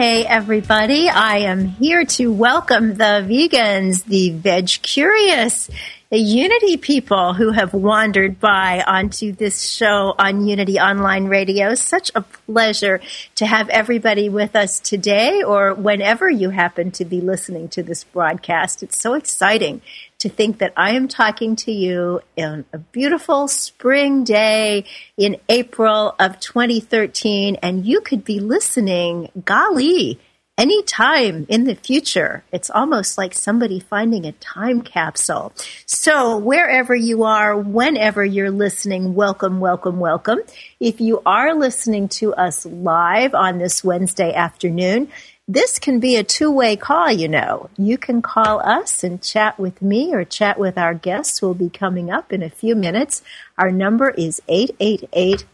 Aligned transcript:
Hey, 0.00 0.24
everybody. 0.24 1.08
I 1.08 1.38
am 1.38 1.64
here 1.64 2.04
to 2.04 2.32
welcome 2.32 2.90
the 2.94 3.26
vegans, 3.26 4.04
the 4.04 4.30
veg 4.30 4.68
curious, 4.80 5.68
the 6.10 6.18
Unity 6.18 6.76
people 6.76 7.34
who 7.34 7.50
have 7.50 7.74
wandered 7.74 8.38
by 8.38 8.84
onto 8.86 9.32
this 9.32 9.68
show 9.68 10.14
on 10.16 10.46
Unity 10.46 10.78
Online 10.78 11.24
Radio. 11.24 11.74
Such 11.74 12.12
a 12.14 12.22
pleasure 12.22 13.00
to 13.34 13.46
have 13.46 13.68
everybody 13.70 14.28
with 14.28 14.54
us 14.54 14.78
today 14.78 15.42
or 15.42 15.74
whenever 15.74 16.30
you 16.30 16.50
happen 16.50 16.92
to 16.92 17.04
be 17.04 17.20
listening 17.20 17.68
to 17.70 17.82
this 17.82 18.04
broadcast. 18.04 18.84
It's 18.84 18.96
so 18.96 19.14
exciting 19.14 19.82
to 20.18 20.28
think 20.28 20.58
that 20.58 20.72
I 20.76 20.92
am 20.92 21.06
talking 21.06 21.54
to 21.56 21.72
you 21.72 22.20
on 22.36 22.64
a 22.72 22.78
beautiful 22.78 23.46
spring 23.46 24.24
day 24.24 24.84
in 25.16 25.36
April 25.48 26.14
of 26.18 26.40
2013, 26.40 27.56
and 27.62 27.86
you 27.86 28.00
could 28.00 28.24
be 28.24 28.40
listening, 28.40 29.30
golly, 29.44 30.18
anytime 30.56 31.46
in 31.48 31.64
the 31.64 31.76
future. 31.76 32.42
It's 32.50 32.68
almost 32.68 33.16
like 33.16 33.32
somebody 33.32 33.78
finding 33.78 34.26
a 34.26 34.32
time 34.32 34.82
capsule. 34.82 35.52
So 35.86 36.36
wherever 36.36 36.96
you 36.96 37.22
are, 37.22 37.56
whenever 37.56 38.24
you're 38.24 38.50
listening, 38.50 39.14
welcome, 39.14 39.60
welcome, 39.60 40.00
welcome. 40.00 40.40
If 40.80 41.00
you 41.00 41.22
are 41.24 41.54
listening 41.54 42.08
to 42.08 42.34
us 42.34 42.66
live 42.66 43.36
on 43.36 43.58
this 43.58 43.84
Wednesday 43.84 44.34
afternoon, 44.34 45.12
this 45.50 45.78
can 45.78 45.98
be 45.98 46.16
a 46.16 46.22
two 46.22 46.50
way 46.50 46.76
call, 46.76 47.10
you 47.10 47.26
know. 47.26 47.70
You 47.78 47.96
can 47.96 48.20
call 48.20 48.60
us 48.60 49.02
and 49.02 49.22
chat 49.22 49.58
with 49.58 49.80
me 49.80 50.14
or 50.14 50.22
chat 50.24 50.58
with 50.58 50.76
our 50.76 50.92
guests 50.92 51.38
who 51.38 51.46
will 51.46 51.54
be 51.54 51.70
coming 51.70 52.10
up 52.10 52.34
in 52.34 52.42
a 52.42 52.50
few 52.50 52.76
minutes. 52.76 53.22
Our 53.56 53.70
number 53.70 54.10
is 54.10 54.42
888 54.46 55.46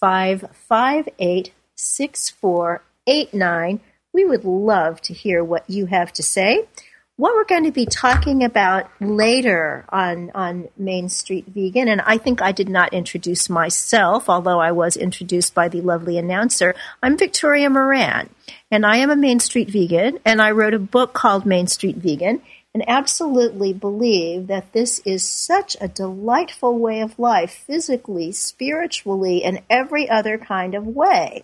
558 0.00 1.52
6489. 1.74 3.80
We 4.12 4.24
would 4.26 4.44
love 4.44 5.00
to 5.02 5.14
hear 5.14 5.42
what 5.42 5.68
you 5.68 5.86
have 5.86 6.12
to 6.12 6.22
say 6.22 6.68
what 7.18 7.34
we're 7.34 7.42
going 7.42 7.64
to 7.64 7.72
be 7.72 7.84
talking 7.84 8.44
about 8.44 8.88
later 9.00 9.84
on 9.88 10.30
on 10.36 10.68
Main 10.76 11.08
Street 11.08 11.46
Vegan, 11.48 11.88
and 11.88 12.00
I 12.00 12.16
think 12.16 12.40
I 12.40 12.52
did 12.52 12.68
not 12.68 12.94
introduce 12.94 13.50
myself, 13.50 14.30
although 14.30 14.60
I 14.60 14.70
was 14.70 14.96
introduced 14.96 15.52
by 15.52 15.66
the 15.66 15.80
lovely 15.80 16.16
announcer. 16.16 16.76
I'm 17.02 17.18
Victoria 17.18 17.70
Moran, 17.70 18.30
and 18.70 18.86
I 18.86 18.98
am 18.98 19.10
a 19.10 19.16
Main 19.16 19.40
Street 19.40 19.68
Vegan, 19.68 20.20
and 20.24 20.40
I 20.40 20.52
wrote 20.52 20.74
a 20.74 20.78
book 20.78 21.12
called 21.12 21.44
Main 21.44 21.66
Street 21.66 21.96
Vegan, 21.96 22.40
and 22.72 22.88
absolutely 22.88 23.72
believe 23.72 24.46
that 24.46 24.72
this 24.72 25.00
is 25.04 25.24
such 25.24 25.76
a 25.80 25.88
delightful 25.88 26.78
way 26.78 27.00
of 27.00 27.18
life, 27.18 27.50
physically, 27.66 28.30
spiritually, 28.30 29.42
and 29.42 29.60
every 29.68 30.08
other 30.08 30.38
kind 30.38 30.72
of 30.76 30.86
way. 30.86 31.42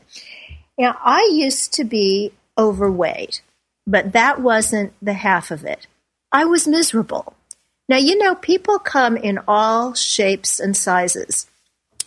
Now, 0.79 0.97
I 1.03 1.29
used 1.33 1.73
to 1.75 1.85
be 1.85 2.33
overweight. 2.57 3.43
But 3.87 4.13
that 4.13 4.41
wasn't 4.41 4.93
the 5.03 5.13
half 5.13 5.51
of 5.51 5.65
it. 5.65 5.87
I 6.33 6.45
was 6.45 6.67
miserable. 6.67 7.35
Now, 7.89 7.99
you 7.99 8.17
know, 8.17 8.35
people 8.35 8.79
come 8.79 9.17
in 9.17 9.41
all 9.47 9.95
shapes 9.95 10.59
and 10.59 10.77
sizes. 10.77 11.47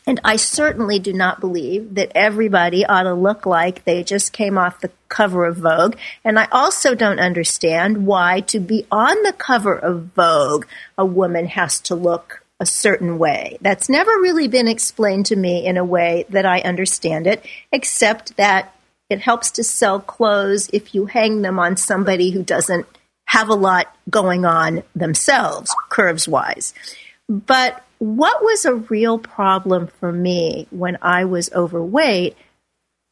And 0.08 0.22
I 0.24 0.38
certainly 0.38 1.00
do 1.00 1.12
not 1.12 1.42
believe 1.42 1.96
that 1.96 2.14
everybody 2.16 2.86
ought 2.86 3.04
to 3.04 3.14
look 3.14 3.46
like 3.46 3.84
they 3.84 4.04
just 4.04 4.32
came 4.32 4.58
off 4.58 4.80
the 4.80 4.92
cover 5.10 5.46
of 5.46 5.58
Vogue. 5.58 5.98
And 6.24 6.40
I 6.40 6.48
also 6.52 6.96
don't 6.96 7.20
understand 7.20 8.08
why, 8.08 8.40
to 8.42 8.60
be 8.62 8.88
on 8.90 9.22
the 9.24 9.34
cover 9.34 9.78
of 9.78 10.14
Vogue, 10.16 10.66
a 10.98 11.06
woman 11.06 11.48
has 11.48 11.82
to 11.82 11.96
look 11.96 12.42
a 12.60 12.66
certain 12.66 13.20
way. 13.20 13.58
That's 13.62 13.90
never 13.90 14.12
really 14.12 14.48
been 14.48 14.70
explained 14.70 15.28
to 15.28 15.36
me 15.36 15.66
in 15.66 15.76
a 15.76 15.86
way 15.86 16.26
that 16.30 16.46
I 16.46 16.62
understand 16.62 17.28
it, 17.28 17.46
except 17.72 18.38
that 18.38 18.74
it 19.10 19.20
helps 19.20 19.52
to 19.52 19.64
sell 19.64 20.00
clothes 20.00 20.70
if 20.74 20.94
you 20.94 21.06
hang 21.06 21.42
them 21.42 21.60
on 21.60 21.78
somebody 21.78 22.32
who 22.32 22.44
doesn't 22.44 22.86
have 23.26 23.50
a 23.50 23.56
lot 23.56 23.94
going 24.10 24.46
on 24.46 24.84
themselves, 24.96 25.74
curves 25.90 26.28
wise. 26.28 26.74
But 27.30 27.84
what 28.00 28.42
was 28.42 28.66
a 28.66 28.76
real 28.76 29.18
problem 29.18 29.88
for 29.88 30.12
me 30.12 30.68
when 30.70 30.98
I 31.02 31.26
was 31.26 31.52
overweight 31.54 32.38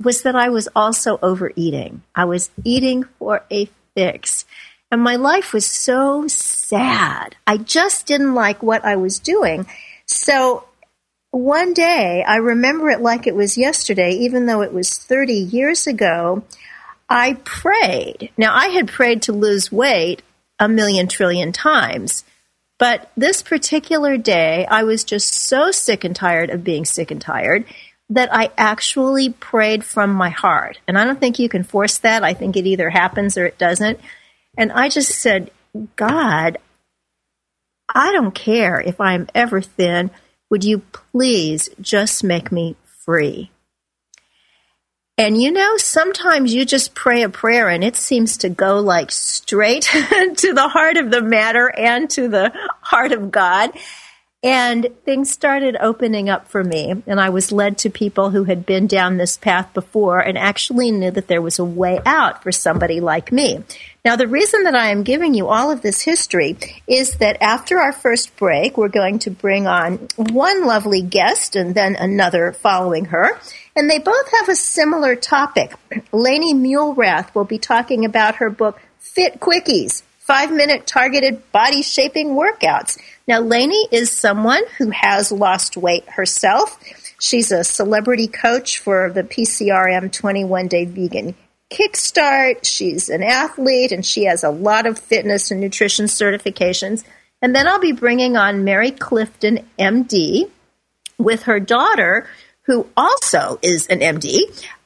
was 0.04 0.24
that 0.24 0.36
I 0.36 0.50
was 0.50 0.68
also 0.76 1.18
overeating. 1.22 2.04
I 2.14 2.26
was 2.26 2.50
eating 2.64 3.04
for 3.18 3.44
a 3.52 3.70
fix. 3.96 4.46
And 4.92 5.02
my 5.02 5.16
life 5.16 5.54
was 5.54 5.66
so 5.66 6.28
sad. 6.28 7.36
I 7.48 7.58
just 7.58 8.06
didn't 8.06 8.36
like 8.36 8.62
what 8.62 8.86
I 8.86 8.98
was 8.98 9.20
doing. 9.20 9.66
So 10.06 10.66
one 11.36 11.74
day, 11.74 12.24
I 12.26 12.38
remember 12.38 12.90
it 12.90 13.02
like 13.02 13.28
it 13.28 13.36
was 13.36 13.58
yesterday, 13.58 14.12
even 14.12 14.46
though 14.46 14.62
it 14.62 14.72
was 14.72 14.98
30 14.98 15.34
years 15.34 15.86
ago, 15.86 16.44
I 17.10 17.34
prayed. 17.44 18.32
Now, 18.38 18.56
I 18.56 18.68
had 18.68 18.88
prayed 18.88 19.24
to 19.24 19.34
lose 19.34 19.70
weight 19.72 20.22
a 20.60 20.70
million 20.70 21.10
trillion 21.10 21.52
times. 21.52 22.24
But 22.80 23.12
this 23.18 23.42
particular 23.42 24.18
day, 24.18 24.66
I 24.66 24.84
was 24.84 25.04
just 25.04 25.34
so 25.34 25.72
sick 25.72 26.06
and 26.06 26.16
tired 26.16 26.50
of 26.50 26.64
being 26.64 26.86
sick 26.86 27.12
and 27.12 27.22
tired 27.22 27.66
that 28.10 28.34
I 28.34 28.52
actually 28.58 29.32
prayed 29.32 29.84
from 29.84 30.12
my 30.12 30.30
heart. 30.30 30.80
And 30.88 30.98
I 30.98 31.04
don't 31.04 31.20
think 31.20 31.38
you 31.38 31.50
can 31.50 31.64
force 31.64 31.98
that. 31.98 32.24
I 32.24 32.34
think 32.34 32.56
it 32.56 32.66
either 32.66 32.90
happens 32.90 33.38
or 33.38 33.46
it 33.46 33.58
doesn't. 33.58 34.00
And 34.58 34.72
I 34.72 34.88
just 34.88 35.12
said, 35.20 35.52
God, 35.98 36.60
I 37.94 38.14
don't 38.14 38.34
care 38.34 38.80
if 38.80 39.02
I'm 39.02 39.28
ever 39.36 39.60
thin. 39.60 40.12
Would 40.50 40.64
you 40.64 40.80
please 40.92 41.70
just 41.82 42.24
make 42.24 42.52
me 42.52 42.76
free? 42.86 43.52
And 45.18 45.42
you 45.42 45.52
know, 45.52 45.78
sometimes 45.78 46.54
you 46.54 46.66
just 46.66 46.94
pray 46.94 47.22
a 47.22 47.30
prayer 47.30 47.70
and 47.70 47.84
it 47.84 47.96
seems 47.96 48.38
to 48.38 48.50
go 48.50 48.80
like 48.80 49.12
straight 49.12 49.84
to 50.38 50.54
the 50.54 50.68
heart 50.68 50.98
of 50.98 51.10
the 51.10 51.22
matter 51.22 51.68
and 51.70 52.10
to 52.12 52.28
the 52.28 52.52
heart 52.82 53.14
of 53.14 53.32
God. 53.32 53.72
And 54.46 54.92
things 55.06 55.32
started 55.32 55.76
opening 55.82 56.30
up 56.30 56.48
for 56.48 56.64
me, 56.64 57.02
and 57.08 57.20
I 57.20 57.30
was 57.30 57.52
led 57.52 57.80
to 57.80 57.90
people 57.90 58.30
who 58.30 58.44
had 58.44 58.64
been 58.64 58.86
down 58.86 59.18
this 59.18 59.38
path 59.38 59.74
before 59.74 60.20
and 60.20 60.38
actually 60.38 60.92
knew 60.92 61.10
that 61.10 61.28
there 61.28 61.42
was 61.42 61.58
a 61.58 61.66
way 61.66 62.00
out 62.06 62.44
for 62.44 62.52
somebody 62.52 63.00
like 63.00 63.32
me. 63.32 63.64
Now, 64.06 64.16
the 64.16 64.28
reason 64.28 64.62
that 64.66 64.76
I 64.76 64.92
am 64.92 65.02
giving 65.02 65.34
you 65.34 65.48
all 65.48 65.72
of 65.72 65.82
this 65.82 66.04
history 66.04 66.58
is 66.86 67.16
that 67.16 67.42
after 67.42 67.80
our 67.80 67.92
first 67.92 68.38
break, 68.38 68.78
we're 68.78 68.88
going 68.88 69.18
to 69.20 69.32
bring 69.32 69.66
on 69.66 70.08
one 70.16 70.68
lovely 70.68 71.02
guest 71.02 71.56
and 71.56 71.74
then 71.74 71.96
another 71.96 72.52
following 72.52 73.06
her. 73.06 73.40
And 73.76 73.90
they 73.90 73.98
both 73.98 74.30
have 74.30 74.50
a 74.50 74.56
similar 74.56 75.16
topic. 75.16 75.74
Lani 76.12 76.54
Muelrath 76.54 77.34
will 77.34 77.46
be 77.46 77.58
talking 77.58 78.06
about 78.06 78.36
her 78.36 78.52
book, 78.52 78.80
Fit 79.00 79.40
Quickies 79.40 80.04
five 80.26 80.52
minute 80.52 80.88
targeted 80.88 81.52
body 81.52 81.84
shaping 81.84 82.30
workouts. 82.30 82.98
Now, 83.28 83.42
Lani 83.42 83.88
is 83.92 84.12
someone 84.12 84.64
who 84.78 84.90
has 84.90 85.32
lost 85.32 85.78
weight 85.78 86.08
herself. 86.10 86.80
She's 87.20 87.52
a 87.52 87.64
celebrity 87.64 88.28
coach 88.28 88.80
for 88.80 89.12
the 89.12 89.24
PCRM 89.24 90.12
21 90.12 90.68
Day 90.68 90.86
Vegan 90.86 91.36
Kickstart. 91.70 92.66
She's 92.66 93.10
an 93.10 93.24
athlete 93.24 93.92
and 93.92 94.06
she 94.06 94.26
has 94.26 94.44
a 94.44 94.50
lot 94.50 94.86
of 94.86 95.00
fitness 95.00 95.52
and 95.52 95.62
nutrition 95.62 96.06
certifications. 96.06 97.04
And 97.42 97.56
then 97.56 97.68
I'll 97.68 97.80
be 97.80 97.92
bringing 97.92 98.38
on 98.38 98.64
Mary 98.64 98.92
Clifton, 98.92 99.68
MD, 99.78 100.50
with 101.18 101.44
her 101.44 101.60
daughter, 101.60 102.28
who 102.64 102.88
also 102.98 103.60
is 103.62 103.88
an 103.88 104.00
MD, 104.00 104.42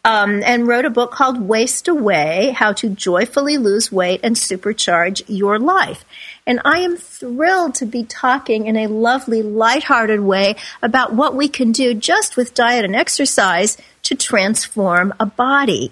um, 0.05 0.41
and 0.43 0.67
wrote 0.67 0.85
a 0.85 0.89
book 0.89 1.11
called 1.11 1.41
Waist 1.41 1.87
Away 1.87 2.51
How 2.55 2.73
to 2.73 2.89
Joyfully 2.89 3.57
Lose 3.57 3.91
Weight 3.91 4.21
and 4.23 4.35
Supercharge 4.35 5.23
Your 5.27 5.59
Life. 5.59 6.05
And 6.47 6.61
I 6.63 6.79
am 6.79 6.97
thrilled 6.97 7.75
to 7.75 7.85
be 7.85 8.03
talking 8.03 8.65
in 8.65 8.77
a 8.77 8.87
lovely, 8.87 9.41
lighthearted 9.41 10.21
way 10.21 10.55
about 10.81 11.13
what 11.13 11.35
we 11.35 11.47
can 11.47 11.71
do 11.71 11.93
just 11.93 12.37
with 12.37 12.53
diet 12.53 12.85
and 12.85 12.95
exercise 12.95 13.77
to 14.03 14.15
transform 14.15 15.13
a 15.19 15.25
body. 15.25 15.91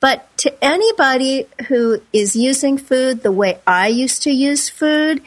But 0.00 0.28
to 0.38 0.64
anybody 0.64 1.46
who 1.68 2.00
is 2.12 2.36
using 2.36 2.78
food 2.78 3.22
the 3.22 3.32
way 3.32 3.58
I 3.66 3.88
used 3.88 4.22
to 4.24 4.30
use 4.30 4.68
food, 4.68 5.22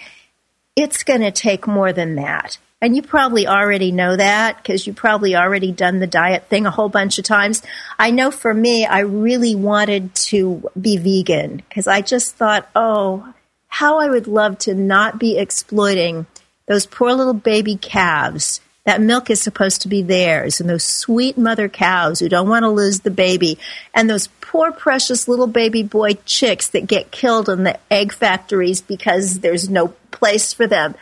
it's 0.76 1.04
going 1.04 1.22
to 1.22 1.32
take 1.32 1.68
more 1.68 1.92
than 1.92 2.16
that. 2.16 2.58
And 2.82 2.96
you 2.96 3.04
probably 3.04 3.46
already 3.46 3.92
know 3.92 4.16
that 4.16 4.58
because 4.58 4.88
you 4.88 4.94
probably 4.94 5.36
already 5.36 5.72
done 5.72 6.00
the 6.00 6.08
diet 6.08 6.48
thing 6.50 6.66
a 6.66 6.72
whole 6.72 6.90
bunch 6.90 7.20
of 7.20 7.26
times. 7.26 7.62
I 8.00 8.10
know 8.10 8.32
for 8.32 8.52
me, 8.52 8.88
I 8.88 9.02
really 9.02 9.54
wanted 9.54 10.16
to 10.16 10.68
be 10.80 10.98
vegan 10.98 11.58
because 11.58 11.86
I 11.86 12.02
just 12.02 12.36
thought, 12.36 12.68
oh, 12.76 13.34
how 13.68 14.00
I 14.00 14.10
would 14.10 14.28
love 14.28 14.58
to 14.60 14.74
not 14.74 15.20
be 15.20 15.38
exploiting 15.38 16.26
those 16.66 16.88
poor 16.88 17.14
little 17.14 17.34
baby 17.34 17.76
calves. 17.76 18.62
That 18.86 19.00
milk 19.00 19.30
is 19.30 19.40
supposed 19.40 19.84
to 19.84 19.88
be 19.88 20.02
theirs, 20.02 20.60
and 20.60 20.68
those 20.68 20.84
sweet 20.84 21.38
mother 21.38 21.70
cows 21.70 22.20
who 22.20 22.28
don't 22.28 22.50
want 22.50 22.64
to 22.64 22.70
lose 22.70 23.02
the 23.02 23.12
baby, 23.12 23.60
and 23.94 24.10
those 24.10 24.28
poor 24.42 24.72
precious 24.72 25.28
little 25.28 25.46
baby 25.46 25.84
boy 25.84 26.14
chicks 26.26 26.70
that 26.70 26.88
get 26.88 27.12
killed 27.12 27.48
in 27.48 27.64
the 27.64 27.80
egg 27.92 28.12
factories 28.12 28.82
because 28.82 29.42
there's 29.42 29.70
no 29.70 29.90
place 30.10 30.52
for 30.52 30.66
them. 30.66 30.96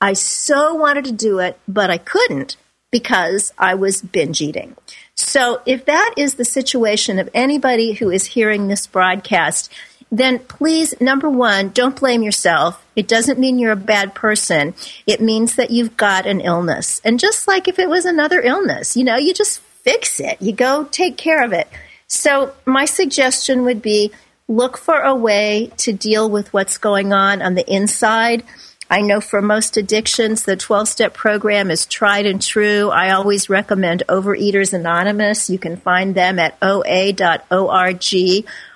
I 0.00 0.12
so 0.12 0.74
wanted 0.74 1.04
to 1.06 1.12
do 1.12 1.38
it, 1.40 1.58
but 1.66 1.90
I 1.90 1.98
couldn't 1.98 2.56
because 2.90 3.52
I 3.58 3.74
was 3.74 4.00
binge 4.00 4.40
eating. 4.40 4.76
So 5.14 5.60
if 5.66 5.84
that 5.86 6.14
is 6.16 6.34
the 6.34 6.44
situation 6.44 7.18
of 7.18 7.28
anybody 7.34 7.92
who 7.92 8.10
is 8.10 8.24
hearing 8.24 8.68
this 8.68 8.86
broadcast, 8.86 9.72
then 10.10 10.38
please, 10.38 10.98
number 11.00 11.28
one, 11.28 11.68
don't 11.70 11.98
blame 11.98 12.22
yourself. 12.22 12.84
It 12.96 13.08
doesn't 13.08 13.38
mean 13.38 13.58
you're 13.58 13.72
a 13.72 13.76
bad 13.76 14.14
person. 14.14 14.74
It 15.06 15.20
means 15.20 15.56
that 15.56 15.70
you've 15.70 15.96
got 15.96 16.26
an 16.26 16.40
illness. 16.40 17.00
And 17.04 17.20
just 17.20 17.46
like 17.46 17.68
if 17.68 17.78
it 17.78 17.90
was 17.90 18.06
another 18.06 18.40
illness, 18.40 18.96
you 18.96 19.04
know, 19.04 19.16
you 19.16 19.34
just 19.34 19.60
fix 19.60 20.18
it. 20.20 20.40
You 20.40 20.52
go 20.52 20.84
take 20.84 21.16
care 21.16 21.44
of 21.44 21.52
it. 21.52 21.68
So 22.06 22.54
my 22.64 22.86
suggestion 22.86 23.64
would 23.64 23.82
be 23.82 24.12
look 24.48 24.78
for 24.78 25.00
a 25.00 25.14
way 25.14 25.70
to 25.78 25.92
deal 25.92 26.30
with 26.30 26.52
what's 26.54 26.78
going 26.78 27.12
on 27.12 27.42
on 27.42 27.54
the 27.54 27.70
inside 27.70 28.42
I 28.90 29.02
know 29.02 29.20
for 29.20 29.42
most 29.42 29.76
addictions, 29.76 30.44
the 30.44 30.56
12 30.56 30.88
step 30.88 31.14
program 31.14 31.70
is 31.70 31.84
tried 31.84 32.24
and 32.24 32.40
true. 32.40 32.88
I 32.90 33.10
always 33.10 33.50
recommend 33.50 34.02
Overeaters 34.08 34.72
Anonymous. 34.72 35.50
You 35.50 35.58
can 35.58 35.76
find 35.76 36.14
them 36.14 36.38
at 36.38 36.56
oa.org 36.62 38.04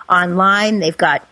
online. 0.08 0.78
They've 0.80 0.96
got 0.96 1.26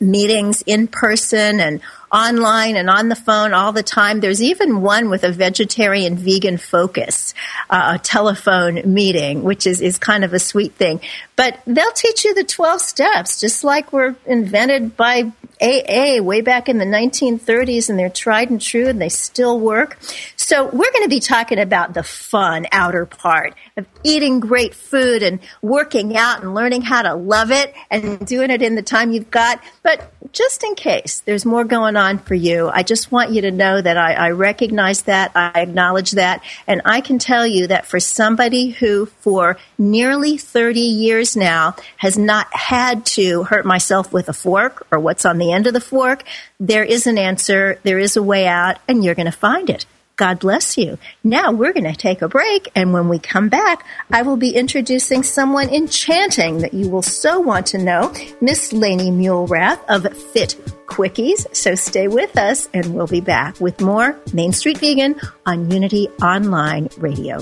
meetings 0.00 0.62
in 0.62 0.88
person 0.88 1.60
and 1.60 1.80
online 2.10 2.76
and 2.76 2.88
on 2.90 3.08
the 3.08 3.14
phone 3.14 3.52
all 3.52 3.72
the 3.72 3.82
time. 3.82 4.20
There's 4.20 4.42
even 4.42 4.80
one 4.80 5.10
with 5.10 5.22
a 5.22 5.30
vegetarian 5.30 6.16
vegan 6.16 6.56
focus, 6.56 7.34
uh, 7.68 7.92
a 7.94 7.98
telephone 7.98 8.92
meeting, 8.92 9.42
which 9.42 9.66
is, 9.66 9.80
is 9.80 9.98
kind 9.98 10.24
of 10.24 10.32
a 10.32 10.38
sweet 10.38 10.72
thing. 10.74 11.00
But 11.40 11.58
they'll 11.66 11.90
teach 11.92 12.26
you 12.26 12.34
the 12.34 12.44
12 12.44 12.82
steps, 12.82 13.40
just 13.40 13.64
like 13.64 13.94
were 13.94 14.14
invented 14.26 14.94
by 14.94 15.32
AA 15.62 16.20
way 16.20 16.42
back 16.42 16.68
in 16.68 16.76
the 16.76 16.84
1930s, 16.84 17.88
and 17.88 17.98
they're 17.98 18.10
tried 18.10 18.50
and 18.50 18.60
true 18.60 18.88
and 18.88 19.00
they 19.00 19.08
still 19.08 19.58
work. 19.58 19.98
So 20.36 20.64
we're 20.64 20.92
going 20.92 21.04
to 21.04 21.08
be 21.08 21.20
talking 21.20 21.58
about 21.58 21.94
the 21.94 22.02
fun 22.02 22.66
outer 22.72 23.06
part 23.06 23.54
of 23.76 23.86
eating 24.02 24.40
great 24.40 24.74
food 24.74 25.22
and 25.22 25.40
working 25.62 26.16
out 26.16 26.42
and 26.42 26.54
learning 26.54 26.82
how 26.82 27.02
to 27.02 27.14
love 27.14 27.50
it 27.50 27.74
and 27.90 28.26
doing 28.26 28.50
it 28.50 28.62
in 28.62 28.74
the 28.74 28.82
time 28.82 29.12
you've 29.12 29.30
got. 29.30 29.62
But 29.82 30.12
just 30.32 30.64
in 30.64 30.74
case 30.74 31.20
there's 31.20 31.44
more 31.44 31.64
going 31.64 31.96
on 31.96 32.18
for 32.18 32.34
you, 32.34 32.70
I 32.72 32.82
just 32.82 33.12
want 33.12 33.30
you 33.30 33.42
to 33.42 33.50
know 33.50 33.80
that 33.80 33.96
I, 33.96 34.12
I 34.12 34.30
recognize 34.30 35.02
that, 35.02 35.32
I 35.34 35.60
acknowledge 35.60 36.12
that, 36.12 36.42
and 36.66 36.82
I 36.84 37.00
can 37.00 37.18
tell 37.18 37.46
you 37.46 37.66
that 37.68 37.86
for 37.86 38.00
somebody 38.00 38.70
who 38.70 39.06
for 39.06 39.58
nearly 39.78 40.36
30 40.36 40.80
years 40.80 41.29
now 41.36 41.74
has 41.96 42.18
not 42.18 42.46
had 42.54 43.06
to 43.06 43.44
hurt 43.44 43.64
myself 43.64 44.12
with 44.12 44.28
a 44.28 44.32
fork 44.32 44.86
or 44.90 44.98
what's 44.98 45.24
on 45.24 45.38
the 45.38 45.52
end 45.52 45.66
of 45.66 45.74
the 45.74 45.80
fork, 45.80 46.24
there 46.58 46.84
is 46.84 47.06
an 47.06 47.18
answer, 47.18 47.78
there 47.82 47.98
is 47.98 48.16
a 48.16 48.22
way 48.22 48.46
out, 48.46 48.78
and 48.88 49.04
you're 49.04 49.14
going 49.14 49.26
to 49.26 49.32
find 49.32 49.70
it. 49.70 49.86
God 50.20 50.40
bless 50.40 50.76
you. 50.76 50.98
Now 51.24 51.50
we're 51.50 51.72
going 51.72 51.90
to 51.90 51.96
take 51.96 52.20
a 52.20 52.28
break, 52.28 52.68
and 52.74 52.92
when 52.92 53.08
we 53.08 53.18
come 53.18 53.48
back, 53.48 53.86
I 54.12 54.20
will 54.20 54.36
be 54.36 54.50
introducing 54.50 55.22
someone 55.22 55.70
enchanting 55.70 56.58
that 56.58 56.74
you 56.74 56.90
will 56.90 57.00
so 57.00 57.40
want 57.40 57.68
to 57.68 57.78
know, 57.78 58.12
Miss 58.42 58.70
Lani 58.70 59.10
Muelrath 59.10 59.80
of 59.88 60.14
Fit 60.14 60.56
Quickies. 60.84 61.56
So 61.56 61.74
stay 61.74 62.06
with 62.06 62.36
us, 62.36 62.68
and 62.74 62.94
we'll 62.94 63.06
be 63.06 63.22
back 63.22 63.58
with 63.60 63.80
more 63.80 64.20
Main 64.34 64.52
Street 64.52 64.76
Vegan 64.76 65.18
on 65.46 65.70
Unity 65.70 66.08
Online 66.20 66.90
Radio. 66.98 67.38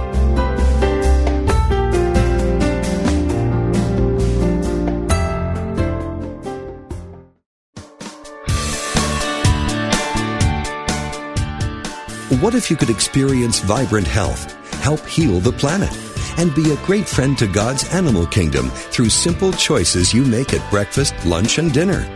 What 12.41 12.55
if 12.55 12.71
you 12.71 12.77
could 12.77 12.91
experience 12.91 13.59
vibrant 13.59 14.07
health? 14.07 14.58
Help 14.89 15.07
heal 15.07 15.39
the 15.39 15.53
planet 15.53 15.95
and 16.39 16.55
be 16.55 16.71
a 16.71 16.87
great 16.87 17.07
friend 17.07 17.37
to 17.37 17.47
God's 17.47 17.87
animal 17.93 18.27
kingdom 18.27 18.71
through 18.71 19.11
simple 19.11 19.53
choices 19.53 20.15
you 20.15 20.25
make 20.25 20.55
at 20.55 20.71
breakfast, 20.71 21.13
lunch, 21.27 21.59
and 21.59 21.75
dinner. 21.75 22.09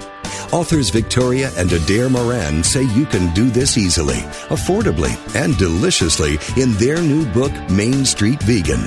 Authors 0.52 0.88
Victoria 0.88 1.50
and 1.58 1.70
Adair 1.70 2.08
Moran 2.08 2.64
say 2.64 2.84
you 2.84 3.04
can 3.04 3.34
do 3.34 3.50
this 3.50 3.76
easily, 3.76 4.20
affordably, 4.48 5.12
and 5.36 5.54
deliciously 5.58 6.38
in 6.56 6.72
their 6.74 7.02
new 7.02 7.26
book, 7.32 7.52
Main 7.68 8.06
Street 8.06 8.42
Vegan. 8.44 8.86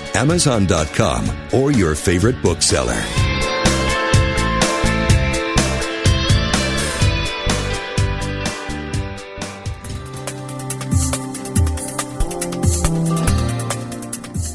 Amazon.com, 0.15 1.29
or 1.53 1.71
your 1.71 1.95
favorite 1.95 2.41
bookseller. 2.41 3.01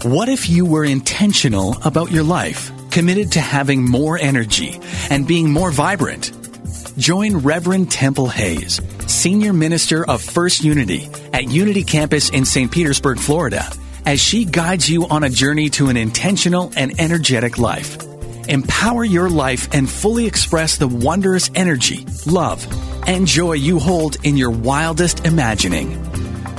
What 0.06 0.28
if 0.28 0.48
you 0.48 0.64
were 0.64 0.84
intentional 0.84 1.76
about 1.84 2.12
your 2.12 2.22
life, 2.22 2.70
committed 2.92 3.32
to 3.32 3.40
having 3.40 3.84
more 3.84 4.16
energy 4.16 4.78
and 5.10 5.26
being 5.26 5.50
more 5.50 5.72
vibrant? 5.72 6.30
Join 6.96 7.38
Reverend 7.38 7.90
Temple 7.90 8.28
Hayes, 8.28 8.80
Senior 9.08 9.52
Minister 9.52 10.08
of 10.08 10.22
First 10.22 10.62
Unity 10.62 11.08
at 11.32 11.50
Unity 11.50 11.82
Campus 11.82 12.30
in 12.30 12.44
St. 12.44 12.70
Petersburg, 12.70 13.18
Florida, 13.18 13.68
as 14.06 14.20
she 14.20 14.44
guides 14.44 14.88
you 14.88 15.06
on 15.08 15.24
a 15.24 15.28
journey 15.28 15.68
to 15.68 15.88
an 15.88 15.96
intentional 15.96 16.72
and 16.76 16.98
energetic 17.00 17.58
life. 17.58 17.98
Empower 18.48 19.04
your 19.04 19.28
life 19.28 19.68
and 19.74 19.90
fully 19.90 20.26
express 20.26 20.78
the 20.78 20.86
wondrous 20.86 21.50
energy, 21.56 22.06
love, 22.24 22.64
and 23.08 23.26
joy 23.26 23.54
you 23.54 23.80
hold 23.80 24.16
in 24.22 24.36
your 24.36 24.50
wildest 24.50 25.26
imagining. 25.26 26.00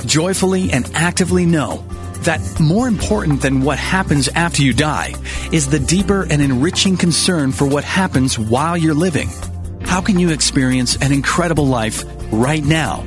Joyfully 0.04 0.70
and 0.70 0.90
actively 0.94 1.46
know 1.46 1.82
that 2.20 2.60
more 2.60 2.86
important 2.86 3.40
than 3.40 3.62
what 3.62 3.78
happens 3.78 4.28
after 4.28 4.62
you 4.62 4.74
die 4.74 5.14
is 5.50 5.68
the 5.68 5.78
deeper 5.78 6.26
and 6.30 6.42
enriching 6.42 6.98
concern 6.98 7.52
for 7.52 7.66
what 7.66 7.84
happens 7.84 8.38
while 8.38 8.76
you're 8.76 8.92
living. 8.92 9.30
How 9.84 10.02
can 10.02 10.18
you 10.18 10.30
experience 10.30 10.96
an 10.96 11.12
incredible 11.12 11.66
life 11.66 12.04
right 12.30 12.62
now? 12.62 13.04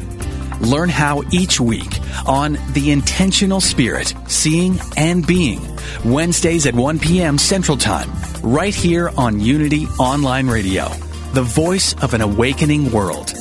Learn 0.62 0.90
how 0.90 1.24
each 1.32 1.60
week 1.60 2.00
on 2.28 2.58
The 2.74 2.92
Intentional 2.92 3.62
Spirit, 3.62 4.14
Seeing 4.28 4.80
and 4.96 5.26
Being, 5.26 5.62
Wednesdays 6.06 6.66
at 6.68 6.76
1 6.76 7.00
p.m. 7.00 7.38
Central 7.38 7.78
Time, 7.78 8.10
right 8.44 8.74
here 8.74 9.12
on 9.18 9.40
Unity 9.40 9.88
Online 10.00 10.48
Radio, 10.48 10.90
the 11.34 11.42
voice 11.42 11.94
of 12.04 12.14
an 12.14 12.22
awakening 12.22 12.92
world. 12.92 13.41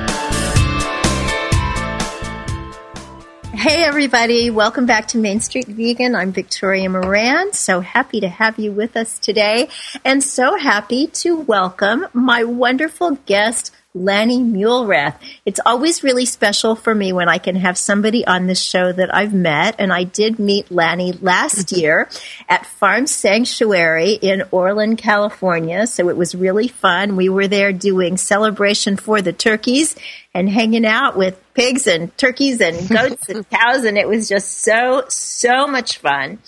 Hey, 3.61 3.83
everybody. 3.83 4.49
Welcome 4.49 4.87
back 4.87 5.09
to 5.09 5.19
Main 5.19 5.39
Street 5.39 5.67
Vegan. 5.67 6.15
I'm 6.15 6.31
Victoria 6.31 6.89
Moran. 6.89 7.53
So 7.53 7.79
happy 7.79 8.19
to 8.21 8.27
have 8.27 8.57
you 8.57 8.71
with 8.71 8.97
us 8.97 9.19
today 9.19 9.69
and 10.03 10.23
so 10.23 10.57
happy 10.57 11.05
to 11.21 11.37
welcome 11.37 12.07
my 12.11 12.43
wonderful 12.43 13.19
guest, 13.27 13.71
Lani 13.93 14.39
Muelrath. 14.39 15.15
It's 15.45 15.59
always 15.65 16.03
really 16.03 16.25
special 16.25 16.75
for 16.75 16.95
me 16.95 17.11
when 17.11 17.27
I 17.27 17.39
can 17.39 17.55
have 17.57 17.77
somebody 17.77 18.25
on 18.25 18.47
this 18.47 18.61
show 18.61 18.91
that 18.91 19.13
I've 19.13 19.33
met, 19.33 19.75
and 19.79 19.91
I 19.91 20.05
did 20.05 20.39
meet 20.39 20.71
Lani 20.71 21.13
last 21.13 21.67
mm-hmm. 21.67 21.79
year 21.79 22.09
at 22.47 22.65
Farm 22.65 23.05
Sanctuary 23.05 24.13
in 24.13 24.43
Orland, 24.51 24.97
California. 24.97 25.87
So 25.87 26.09
it 26.09 26.15
was 26.15 26.33
really 26.33 26.69
fun. 26.69 27.17
We 27.17 27.27
were 27.27 27.47
there 27.47 27.73
doing 27.73 28.17
celebration 28.17 28.95
for 28.95 29.21
the 29.21 29.33
turkeys 29.33 29.95
and 30.33 30.49
hanging 30.49 30.85
out 30.85 31.17
with 31.17 31.41
pigs 31.53 31.87
and 31.87 32.15
turkeys 32.17 32.61
and 32.61 32.87
goats 32.89 33.27
and 33.27 33.49
cows, 33.49 33.83
and 33.83 33.97
it 33.97 34.07
was 34.07 34.29
just 34.29 34.59
so, 34.59 35.03
so 35.09 35.67
much 35.67 35.97
fun. 35.97 36.39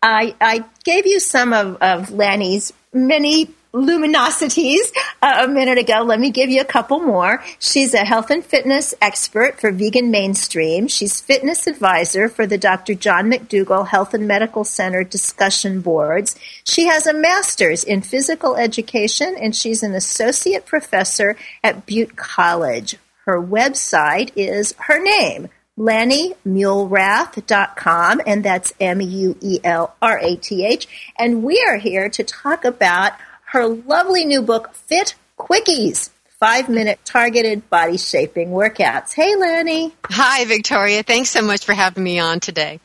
I, 0.00 0.36
I 0.40 0.64
gave 0.84 1.06
you 1.06 1.18
some 1.18 1.52
of, 1.52 1.76
of 1.80 2.10
Lani's 2.10 2.72
many 2.92 3.50
luminosities 3.74 4.92
uh, 5.20 5.44
a 5.44 5.48
minute 5.48 5.78
ago. 5.78 6.02
Let 6.02 6.20
me 6.20 6.30
give 6.30 6.48
you 6.48 6.60
a 6.60 6.64
couple 6.64 7.00
more. 7.00 7.42
She's 7.58 7.92
a 7.92 8.04
health 8.04 8.30
and 8.30 8.44
fitness 8.44 8.94
expert 9.02 9.60
for 9.60 9.72
Vegan 9.72 10.12
Mainstream. 10.12 10.86
She's 10.86 11.20
fitness 11.20 11.66
advisor 11.66 12.28
for 12.28 12.46
the 12.46 12.56
Dr. 12.56 12.94
John 12.94 13.28
McDougall 13.30 13.88
Health 13.88 14.14
and 14.14 14.28
Medical 14.28 14.62
Center 14.64 15.02
discussion 15.02 15.80
boards. 15.80 16.36
She 16.62 16.86
has 16.86 17.04
a 17.06 17.12
master's 17.12 17.82
in 17.82 18.00
physical 18.00 18.54
education 18.56 19.34
and 19.38 19.56
she's 19.56 19.82
an 19.82 19.94
associate 19.94 20.66
professor 20.66 21.36
at 21.62 21.84
Butte 21.84 22.16
College. 22.16 22.96
Her 23.26 23.42
website 23.42 24.30
is 24.36 24.74
her 24.78 25.02
name, 25.02 25.48
LaniMuelrath.com, 25.78 28.20
and 28.26 28.44
that's 28.44 28.74
M 28.78 29.00
U 29.00 29.34
E 29.40 29.60
L 29.64 29.96
R 30.00 30.18
A 30.18 30.36
T 30.36 30.64
H. 30.64 30.86
And 31.18 31.42
we 31.42 31.60
are 31.66 31.78
here 31.78 32.08
to 32.10 32.22
talk 32.22 32.66
about 32.66 33.14
her 33.54 33.68
lovely 33.68 34.24
new 34.24 34.42
book, 34.42 34.74
Fit 34.74 35.14
Quickies 35.38 36.10
Five 36.40 36.68
Minute 36.68 36.98
Targeted 37.04 37.70
Body 37.70 37.96
Shaping 37.96 38.50
Workouts. 38.50 39.14
Hey, 39.14 39.36
Lani. 39.36 39.92
Hi, 40.06 40.44
Victoria. 40.44 41.04
Thanks 41.04 41.30
so 41.30 41.40
much 41.40 41.64
for 41.64 41.72
having 41.72 42.02
me 42.02 42.18
on 42.18 42.40
today. 42.40 42.80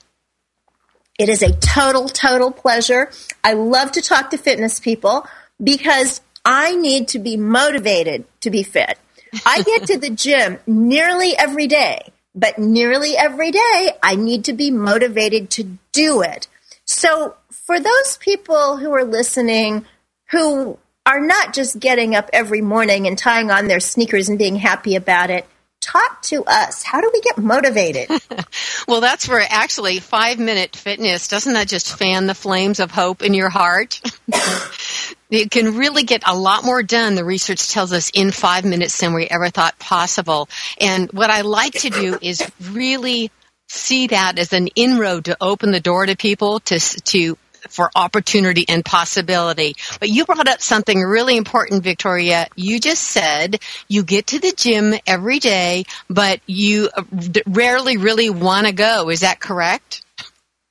It 1.18 1.28
is 1.28 1.42
a 1.42 1.54
total, 1.54 2.08
total 2.08 2.52
pleasure. 2.52 3.10
I 3.44 3.54
love 3.54 3.94
to 3.94 4.02
talk 4.02 4.30
to 4.30 4.38
fitness 4.38 4.80
people 4.80 5.26
because 5.62 6.22
I 6.46 6.76
need 6.76 7.08
to 7.10 7.20
be 7.20 7.36
motivated 7.36 8.26
to 8.42 8.52
be 8.52 8.62
fit. 8.62 9.00
I 9.48 9.64
get 9.64 9.88
to 9.88 9.98
the 9.98 10.12
gym 10.12 10.60
nearly 10.68 11.36
every 11.36 11.66
day, 11.66 12.12
but 12.36 12.60
nearly 12.60 13.18
every 13.18 13.50
day 13.50 13.92
I 14.04 14.16
need 14.16 14.46
to 14.46 14.54
be 14.54 14.70
motivated 14.70 15.50
to 15.52 15.78
do 15.94 16.22
it. 16.22 16.48
So 16.86 17.36
for 17.50 17.80
those 17.80 18.18
people 18.20 18.78
who 18.78 18.94
are 18.94 19.04
listening 19.04 19.86
who 20.32 20.78
are 21.06 21.20
not 21.20 21.54
just 21.54 21.80
getting 21.80 22.16
up 22.16 22.30
every 22.34 22.62
morning 22.62 23.08
and 23.08 23.18
tying 23.18 23.50
on 23.50 23.68
their 23.68 23.80
sneakers 23.80 24.30
and 24.30 24.38
being 24.38 24.56
happy 24.56 24.96
about 24.96 25.30
it, 25.30 25.46
talk 25.82 26.22
to 26.22 26.44
us. 26.46 26.84
How 26.84 27.02
do 27.02 27.10
we 27.12 27.22
get 27.22 27.38
motivated? 27.38 28.10
well, 28.88 29.02
that's 29.02 29.28
where 29.28 29.46
actually 29.50 30.00
five 30.00 30.38
minute 30.38 30.76
fitness 30.76 31.28
doesn't 31.28 31.54
that 31.54 31.68
just 31.68 31.98
fan 31.98 32.28
the 32.28 32.36
flames 32.36 32.80
of 32.80 32.92
hope 32.92 33.24
in 33.24 33.34
your 33.34 33.50
heart? 33.50 34.02
you 35.30 35.50
can 35.50 35.78
really 35.78 36.04
get 36.04 36.24
a 36.28 36.38
lot 36.38 36.64
more 36.64 36.84
done, 36.84 37.16
the 37.16 37.26
research 37.26 37.70
tells 37.70 37.94
us, 37.94 38.12
in 38.14 38.32
five 38.32 38.66
minutes 38.66 39.00
than 39.00 39.14
we 39.14 39.26
ever 39.28 39.50
thought 39.50 39.80
possible. 39.80 40.50
And 40.80 41.12
what 41.12 41.30
I 41.30 41.42
like 41.42 41.74
to 41.74 41.90
do 41.90 42.18
is 42.22 42.44
really 42.72 43.32
see 43.68 44.08
that 44.08 44.38
as 44.40 44.54
an 44.54 44.68
inroad 44.76 45.26
to 45.26 45.38
open 45.40 45.72
the 45.72 45.80
door 45.80 46.06
to 46.06 46.16
people 46.16 46.60
to, 46.62 46.80
to 46.80 47.38
for 47.70 47.90
opportunity 47.96 48.66
and 48.68 48.84
possibility. 48.84 49.76
But 50.00 50.10
you 50.10 50.26
brought 50.26 50.48
up 50.48 50.62
something 50.62 51.00
really 51.00 51.38
important, 51.38 51.84
Victoria. 51.84 52.48
You 52.56 52.80
just 52.80 53.04
said 53.04 53.62
you 53.88 54.04
get 54.04 54.28
to 54.28 54.40
the 54.40 54.52
gym 54.52 54.96
every 55.08 55.40
day, 55.40 55.86
but 56.10 56.42
you 56.46 56.90
uh, 56.96 57.04
rarely 57.48 57.98
really 57.98 58.30
want 58.30 58.68
to 58.68 58.74
go. 58.74 59.10
Is 59.10 59.22
that 59.22 59.40
correct? 59.40 60.04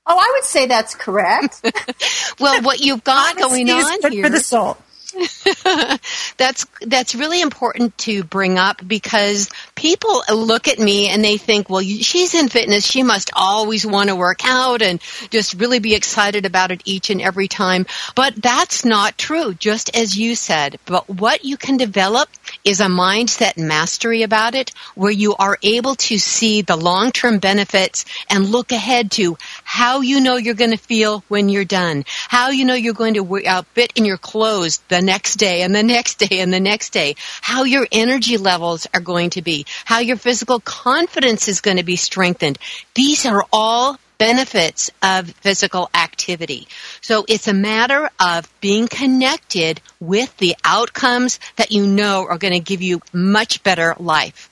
Oh, 0.06 0.16
I 0.18 0.32
would 0.36 0.44
say 0.44 0.66
that's 0.66 0.94
correct. 0.94 1.60
well, 2.40 2.62
what 2.62 2.80
you've 2.80 3.04
got 3.04 3.36
going 3.38 3.68
on 3.70 4.10
here 4.10 4.24
for 4.24 4.30
the 4.30 4.40
soul. 4.40 4.78
that's 6.36 6.66
that's 6.82 7.14
really 7.14 7.40
important 7.40 7.96
to 7.98 8.22
bring 8.22 8.58
up 8.58 8.86
because 8.86 9.50
people 9.74 10.22
look 10.32 10.68
at 10.68 10.78
me 10.78 11.08
and 11.08 11.24
they 11.24 11.36
think, 11.36 11.68
well, 11.68 11.82
she's 11.82 12.34
in 12.34 12.48
fitness, 12.48 12.86
she 12.86 13.02
must 13.02 13.30
always 13.34 13.84
want 13.84 14.10
to 14.10 14.16
work 14.16 14.40
out 14.44 14.82
and 14.82 15.00
just 15.30 15.54
really 15.54 15.78
be 15.80 15.94
excited 15.94 16.46
about 16.46 16.70
it 16.70 16.82
each 16.84 17.10
and 17.10 17.20
every 17.20 17.48
time. 17.48 17.86
But 18.14 18.36
that's 18.36 18.84
not 18.84 19.18
true, 19.18 19.54
just 19.54 19.94
as 19.96 20.16
you 20.16 20.34
said. 20.36 20.78
But 20.84 21.08
what 21.08 21.44
you 21.44 21.56
can 21.56 21.76
develop 21.76 22.28
is 22.68 22.80
a 22.80 22.86
mindset 22.86 23.56
mastery 23.56 24.22
about 24.22 24.54
it 24.54 24.72
where 24.94 25.10
you 25.10 25.34
are 25.36 25.56
able 25.62 25.94
to 25.94 26.18
see 26.18 26.60
the 26.60 26.76
long-term 26.76 27.38
benefits 27.38 28.04
and 28.28 28.44
look 28.44 28.72
ahead 28.72 29.10
to 29.10 29.38
how 29.64 30.02
you 30.02 30.20
know 30.20 30.36
you're 30.36 30.52
going 30.52 30.72
to 30.72 30.76
feel 30.76 31.24
when 31.28 31.48
you're 31.48 31.64
done, 31.64 32.04
how 32.28 32.50
you 32.50 32.66
know 32.66 32.74
you're 32.74 32.92
going 32.92 33.14
to 33.14 33.46
uh, 33.46 33.62
fit 33.72 33.90
in 33.96 34.04
your 34.04 34.18
clothes 34.18 34.82
the 34.88 35.00
next 35.00 35.36
day 35.36 35.62
and 35.62 35.74
the 35.74 35.82
next 35.82 36.16
day 36.16 36.40
and 36.40 36.52
the 36.52 36.60
next 36.60 36.90
day, 36.90 37.14
how 37.40 37.64
your 37.64 37.88
energy 37.90 38.36
levels 38.36 38.86
are 38.92 39.00
going 39.00 39.30
to 39.30 39.40
be, 39.40 39.64
how 39.86 40.00
your 40.00 40.18
physical 40.18 40.60
confidence 40.60 41.48
is 41.48 41.62
going 41.62 41.78
to 41.78 41.82
be 41.82 41.96
strengthened. 41.96 42.58
These 42.94 43.24
are 43.24 43.46
all 43.50 43.98
benefits 44.18 44.90
of 45.02 45.30
physical 45.30 45.88
activity. 45.94 46.68
So 47.00 47.24
it's 47.28 47.48
a 47.48 47.54
matter 47.54 48.10
of 48.20 48.48
being 48.60 48.88
connected 48.88 49.80
with 50.00 50.36
the 50.38 50.56
outcomes 50.64 51.38
that 51.56 51.72
you 51.72 51.86
know 51.86 52.26
are 52.28 52.38
going 52.38 52.54
to 52.54 52.60
give 52.60 52.82
you 52.82 53.00
much 53.12 53.62
better 53.62 53.94
life. 53.98 54.50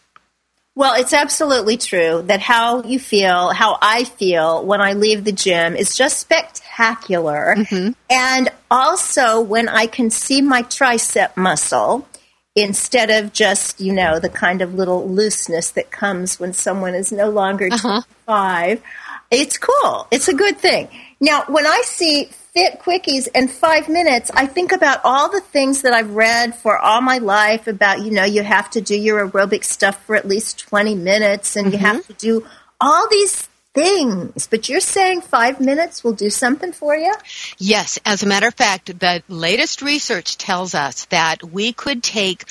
Well, 0.76 0.94
it's 1.00 1.14
absolutely 1.14 1.78
true 1.78 2.22
that 2.26 2.40
how 2.40 2.82
you 2.82 2.98
feel, 2.98 3.50
how 3.50 3.78
I 3.80 4.04
feel 4.04 4.62
when 4.62 4.82
I 4.82 4.92
leave 4.92 5.24
the 5.24 5.32
gym 5.32 5.74
is 5.74 5.96
just 5.96 6.20
spectacular. 6.20 7.54
Mm-hmm. 7.56 7.92
And 8.10 8.50
also 8.70 9.40
when 9.40 9.70
I 9.70 9.86
can 9.86 10.10
see 10.10 10.42
my 10.42 10.62
tricep 10.62 11.34
muscle 11.34 12.06
instead 12.54 13.08
of 13.08 13.32
just, 13.32 13.80
you 13.80 13.94
know, 13.94 14.18
the 14.18 14.28
kind 14.28 14.60
of 14.60 14.74
little 14.74 15.08
looseness 15.08 15.70
that 15.70 15.90
comes 15.90 16.38
when 16.38 16.52
someone 16.52 16.94
is 16.94 17.10
no 17.10 17.30
longer 17.30 17.68
uh-huh. 17.72 18.02
25. 18.26 18.82
It's 19.30 19.58
cool. 19.58 20.06
It's 20.10 20.28
a 20.28 20.34
good 20.34 20.58
thing. 20.58 20.88
Now, 21.20 21.44
when 21.48 21.66
I 21.66 21.82
see 21.84 22.30
fit 22.52 22.80
quickies 22.80 23.28
in 23.34 23.48
five 23.48 23.88
minutes, 23.88 24.30
I 24.34 24.46
think 24.46 24.72
about 24.72 25.00
all 25.04 25.30
the 25.30 25.40
things 25.40 25.82
that 25.82 25.92
I've 25.92 26.14
read 26.14 26.54
for 26.54 26.78
all 26.78 27.00
my 27.00 27.18
life 27.18 27.66
about, 27.66 28.02
you 28.02 28.10
know, 28.10 28.24
you 28.24 28.42
have 28.42 28.70
to 28.70 28.80
do 28.80 28.98
your 28.98 29.28
aerobic 29.28 29.64
stuff 29.64 30.02
for 30.04 30.16
at 30.16 30.26
least 30.26 30.60
20 30.60 30.94
minutes 30.94 31.56
and 31.56 31.66
mm-hmm. 31.66 31.72
you 31.72 31.78
have 31.78 31.96
mm-hmm. 31.96 32.12
to 32.12 32.18
do 32.18 32.46
all 32.80 33.08
these 33.10 33.48
things. 33.76 34.46
But 34.46 34.68
you're 34.68 34.80
saying 34.80 35.20
five 35.20 35.60
minutes 35.60 36.02
will 36.02 36.14
do 36.14 36.30
something 36.30 36.72
for 36.72 36.96
you? 36.96 37.14
Yes. 37.58 37.98
As 38.04 38.22
a 38.22 38.26
matter 38.26 38.48
of 38.48 38.54
fact, 38.54 38.98
the 38.98 39.22
latest 39.28 39.82
research 39.82 40.38
tells 40.38 40.74
us 40.74 41.04
that 41.06 41.44
we 41.44 41.72
could 41.72 42.02
take 42.02 42.44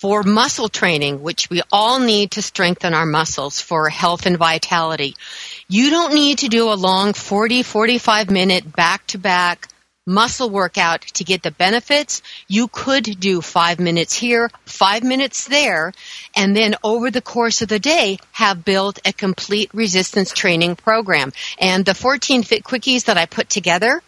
for 0.00 0.22
muscle 0.22 0.70
training, 0.70 1.20
which 1.20 1.50
we 1.50 1.60
all 1.70 2.00
need 2.00 2.30
to 2.30 2.40
strengthen 2.40 2.94
our 2.94 3.04
muscles 3.04 3.60
for 3.60 3.90
health 3.90 4.24
and 4.24 4.38
vitality. 4.38 5.14
You 5.68 5.90
don't 5.90 6.14
need 6.14 6.38
to 6.38 6.48
do 6.48 6.72
a 6.72 6.74
long 6.74 7.12
40, 7.12 7.62
45 7.62 8.30
minute 8.30 8.74
back 8.74 9.06
to 9.08 9.18
back 9.18 9.68
muscle 10.06 10.48
workout 10.48 11.02
to 11.02 11.22
get 11.22 11.42
the 11.42 11.50
benefits. 11.50 12.22
You 12.48 12.68
could 12.68 13.04
do 13.20 13.42
five 13.42 13.78
minutes 13.78 14.14
here, 14.14 14.50
five 14.64 15.02
minutes 15.02 15.46
there, 15.46 15.92
and 16.34 16.56
then 16.56 16.76
over 16.82 17.10
the 17.10 17.20
course 17.20 17.60
of 17.60 17.68
the 17.68 17.78
day 17.78 18.18
have 18.32 18.64
built 18.64 18.98
a 19.04 19.12
complete 19.12 19.70
resistance 19.74 20.32
training 20.32 20.76
program. 20.76 21.34
And 21.58 21.84
the 21.84 21.94
14 21.94 22.42
Fit 22.42 22.64
Quickies 22.64 23.04
that 23.04 23.18
I 23.18 23.26
put 23.26 23.50
together, 23.50 24.02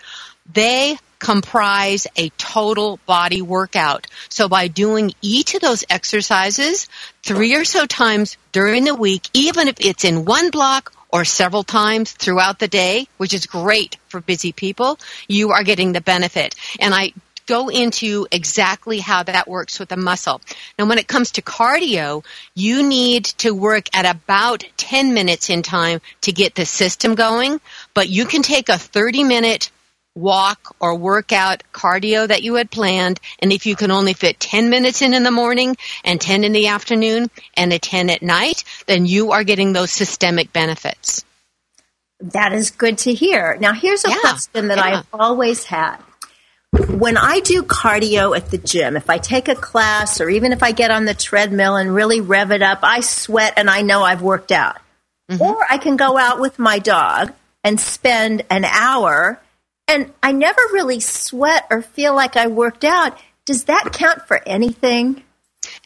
they 0.51 0.97
comprise 1.23 2.09
a 2.17 2.31
total 2.31 2.99
body 3.07 3.41
workout. 3.41 4.09
So 4.29 4.49
by 4.49 4.67
doing 4.67 5.12
each 5.23 5.55
of 5.55 5.61
those 5.61 5.85
exercises 5.88 6.88
three 7.23 7.55
or 7.55 7.64
so 7.64 7.87
times 7.87 8.37
during 8.50 8.83
the 8.85 8.95
week, 8.97 9.29
even 9.33 9.69
if 9.69 9.76
it's 9.79 10.05
in 10.05 10.25
one 10.25 10.50
block 10.50 10.93
or 11.12 11.25
several 11.25 11.62
times 11.62 12.11
throughout 12.11 12.59
the 12.59 12.67
day, 12.67 13.07
which 13.19 13.35
is 13.35 13.47
great 13.47 13.99
for 14.09 14.21
busy 14.21 14.50
people, 14.50 14.99
you 15.29 15.52
are 15.52 15.62
getting 15.62 15.93
the 15.93 16.00
benefit. 16.00 16.57
And 16.81 16.93
I 16.93 17.12
go 17.47 17.69
into 17.69 18.26
exactly 18.33 18.99
how 18.99 19.23
that 19.23 19.47
works 19.47 19.79
with 19.79 19.91
the 19.91 19.97
muscle. 19.97 20.41
Now, 20.76 20.87
when 20.87 20.99
it 20.99 21.07
comes 21.07 21.31
to 21.33 21.43
cardio, 21.43 22.25
you 22.57 22.83
need 22.83 23.26
to 23.38 23.52
work 23.52 23.87
at 23.95 24.12
about 24.12 24.64
10 24.76 25.14
minutes 25.14 25.50
in 25.50 25.62
time 25.62 26.00
to 26.23 26.33
get 26.33 26.57
the 26.57 26.67
system 26.67 27.14
going, 27.14 27.61
but 27.95 28.09
you 28.09 28.26
can 28.26 28.43
take 28.43 28.69
a 28.69 28.79
30 28.79 29.23
minute 29.23 29.71
walk 30.14 30.76
or 30.78 30.95
workout 30.95 31.62
cardio 31.73 32.28
that 32.28 32.42
you 32.42 32.54
had 32.54 32.71
planned 32.71 33.19
and 33.38 33.52
if 33.52 33.64
you 33.64 33.75
can 33.75 33.90
only 33.90 34.12
fit 34.12 34.38
10 34.38 34.69
minutes 34.69 35.00
in 35.00 35.14
in 35.14 35.23
the 35.23 35.31
morning 35.31 35.75
and 36.04 36.21
10 36.21 36.45
in 36.45 36.52
the 36.52 36.66
afternoon 36.66 37.31
and 37.57 37.73
a 37.73 37.78
10 37.78 38.11
at 38.11 38.23
night 38.23 38.62
then 38.87 39.07
you 39.07 39.33
are 39.33 39.42
getting 39.42 39.73
those 39.73 39.90
systemic 39.90 40.52
benefits 40.52 41.25
that 42.21 42.52
is 42.52 42.71
good 42.71 42.99
to 42.99 43.14
hear 43.14 43.56
now 43.58 43.73
here's 43.73 44.04
a 44.04 44.10
yeah, 44.10 44.19
question 44.21 44.69
that 44.69 44.76
yeah. 44.76 44.99
i've 44.99 45.06
always 45.15 45.65
had 45.65 45.97
when 46.73 47.19
I 47.19 47.41
do 47.41 47.63
cardio 47.63 48.34
at 48.34 48.50
the 48.50 48.56
gym, 48.56 48.97
if 48.97 49.10
I 49.10 49.19
take 49.19 49.49
a 49.49 49.54
class 49.54 50.23
or 50.23 50.30
even 50.30 50.52
if 50.52 50.63
I 50.63 50.73
get 50.73 50.91
on 50.91 51.04
the 51.04 51.13
treadmill 51.13 51.76
and 51.76 51.95
really 51.95 52.23
rev 52.23 52.50
it 52.50 52.63
up, 52.63 52.78
I 52.82 53.00
sweat 53.00 53.54
and 53.58 53.69
I 53.69 53.82
know 53.82 54.02
I've 54.02 54.23
worked 54.23 54.52
out. 54.52 54.78
Mm-hmm. 55.30 55.43
Or 55.43 55.67
I 55.69 55.76
can 55.76 55.97
go 55.97 56.17
out 56.17 56.41
with 56.41 56.58
my 56.58 56.78
dog 56.78 57.32
and 57.63 57.78
spend 57.78 58.45
an 58.49 58.65
hour 58.65 59.39
and 59.88 60.12
I 60.23 60.32
never 60.32 60.60
really 60.73 61.00
sweat 61.00 61.66
or 61.71 61.82
feel 61.82 62.14
like 62.14 62.36
I 62.36 62.47
worked 62.47 62.84
out. 62.84 63.18
Does 63.45 63.64
that 63.64 63.92
count 63.92 64.26
for 64.26 64.40
anything? 64.47 65.23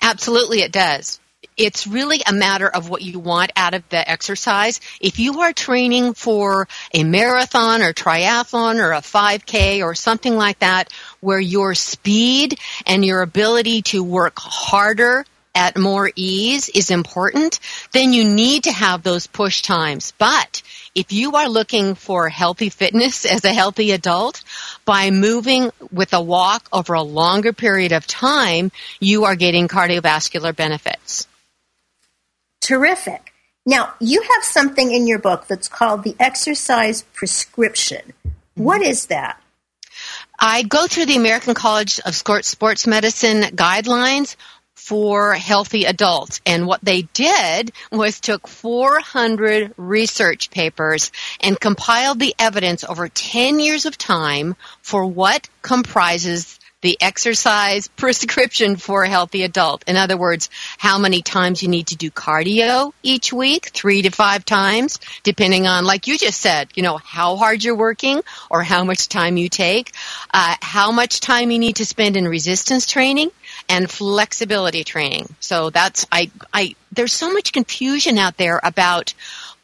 Absolutely, 0.02 0.60
it 0.60 0.72
does. 0.72 1.20
It's 1.56 1.86
really 1.86 2.20
a 2.26 2.34
matter 2.34 2.68
of 2.68 2.90
what 2.90 3.00
you 3.00 3.18
want 3.18 3.52
out 3.56 3.72
of 3.72 3.88
the 3.88 4.08
exercise. 4.08 4.80
If 5.00 5.18
you 5.18 5.40
are 5.40 5.54
training 5.54 6.12
for 6.12 6.68
a 6.92 7.02
marathon 7.02 7.80
or 7.80 7.94
triathlon 7.94 8.76
or 8.76 8.92
a 8.92 9.00
5K 9.00 9.82
or 9.82 9.94
something 9.94 10.36
like 10.36 10.58
that, 10.58 10.92
where 11.20 11.40
your 11.40 11.74
speed 11.74 12.58
and 12.84 13.04
your 13.04 13.22
ability 13.22 13.82
to 13.82 14.04
work 14.04 14.34
harder 14.38 15.24
at 15.54 15.78
more 15.78 16.10
ease 16.14 16.68
is 16.68 16.90
important, 16.90 17.58
then 17.92 18.12
you 18.12 18.24
need 18.24 18.64
to 18.64 18.72
have 18.72 19.02
those 19.02 19.26
push 19.26 19.62
times. 19.62 20.12
But 20.18 20.62
if 20.96 21.12
you 21.12 21.32
are 21.32 21.48
looking 21.48 21.94
for 21.94 22.30
healthy 22.30 22.70
fitness 22.70 23.26
as 23.26 23.44
a 23.44 23.52
healthy 23.52 23.92
adult, 23.92 24.42
by 24.86 25.10
moving 25.10 25.70
with 25.92 26.14
a 26.14 26.20
walk 26.20 26.66
over 26.72 26.94
a 26.94 27.02
longer 27.02 27.52
period 27.52 27.92
of 27.92 28.06
time, 28.06 28.72
you 28.98 29.24
are 29.24 29.36
getting 29.36 29.68
cardiovascular 29.68 30.56
benefits. 30.56 31.28
Terrific. 32.62 33.34
Now, 33.66 33.92
you 34.00 34.22
have 34.22 34.42
something 34.42 34.90
in 34.90 35.06
your 35.06 35.18
book 35.18 35.46
that's 35.46 35.68
called 35.68 36.02
the 36.02 36.16
exercise 36.18 37.02
prescription. 37.02 38.14
What 38.54 38.80
is 38.80 39.06
that? 39.06 39.38
I 40.38 40.62
go 40.62 40.86
through 40.86 41.06
the 41.06 41.16
American 41.16 41.54
College 41.54 42.00
of 42.00 42.14
Sports 42.14 42.86
Medicine 42.86 43.42
guidelines 43.42 44.36
for 44.76 45.32
healthy 45.32 45.84
adults. 45.84 46.40
And 46.46 46.66
what 46.66 46.84
they 46.84 47.02
did 47.02 47.72
was 47.90 48.20
took 48.20 48.46
400 48.46 49.74
research 49.76 50.50
papers 50.50 51.10
and 51.40 51.58
compiled 51.58 52.20
the 52.20 52.34
evidence 52.38 52.84
over 52.84 53.08
10 53.08 53.58
years 53.58 53.86
of 53.86 53.98
time 53.98 54.54
for 54.82 55.04
what 55.04 55.48
comprises 55.62 56.60
the 56.82 56.98
exercise 57.00 57.88
prescription 57.96 58.76
for 58.76 59.02
a 59.02 59.08
healthy 59.08 59.42
adult. 59.42 59.82
In 59.86 59.96
other 59.96 60.16
words, 60.16 60.50
how 60.78 60.98
many 60.98 61.22
times 61.22 61.62
you 61.62 61.68
need 61.68 61.88
to 61.88 61.96
do 61.96 62.10
cardio 62.10 62.92
each 63.02 63.32
week, 63.32 63.70
three 63.74 64.02
to 64.02 64.10
five 64.10 64.44
times, 64.44 65.00
depending 65.22 65.66
on, 65.66 65.84
like 65.84 66.06
you 66.06 66.18
just 66.18 66.40
said, 66.40 66.68
you 66.74 66.82
know, 66.82 66.98
how 66.98 67.36
hard 67.36 67.64
you're 67.64 67.76
working 67.76 68.20
or 68.50 68.62
how 68.62 68.84
much 68.84 69.08
time 69.08 69.36
you 69.36 69.48
take, 69.48 69.92
uh, 70.32 70.54
how 70.60 70.92
much 70.92 71.20
time 71.20 71.50
you 71.50 71.58
need 71.58 71.76
to 71.76 71.86
spend 71.86 72.16
in 72.16 72.28
resistance 72.28 72.86
training, 72.86 73.30
and 73.68 73.90
flexibility 73.90 74.84
training. 74.84 75.34
So 75.40 75.70
that's 75.70 76.06
I 76.10 76.30
I 76.52 76.74
there's 76.92 77.12
so 77.12 77.32
much 77.32 77.52
confusion 77.52 78.18
out 78.18 78.36
there 78.36 78.60
about 78.62 79.14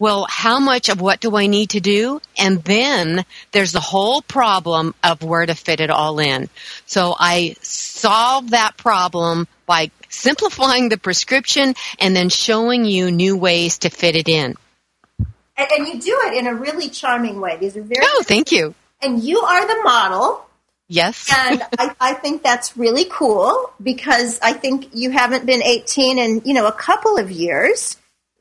well, 0.03 0.27
how 0.29 0.59
much 0.59 0.89
of 0.89 1.01
what 1.01 1.21
do 1.21 1.37
I 1.37 1.47
need 1.47 1.71
to 1.71 1.81
do? 1.81 2.21
And 2.37 2.61
then 2.65 3.25
there's 3.53 3.71
the 3.71 3.79
whole 3.79 4.21
problem 4.21 4.97
of 5.05 5.23
where 5.23 5.47
to 5.47 5.55
fit 5.55 5.79
it 5.79 5.91
all 5.91 6.19
in. 6.19 6.49
So 6.87 7.15
I 7.17 7.55
solve 7.61 8.51
that 8.51 8.77
problem 8.77 9.47
by 9.65 9.93
simplifying 10.09 10.89
the 10.89 10.99
prescription 10.99 11.77
and 12.01 12.17
then 12.17 12.31
showing 12.31 12.85
you 12.85 13.13
new 13.13 13.37
ways 13.37 13.79
to 13.79 13.91
fit 13.91 14.17
it 14.17 14.29
in. 14.29 14.57
And, 15.57 15.69
and 15.71 15.87
you 15.87 16.01
do 16.01 16.19
it 16.27 16.37
in 16.37 16.49
a 16.49 16.55
really 16.55 16.89
charming 16.89 17.41
way. 17.41 17.59
These 17.59 17.77
are 17.77 17.83
very. 17.83 18.05
Oh, 18.05 18.25
thank 18.25 18.51
you. 18.51 18.75
And 19.03 19.23
you 19.23 19.39
are 19.39 19.67
the 19.69 19.83
model 19.85 20.45
Yes. 20.93 21.33
and 21.35 21.63
I, 21.79 21.95
I, 21.99 22.13
think 22.13 22.43
that's 22.43 22.77
really 22.77 23.07
cool 23.11 23.73
because 23.83 24.39
I 24.43 24.53
think 24.53 24.91
you 24.93 25.11
haven't 25.11 25.47
been 25.47 25.63
18 25.63 26.19
in, 26.19 26.43
you 26.45 26.53
know, 26.53 26.67
a 26.67 26.73
couple 26.73 27.17
of 27.17 27.31
years. 27.31 27.97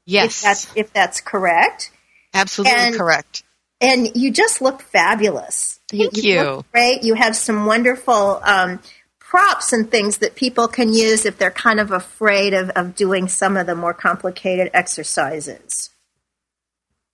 Yes. 0.06 0.38
If 0.38 0.42
that's, 0.42 0.76
if 0.76 0.94
that's 0.94 1.22
correct. 1.22 1.92
Absolutely 2.34 2.78
and, 2.78 2.96
correct. 2.96 3.44
And 3.80 4.18
you 4.18 4.32
just 4.32 4.62
look 4.62 4.82
fabulous. 4.82 5.80
Thank 5.90 6.18
you. 6.18 6.24
you. 6.24 6.66
great. 6.74 7.04
You 7.04 7.14
have 7.14 7.38
some 7.38 7.66
wonderful 7.66 8.42
um, 8.44 8.82
props 9.18 9.72
and 9.72 9.90
things 9.90 10.18
that 10.18 10.36
people 10.36 10.68
can 10.68 10.92
use 10.92 11.26
if 11.26 11.38
they're 11.38 11.52
kind 11.52 11.80
of 11.80 11.92
afraid 11.92 12.54
of, 12.54 12.70
of 12.72 12.96
doing 12.96 13.30
some 13.30 13.56
of 13.56 13.66
the 13.66 13.76
more 13.76 13.94
complicated 13.94 14.70
exercises. 14.74 15.90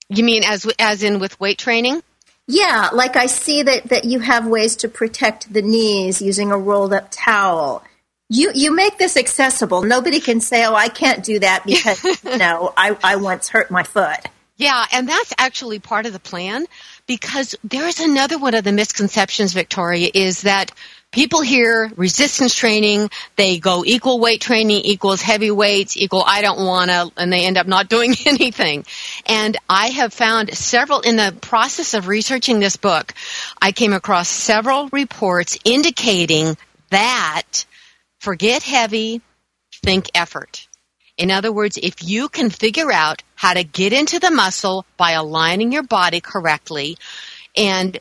You 0.09 0.23
mean 0.23 0.43
as 0.43 0.65
as 0.79 1.03
in 1.03 1.19
with 1.19 1.39
weight 1.39 1.59
training? 1.59 2.01
Yeah, 2.47 2.89
like 2.93 3.15
I 3.17 3.25
see 3.25 3.63
that, 3.63 3.89
that 3.89 4.05
you 4.05 4.19
have 4.19 4.47
ways 4.47 4.77
to 4.77 4.87
protect 4.87 5.51
the 5.51 5.61
knees 5.61 6.21
using 6.21 6.51
a 6.51 6.57
rolled 6.57 6.93
up 6.93 7.09
towel. 7.11 7.83
you 8.29 8.51
you 8.55 8.73
make 8.73 8.97
this 8.97 9.17
accessible. 9.17 9.83
Nobody 9.83 10.19
can 10.19 10.39
say, 10.41 10.65
"Oh, 10.65 10.73
I 10.75 10.89
can't 10.89 11.23
do 11.23 11.39
that 11.39 11.65
because 11.65 12.03
you 12.23 12.37
know 12.37 12.73
I 12.77 12.97
I 13.03 13.15
once 13.17 13.49
hurt 13.49 13.69
my 13.71 13.83
foot." 13.83 14.19
Yeah, 14.57 14.85
and 14.91 15.07
that's 15.07 15.33
actually 15.37 15.79
part 15.79 16.05
of 16.07 16.13
the 16.13 16.19
plan 16.19 16.65
because 17.05 17.55
there's 17.63 17.99
another 17.99 18.39
one 18.39 18.55
of 18.55 18.63
the 18.63 18.71
misconceptions, 18.71 19.53
Victoria, 19.53 20.09
is 20.13 20.41
that 20.41 20.71
people 21.11 21.41
hear 21.41 21.91
resistance 21.95 22.53
training, 22.53 23.09
they 23.35 23.59
go 23.59 23.83
equal 23.85 24.19
weight 24.19 24.41
training 24.41 24.81
equals 24.83 25.21
heavy 25.21 25.51
weights 25.51 25.97
equal 25.97 26.23
I 26.25 26.41
don't 26.41 26.65
want 26.65 26.91
to, 26.91 27.11
and 27.17 27.31
they 27.31 27.45
end 27.45 27.57
up 27.57 27.67
not 27.67 27.89
doing 27.95 28.15
anything. 28.25 28.85
And 29.25 29.57
I 29.69 29.87
have 29.87 30.13
found 30.13 30.53
several, 30.55 31.01
in 31.01 31.15
the 31.15 31.35
process 31.41 31.93
of 31.93 32.07
researching 32.07 32.59
this 32.59 32.77
book, 32.77 33.13
I 33.61 33.71
came 33.71 33.93
across 33.93 34.29
several 34.29 34.89
reports 34.89 35.57
indicating 35.65 36.57
that 36.89 37.65
forget 38.19 38.63
heavy, 38.63 39.21
think 39.83 40.09
effort. 40.15 40.67
In 41.17 41.31
other 41.31 41.51
words, 41.51 41.79
if 41.81 42.03
you 42.03 42.29
can 42.29 42.51
figure 42.51 42.91
out 42.91 43.23
how 43.35 43.53
to 43.53 43.63
get 43.63 43.91
into 43.91 44.19
the 44.19 44.29
muscle 44.29 44.85
by 44.97 45.11
aligning 45.11 45.71
your 45.71 45.83
body 45.83 46.21
correctly 46.21 46.97
and 47.55 47.99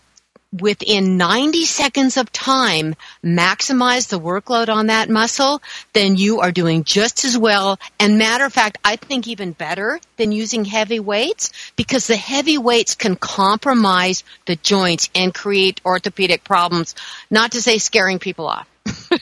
within 0.60 1.16
90 1.16 1.64
seconds 1.64 2.16
of 2.16 2.32
time 2.32 2.94
maximize 3.24 4.08
the 4.08 4.20
workload 4.20 4.68
on 4.68 4.88
that 4.88 5.08
muscle, 5.08 5.62
then 5.92 6.16
you 6.16 6.40
are 6.40 6.52
doing 6.52 6.84
just 6.84 7.24
as 7.24 7.36
well. 7.36 7.78
And 7.98 8.18
matter 8.18 8.44
of 8.44 8.52
fact, 8.52 8.78
I 8.84 8.96
think 8.96 9.28
even 9.28 9.52
better 9.52 10.00
than 10.16 10.32
using 10.32 10.64
heavy 10.64 11.00
weights 11.00 11.52
because 11.76 12.06
the 12.06 12.16
heavy 12.16 12.58
weights 12.58 12.94
can 12.94 13.16
compromise 13.16 14.24
the 14.46 14.56
joints 14.56 15.10
and 15.14 15.34
create 15.34 15.80
orthopedic 15.84 16.44
problems, 16.44 16.94
not 17.30 17.52
to 17.52 17.62
say 17.62 17.78
scaring 17.78 18.18
people 18.18 18.46
off. 18.46 18.68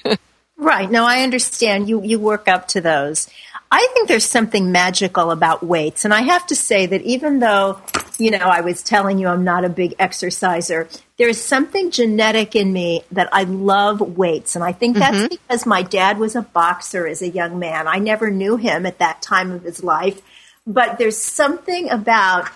right. 0.57 0.91
No, 0.91 1.05
I 1.05 1.23
understand. 1.23 1.89
You, 1.89 2.03
you 2.03 2.19
work 2.19 2.49
up 2.49 2.69
to 2.69 2.81
those. 2.81 3.29
I 3.71 3.89
think 3.93 4.07
there's 4.07 4.25
something 4.25 4.71
magical 4.71 5.33
about 5.33 5.65
weights. 5.65 6.05
And 6.05 6.15
I 6.15 6.21
have 6.21 6.47
to 6.47 6.55
say 6.55 6.87
that 6.87 7.03
even 7.03 7.41
though, 7.41 7.81
you 8.19 8.31
know, 8.31 8.39
I 8.39 8.61
was 8.61 8.85
telling 8.85 9.19
you 9.19 9.27
I'm 9.27 9.43
not 9.43 9.65
a 9.65 9.69
big 9.69 9.97
exerciser, 9.99 10.89
there's 11.17 11.41
something 11.41 11.91
genetic 11.91 12.57
in 12.57 12.73
me 12.73 13.03
that 13.13 13.29
I 13.33 13.45
love 13.45 14.01
weights. 14.01 14.57
And 14.57 14.65
I 14.65 14.73
think 14.73 14.97
that's 14.97 15.17
mm-hmm. 15.17 15.29
because 15.29 15.65
my 15.65 15.83
dad 15.83 16.19
was 16.19 16.35
a 16.35 16.43
boxer 16.43 17.07
as 17.07 17.23
a 17.23 17.29
young 17.29 17.59
man. 17.59 17.87
I 17.87 17.99
never 17.99 18.31
knew 18.31 18.57
him 18.57 18.85
at 18.85 18.99
that 18.99 19.23
time 19.23 19.53
of 19.53 19.63
his 19.63 19.85
life. 19.85 20.21
But 20.67 20.99
there's 20.99 21.19
something 21.19 21.91
about 21.91 22.49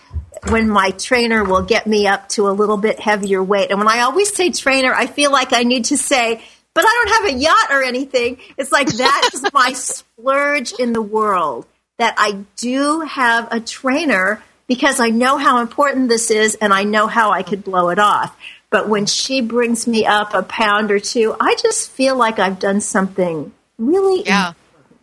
when 0.49 0.68
my 0.68 0.90
trainer 0.92 1.44
will 1.44 1.62
get 1.62 1.87
me 1.87 2.07
up 2.07 2.29
to 2.31 2.49
a 2.49 2.51
little 2.51 2.79
bit 2.79 2.99
heavier 2.99 3.42
weight. 3.42 3.71
And 3.71 3.79
when 3.79 3.88
I 3.88 4.01
always 4.01 4.35
say 4.35 4.51
trainer, 4.51 4.94
I 4.94 5.07
feel 5.07 5.31
like 5.31 5.53
I 5.53 5.62
need 5.62 5.87
to 5.87 5.99
say, 5.99 6.42
but 6.75 6.85
I 6.87 6.92
don't 6.92 7.23
have 7.23 7.35
a 7.35 7.38
yacht 7.38 7.71
or 7.71 7.83
anything. 7.83 8.38
It's 8.57 8.73
like 8.73 8.88
that 8.88 9.31
is 9.35 9.47
my 9.53 9.73
splurge 9.73 10.73
in 10.73 10.92
the 10.94 11.03
world 11.03 11.66
that 11.99 12.14
I 12.16 12.44
do 12.57 13.01
have 13.01 13.49
a 13.53 13.61
trainer 13.61 14.42
because 14.68 15.00
I 15.00 15.09
know 15.09 15.38
how 15.38 15.61
important 15.61 16.09
this 16.09 16.31
is 16.31 16.54
and 16.57 16.72
I 16.72 16.85
know 16.85 17.07
how 17.09 17.33
I 17.33 17.42
could 17.42 17.64
blow 17.64 17.88
it 17.88 17.98
off. 17.98 18.37
But 18.70 18.88
when 18.88 19.07
she 19.07 19.40
brings 19.40 19.87
me 19.87 20.04
up 20.04 20.35
a 20.35 20.42
pound 20.42 20.90
or 20.90 21.00
two, 21.00 21.35
I 21.40 21.57
just 21.57 21.90
feel 21.90 22.16
like 22.16 22.38
I've 22.38 22.59
done 22.59 22.81
something 22.81 23.52
really. 23.78 24.24
Yeah. 24.24 24.52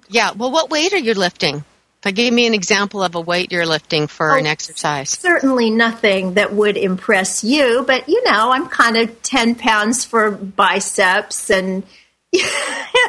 Yeah. 0.07 0.31
Well, 0.31 0.51
what 0.51 0.69
weight 0.69 0.93
are 0.93 0.99
you 0.99 1.15
lifting? 1.15 1.65
But 2.05 2.13
give 2.13 2.31
me 2.31 2.45
an 2.45 2.53
example 2.53 3.01
of 3.01 3.15
a 3.15 3.19
weight 3.19 3.51
you're 3.51 3.65
lifting 3.65 4.05
for 4.05 4.35
oh, 4.35 4.37
an 4.37 4.45
exercise. 4.45 5.09
Certainly 5.09 5.71
nothing 5.71 6.35
that 6.35 6.53
would 6.53 6.77
impress 6.77 7.43
you, 7.43 7.83
but 7.87 8.07
you 8.07 8.23
know, 8.23 8.51
I'm 8.51 8.67
kind 8.67 8.95
of 8.95 9.23
10 9.23 9.55
pounds 9.55 10.05
for 10.05 10.29
biceps 10.29 11.49
and 11.49 11.81
you 12.31 12.43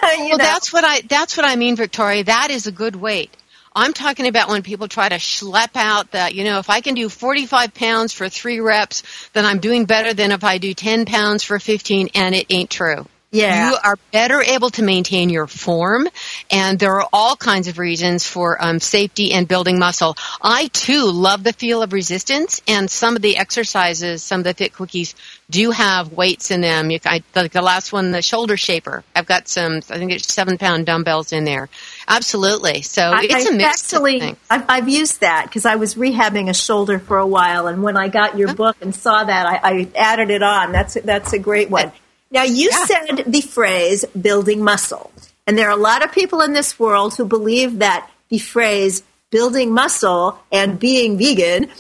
well, 0.03 0.31
know. 0.31 0.37
that's 0.39 0.73
what 0.73 0.85
I 0.85 1.03
that's 1.03 1.37
what 1.37 1.45
I 1.45 1.57
mean, 1.57 1.77
Victoria. 1.77 2.25
That 2.25 2.51
is 2.51 2.67
a 2.67 2.73
good 2.73 2.97
weight. 2.97 3.37
I'm 3.79 3.93
talking 3.93 4.27
about 4.27 4.49
when 4.49 4.63
people 4.63 4.89
try 4.89 5.11
to 5.11 5.17
schlep 5.17 5.77
out 5.77 6.13
that, 6.13 6.35
you 6.35 6.45
know, 6.45 6.59
if 6.59 6.71
I 6.71 6.81
can 6.81 6.95
do 6.95 7.11
45 7.11 7.75
pounds 7.75 8.11
for 8.11 8.27
three 8.31 8.59
reps, 8.59 9.03
then 9.35 9.45
I'm 9.45 9.59
doing 9.59 9.85
better 9.85 10.15
than 10.15 10.33
if 10.33 10.45
I 10.45 10.57
do 10.57 10.73
10 10.73 11.05
pounds 11.05 11.43
for 11.43 11.59
15, 11.59 12.09
and 12.15 12.35
it 12.35 12.47
ain't 12.49 12.71
true. 12.71 13.07
Yeah. 13.37 13.71
You 13.71 13.77
are 13.85 13.97
better 14.13 14.43
able 14.43 14.71
to 14.71 14.83
maintain 14.83 15.31
your 15.31 15.47
form, 15.47 16.09
and 16.51 16.79
there 16.79 17.01
are 17.01 17.09
all 17.13 17.37
kinds 17.37 17.69
of 17.69 17.79
reasons 17.79 18.27
for 18.27 18.63
um, 18.63 18.81
safety 18.81 19.33
and 19.33 19.47
building 19.47 19.79
muscle. 19.79 20.17
I 20.43 20.69
too 20.69 21.11
love 21.11 21.45
the 21.45 21.53
feel 21.53 21.83
of 21.83 21.93
resistance, 21.93 22.63
and 22.67 22.91
some 22.91 23.17
of 23.17 23.23
the 23.23 23.37
exercises, 23.37 24.23
some 24.23 24.41
of 24.41 24.45
the 24.45 24.55
Fit 24.55 24.73
Quickies 24.73 25.15
do 25.51 25.71
have 25.71 26.13
weights 26.13 26.51
in 26.51 26.61
them. 26.61 26.91
You, 26.91 26.99
I, 27.05 27.23
the, 27.33 27.49
the 27.49 27.63
last 27.63 27.93
one, 27.93 28.11
the 28.11 28.23
shoulder 28.23 28.57
shaper, 28.57 29.05
I've 29.15 29.27
got 29.27 29.49
some, 29.49 29.77
I 29.91 29.99
think 29.99 30.13
it's 30.13 30.33
seven 30.33 30.59
pound 30.59 30.87
dumbbells 30.87 31.33
in 31.33 31.45
there. 31.45 31.69
Absolutely. 32.09 32.83
So 32.83 33.03
I, 33.03 33.27
it's 33.29 33.47
a 33.47 33.53
mix. 33.53 33.93
Actually, 33.93 34.37
I've, 34.51 34.65
I've, 34.69 34.89
used 34.89 35.21
that 35.21 35.47
because 35.47 35.67
I 35.67 35.77
was 35.77 35.97
rehabbing 35.97 36.49
a 36.49 36.55
shoulder 36.55 36.99
for 36.99 37.19
a 37.19 37.27
while, 37.27 37.67
and 37.67 37.83
when 37.83 37.97
I 37.97 38.09
got 38.09 38.39
your 38.39 38.55
book 38.55 38.77
and 38.81 38.95
saw 38.95 39.25
that, 39.25 39.47
I, 39.47 39.61
I 39.63 39.89
added 39.95 40.31
it 40.31 40.43
on. 40.43 40.73
That's 40.73 40.95
that's 40.95 41.33
a 41.33 41.39
great 41.39 41.71
one. 41.71 41.93
Now, 42.31 42.43
you 42.43 42.71
yeah. 42.71 42.87
said 42.87 43.25
the 43.27 43.41
phrase 43.41 44.05
building 44.21 44.63
muscle. 44.63 45.11
And 45.47 45.57
there 45.57 45.69
are 45.69 45.79
a 45.79 45.81
lot 45.81 46.05
of 46.05 46.13
people 46.13 46.41
in 46.41 46.53
this 46.53 46.79
world 46.79 47.15
who 47.15 47.25
believe 47.25 47.79
that 47.79 48.11
the 48.29 48.39
phrase 48.39 49.03
building 49.31 49.73
muscle 49.73 50.39
and 50.51 50.79
being 50.79 51.19
vegan 51.19 51.71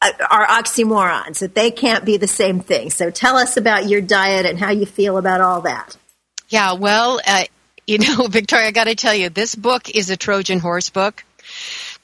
uh, 0.00 0.10
are 0.30 0.46
oxymorons, 0.46 1.38
that 1.38 1.54
they 1.54 1.70
can't 1.70 2.04
be 2.04 2.16
the 2.16 2.26
same 2.26 2.60
thing. 2.60 2.90
So 2.90 3.10
tell 3.10 3.36
us 3.36 3.56
about 3.56 3.88
your 3.88 4.00
diet 4.00 4.46
and 4.46 4.58
how 4.58 4.70
you 4.70 4.86
feel 4.86 5.18
about 5.18 5.40
all 5.40 5.60
that. 5.62 5.96
Yeah, 6.48 6.72
well, 6.74 7.20
uh, 7.26 7.44
you 7.86 7.98
know, 7.98 8.26
Victoria, 8.28 8.68
I 8.68 8.70
got 8.72 8.84
to 8.84 8.94
tell 8.94 9.14
you, 9.14 9.28
this 9.28 9.54
book 9.54 9.90
is 9.90 10.10
a 10.10 10.16
Trojan 10.16 10.58
horse 10.58 10.90
book 10.90 11.24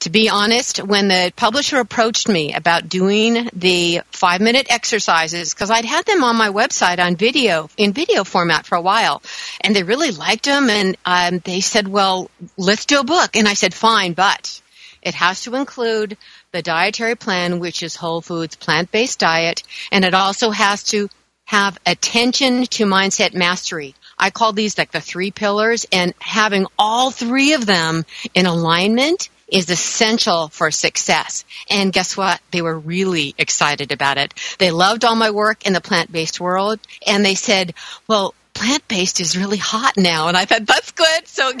to 0.01 0.09
be 0.09 0.29
honest, 0.29 0.81
when 0.81 1.09
the 1.09 1.33
publisher 1.35 1.77
approached 1.77 2.29
me 2.29 2.53
about 2.53 2.87
doing 2.87 3.49
the 3.53 4.01
five 4.11 4.39
minute 4.39 4.67
exercises, 4.69 5.53
because 5.53 5.69
I'd 5.69 5.83
had 5.83 6.05
them 6.05 6.23
on 6.23 6.37
my 6.37 6.49
website 6.49 6.99
on 6.99 7.17
video, 7.17 7.69
in 7.75 7.91
video 7.91 8.23
format 8.23 8.65
for 8.65 8.75
a 8.75 8.81
while, 8.81 9.21
and 9.59 9.75
they 9.75 9.83
really 9.83 10.11
liked 10.11 10.45
them, 10.45 10.69
and 10.69 10.95
um, 11.05 11.39
they 11.39 11.59
said, 11.59 11.87
well, 11.87 12.31
let's 12.55 12.85
do 12.85 12.99
a 12.99 13.03
book. 13.03 13.35
And 13.35 13.47
I 13.47 13.55
said, 13.55 13.73
fine, 13.73 14.13
but 14.13 14.61
it 15.01 15.15
has 15.15 15.41
to 15.43 15.55
include 15.55 16.17
the 16.53 16.61
dietary 16.61 17.15
plan, 17.15 17.59
which 17.59 17.83
is 17.83 17.97
whole 17.97 18.21
foods, 18.21 18.55
plant 18.55 18.91
based 18.91 19.19
diet, 19.19 19.63
and 19.91 20.05
it 20.05 20.13
also 20.13 20.49
has 20.51 20.83
to 20.85 21.09
have 21.43 21.77
attention 21.85 22.63
to 22.67 22.85
mindset 22.85 23.33
mastery. 23.33 23.95
I 24.17 24.29
call 24.29 24.53
these 24.53 24.77
like 24.77 24.91
the 24.91 25.01
three 25.01 25.31
pillars 25.31 25.85
and 25.91 26.13
having 26.19 26.67
all 26.77 27.11
three 27.11 27.53
of 27.53 27.65
them 27.65 28.05
in 28.33 28.45
alignment 28.45 29.29
is 29.51 29.69
essential 29.69 30.49
for 30.49 30.71
success. 30.71 31.45
And 31.69 31.93
guess 31.93 32.15
what? 32.15 32.39
They 32.51 32.61
were 32.61 32.77
really 32.77 33.35
excited 33.37 33.91
about 33.91 34.17
it. 34.17 34.33
They 34.59 34.71
loved 34.71 35.05
all 35.05 35.15
my 35.15 35.31
work 35.31 35.65
in 35.65 35.73
the 35.73 35.81
plant-based 35.81 36.39
world 36.39 36.79
and 37.05 37.25
they 37.25 37.35
said, 37.35 37.73
well, 38.07 38.33
plant-based 38.53 39.19
is 39.19 39.37
really 39.37 39.57
hot 39.57 39.97
now. 39.97 40.27
And 40.27 40.37
I 40.37 40.45
thought, 40.45 40.65
that's 40.65 40.91
good. 40.91 41.27
So 41.27 41.51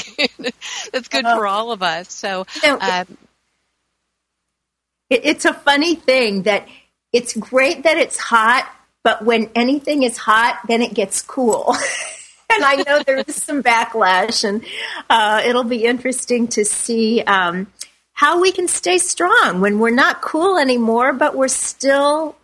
that's 0.91 1.07
good 1.07 1.25
for 1.25 1.47
all 1.47 1.71
of 1.71 1.81
us. 1.81 2.11
So, 2.11 2.45
uh, 2.63 3.05
it, 5.09 5.21
it's 5.23 5.45
a 5.45 5.53
funny 5.53 5.95
thing 5.95 6.43
that 6.43 6.67
it's 7.11 7.35
great 7.35 7.83
that 7.83 7.97
it's 7.97 8.17
hot, 8.17 8.69
but 9.03 9.23
when 9.23 9.49
anything 9.55 10.03
is 10.03 10.17
hot, 10.17 10.59
then 10.67 10.81
it 10.81 10.93
gets 10.93 11.21
cool. 11.21 11.75
and 12.49 12.63
I 12.63 12.83
know 12.85 13.03
there 13.03 13.17
is 13.17 13.35
some 13.35 13.63
backlash, 13.63 14.43
and 14.43 14.65
uh, 15.09 15.41
it'll 15.45 15.63
be 15.63 15.85
interesting 15.85 16.47
to 16.49 16.65
see 16.65 17.21
um, 17.21 17.67
how 18.13 18.41
we 18.41 18.51
can 18.51 18.67
stay 18.67 18.97
strong 18.97 19.61
when 19.61 19.79
we're 19.79 19.91
not 19.91 20.21
cool 20.21 20.57
anymore, 20.57 21.13
but 21.13 21.35
we're 21.35 21.47
still 21.47 22.35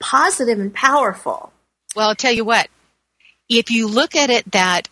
positive 0.00 0.58
and 0.58 0.74
powerful. 0.74 1.52
Well, 1.96 2.08
I'll 2.08 2.14
tell 2.14 2.32
you 2.32 2.44
what, 2.44 2.68
if 3.48 3.70
you 3.70 3.88
look 3.88 4.16
at 4.16 4.30
it 4.30 4.50
that 4.52 4.88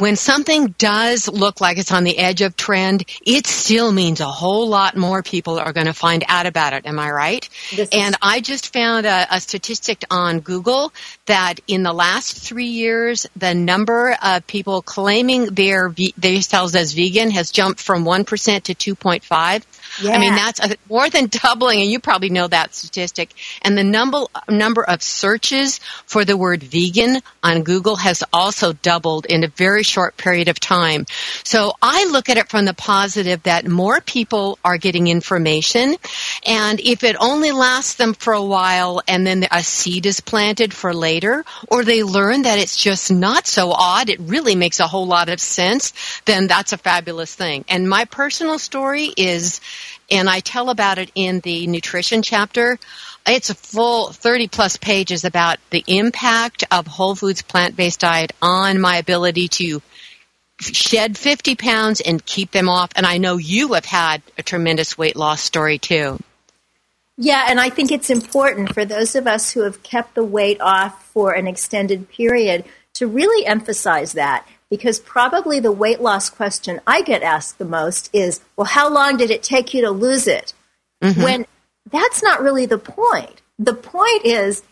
when 0.00 0.16
something 0.16 0.74
does 0.78 1.28
look 1.28 1.60
like 1.60 1.78
it's 1.78 1.92
on 1.92 2.04
the 2.04 2.18
edge 2.18 2.40
of 2.40 2.56
trend, 2.56 3.04
it 3.24 3.46
still 3.46 3.92
means 3.92 4.20
a 4.20 4.26
whole 4.26 4.68
lot 4.68 4.96
more 4.96 5.22
people 5.22 5.58
are 5.58 5.72
going 5.72 5.86
to 5.86 5.92
find 5.92 6.24
out 6.26 6.46
about 6.46 6.72
it. 6.72 6.86
Am 6.86 6.98
I 6.98 7.10
right? 7.10 7.48
and 7.92 8.16
I 8.22 8.40
just 8.40 8.72
found 8.72 9.06
a, 9.06 9.26
a, 9.30 9.40
statistic 9.40 10.04
on 10.10 10.40
Google 10.40 10.92
that 11.26 11.60
in 11.66 11.82
the 11.82 11.92
last 11.92 12.36
three 12.36 12.66
years, 12.66 13.26
the 13.36 13.54
number 13.54 14.16
of 14.22 14.46
people 14.46 14.82
claiming 14.82 15.46
their 15.46 15.94
themselves 16.16 16.74
as 16.74 16.92
vegan 16.92 17.30
has 17.30 17.50
jumped 17.50 17.80
from 17.80 18.04
1% 18.04 18.24
to 18.62 18.74
2.5. 18.74 19.62
Yeah. 20.02 20.12
I 20.12 20.18
mean, 20.18 20.34
that's 20.34 20.60
a, 20.60 20.76
more 20.88 21.08
than 21.08 21.26
doubling, 21.26 21.80
and 21.80 21.90
you 21.90 22.00
probably 22.00 22.30
know 22.30 22.48
that 22.48 22.74
statistic. 22.74 23.34
And 23.62 23.76
the 23.76 23.84
number 23.84 24.24
number 24.48 24.82
of 24.82 25.02
searches 25.02 25.78
for 26.06 26.24
the 26.24 26.36
word 26.36 26.62
vegan 26.62 27.20
on 27.42 27.62
Google 27.62 27.96
has 27.96 28.22
also 28.32 28.72
doubled 28.72 29.26
in 29.26 29.44
a 29.44 29.48
very 29.48 29.82
short 29.82 30.16
period 30.16 30.48
of 30.48 30.58
time. 30.58 31.06
So 31.44 31.74
I 31.82 32.06
look 32.10 32.28
at 32.28 32.36
it 32.36 32.48
from 32.48 32.64
the 32.64 32.74
positive 32.74 33.42
that 33.44 33.66
more 33.66 34.00
people 34.00 34.58
are 34.64 34.78
getting 34.78 35.08
information, 35.08 35.96
and 36.46 36.80
if 36.80 37.04
it 37.04 37.16
only 37.20 37.52
lasts 37.52 37.94
them 37.94 38.14
for 38.14 38.32
a 38.32 38.44
while, 38.44 39.02
and 39.06 39.26
then 39.26 39.46
a 39.50 39.62
seed 39.62 40.06
is 40.06 40.20
planted 40.20 40.72
for 40.72 40.94
later, 40.94 41.44
or 41.68 41.84
they 41.84 42.02
learn 42.02 42.42
that 42.42 42.58
it's 42.58 42.76
just 42.76 43.10
not 43.10 43.46
so 43.46 43.72
odd, 43.72 44.08
it 44.08 44.20
really 44.20 44.54
makes 44.54 44.80
a 44.80 44.86
whole 44.86 45.06
lot 45.06 45.28
of 45.28 45.40
sense, 45.40 45.92
then 46.24 46.46
that's 46.46 46.72
a 46.72 46.78
fabulous 46.78 47.34
thing. 47.34 47.64
And 47.68 47.88
my 47.88 48.04
personal 48.04 48.58
story 48.58 49.12
is, 49.16 49.60
and 50.10 50.28
I 50.28 50.40
tell 50.40 50.70
about 50.70 50.98
it 50.98 51.10
in 51.14 51.40
the 51.40 51.66
nutrition 51.66 52.22
chapter. 52.22 52.78
It's 53.26 53.50
a 53.50 53.54
full 53.54 54.12
30 54.12 54.48
plus 54.48 54.76
pages 54.76 55.24
about 55.24 55.58
the 55.70 55.84
impact 55.86 56.64
of 56.70 56.86
whole 56.86 57.14
foods 57.14 57.42
plant 57.42 57.76
based 57.76 58.00
diet 58.00 58.32
on 58.40 58.80
my 58.80 58.96
ability 58.96 59.48
to 59.48 59.82
shed 60.60 61.16
50 61.16 61.54
pounds 61.56 62.00
and 62.00 62.24
keep 62.24 62.50
them 62.50 62.68
off. 62.68 62.90
And 62.96 63.06
I 63.06 63.18
know 63.18 63.36
you 63.36 63.74
have 63.74 63.84
had 63.84 64.22
a 64.36 64.42
tremendous 64.42 64.96
weight 64.96 65.16
loss 65.16 65.42
story 65.42 65.78
too. 65.78 66.18
Yeah, 67.16 67.46
and 67.48 67.60
I 67.60 67.68
think 67.68 67.92
it's 67.92 68.08
important 68.08 68.72
for 68.72 68.84
those 68.84 69.14
of 69.14 69.26
us 69.26 69.50
who 69.50 69.62
have 69.62 69.82
kept 69.82 70.14
the 70.14 70.24
weight 70.24 70.60
off 70.60 71.04
for 71.12 71.32
an 71.32 71.46
extended 71.46 72.08
period 72.08 72.64
to 72.94 73.06
really 73.06 73.44
emphasize 73.44 74.14
that 74.14 74.46
because 74.70 75.00
probably 75.00 75.60
the 75.60 75.72
weight 75.72 76.00
loss 76.00 76.30
question 76.30 76.80
I 76.86 77.02
get 77.02 77.22
asked 77.22 77.58
the 77.58 77.64
most 77.64 78.08
is, 78.12 78.40
well, 78.56 78.66
how 78.66 78.88
long 78.88 79.16
did 79.16 79.30
it 79.30 79.42
take 79.42 79.74
you 79.74 79.82
to 79.82 79.90
lose 79.90 80.26
it? 80.26 80.54
Mm-hmm. 81.02 81.22
When 81.22 81.46
that's 81.90 82.22
not 82.22 82.40
really 82.40 82.66
the 82.66 82.78
point. 82.78 83.42
The 83.58 83.74
point 83.74 84.24
is, 84.24 84.62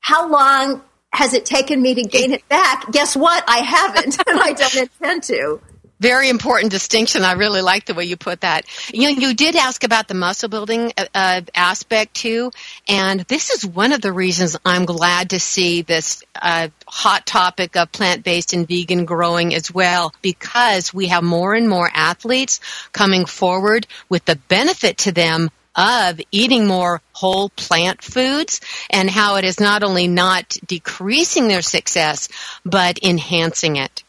how 0.00 0.28
long 0.28 0.82
has 1.12 1.32
it 1.32 1.46
taken 1.46 1.80
me 1.80 1.94
to 1.94 2.02
gain 2.02 2.32
it 2.32 2.46
back? 2.48 2.90
Guess 2.90 3.16
what? 3.16 3.44
I 3.46 3.58
haven't, 3.58 4.18
and 4.26 4.40
I 4.40 4.52
don't 4.52 4.76
intend 4.76 5.22
to. 5.24 5.60
Very 6.04 6.28
important 6.28 6.70
distinction. 6.70 7.22
I 7.22 7.32
really 7.32 7.62
like 7.62 7.86
the 7.86 7.94
way 7.94 8.04
you 8.04 8.18
put 8.18 8.42
that. 8.42 8.66
You 8.92 9.04
know, 9.04 9.20
you 9.26 9.32
did 9.32 9.56
ask 9.56 9.84
about 9.84 10.06
the 10.06 10.12
muscle 10.12 10.50
building 10.50 10.92
uh, 10.98 11.06
uh, 11.14 11.40
aspect 11.54 12.12
too, 12.12 12.50
and 12.86 13.20
this 13.20 13.48
is 13.48 13.64
one 13.64 13.90
of 13.94 14.02
the 14.02 14.12
reasons 14.12 14.54
I'm 14.66 14.84
glad 14.84 15.30
to 15.30 15.40
see 15.40 15.80
this 15.80 16.22
uh, 16.34 16.68
hot 16.86 17.24
topic 17.24 17.74
of 17.74 17.90
plant-based 17.90 18.52
and 18.52 18.68
vegan 18.68 19.06
growing 19.06 19.54
as 19.54 19.72
well, 19.72 20.12
because 20.20 20.92
we 20.92 21.06
have 21.06 21.24
more 21.24 21.54
and 21.54 21.70
more 21.70 21.88
athletes 21.94 22.60
coming 22.92 23.24
forward 23.24 23.86
with 24.10 24.26
the 24.26 24.36
benefit 24.36 24.98
to 24.98 25.12
them 25.12 25.50
of 25.74 26.20
eating 26.30 26.66
more 26.66 27.00
whole 27.14 27.48
plant 27.48 28.02
foods 28.02 28.60
and 28.90 29.08
how 29.08 29.36
it 29.36 29.44
is 29.44 29.58
not 29.58 29.82
only 29.82 30.06
not 30.06 30.58
decreasing 30.66 31.48
their 31.48 31.62
success, 31.62 32.28
but 32.62 33.02
enhancing 33.02 33.76
it. 33.76 34.03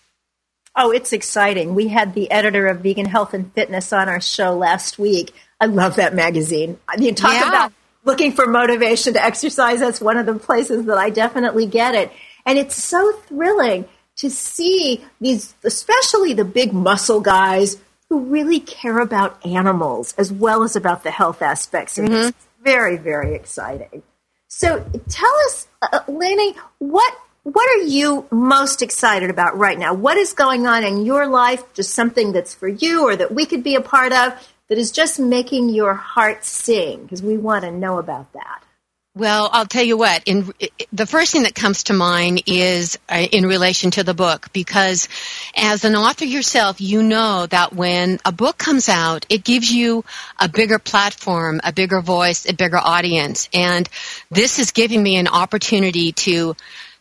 Oh, 0.75 0.91
it's 0.91 1.13
exciting. 1.13 1.73
We 1.73 1.87
had 1.87 2.13
the 2.13 2.29
editor 2.31 2.67
of 2.67 2.81
Vegan 2.81 3.05
Health 3.05 3.33
and 3.33 3.51
Fitness 3.53 3.93
on 3.93 4.09
our 4.09 4.19
show 4.19 4.55
last 4.55 4.99
week. 4.99 5.33
I 5.59 5.67
love 5.67 5.95
that 5.95 6.13
magazine. 6.13 6.79
I 6.87 6.97
mean, 6.97 7.15
talk 7.15 7.33
yeah. 7.33 7.47
about 7.47 7.73
looking 8.03 8.33
for 8.33 8.45
motivation 8.45 9.13
to 9.13 9.23
exercise. 9.23 9.79
That's 9.79 10.01
one 10.01 10.17
of 10.17 10.25
the 10.25 10.35
places 10.35 10.85
that 10.85 10.97
I 10.97 11.09
definitely 11.09 11.65
get 11.65 11.95
it. 11.95 12.11
And 12.45 12.59
it's 12.59 12.81
so 12.81 13.11
thrilling 13.27 13.85
to 14.17 14.29
see 14.29 15.03
these, 15.21 15.55
especially 15.63 16.33
the 16.33 16.45
big 16.45 16.73
muscle 16.73 17.21
guys 17.21 17.77
who 18.09 18.19
really 18.25 18.59
care 18.59 18.99
about 18.99 19.45
animals 19.45 20.13
as 20.17 20.31
well 20.31 20.63
as 20.63 20.75
about 20.75 21.03
the 21.03 21.11
health 21.11 21.41
aspects. 21.41 21.97
And 21.97 22.09
mm-hmm. 22.09 22.27
it's 22.27 22.47
very, 22.63 22.97
very 22.97 23.33
exciting. 23.33 24.03
So 24.47 24.79
tell 25.09 25.35
us, 25.47 25.67
uh, 25.81 25.99
Lani, 26.07 26.55
what 26.77 27.17
what 27.45 27.69
are 27.69 27.83
you 27.83 28.25
most 28.31 28.81
excited 28.81 29.29
about 29.29 29.55
right 29.55 29.77
now? 29.77 29.93
What 29.93 30.17
is 30.17 30.33
going 30.33 30.65
on 30.65 30.83
in 30.83 31.05
your 31.05 31.27
life? 31.27 31.63
Just 31.75 31.93
something 31.93 32.31
that's 32.31 32.55
for 32.55 32.67
you 32.67 33.03
or 33.03 33.15
that 33.15 33.31
we 33.31 33.45
could 33.45 33.63
be 33.63 33.75
a 33.75 33.81
part 33.81 34.11
of 34.13 34.33
that 34.67 34.79
is 34.79 34.91
just 34.91 35.19
making 35.19 35.69
your 35.69 35.93
heart 35.93 36.43
sing 36.43 37.03
because 37.03 37.21
we 37.21 37.37
want 37.37 37.63
to 37.63 37.71
know 37.71 37.99
about 37.99 38.33
that. 38.33 38.63
Well, 39.15 39.47
I'll 39.53 39.67
tell 39.67 39.83
you 39.83 39.95
what. 39.95 40.23
In 40.25 40.51
the 40.91 41.05
first 41.05 41.33
thing 41.33 41.43
that 41.43 41.53
comes 41.53 41.83
to 41.83 41.93
mind 41.93 42.41
is 42.47 42.97
uh, 43.07 43.27
in 43.31 43.45
relation 43.45 43.91
to 43.91 44.03
the 44.03 44.15
book, 44.15 44.51
because 44.51 45.07
as 45.55 45.85
an 45.85 45.95
author 45.95 46.25
yourself, 46.25 46.81
you 46.81 47.03
know 47.03 47.45
that 47.45 47.73
when 47.73 48.19
a 48.25 48.31
book 48.31 48.57
comes 48.57 48.89
out, 48.89 49.27
it 49.29 49.43
gives 49.43 49.71
you 49.71 50.03
a 50.37 50.49
bigger 50.49 50.79
platform, 50.79 51.61
a 51.63 51.71
bigger 51.71 52.01
voice, 52.01 52.49
a 52.49 52.53
bigger 52.53 52.79
audience, 52.79 53.49
and 53.53 53.87
this 54.31 54.57
is 54.57 54.71
giving 54.71 55.01
me 55.01 55.15
an 55.15 55.27
opportunity 55.27 56.11
to 56.11 56.55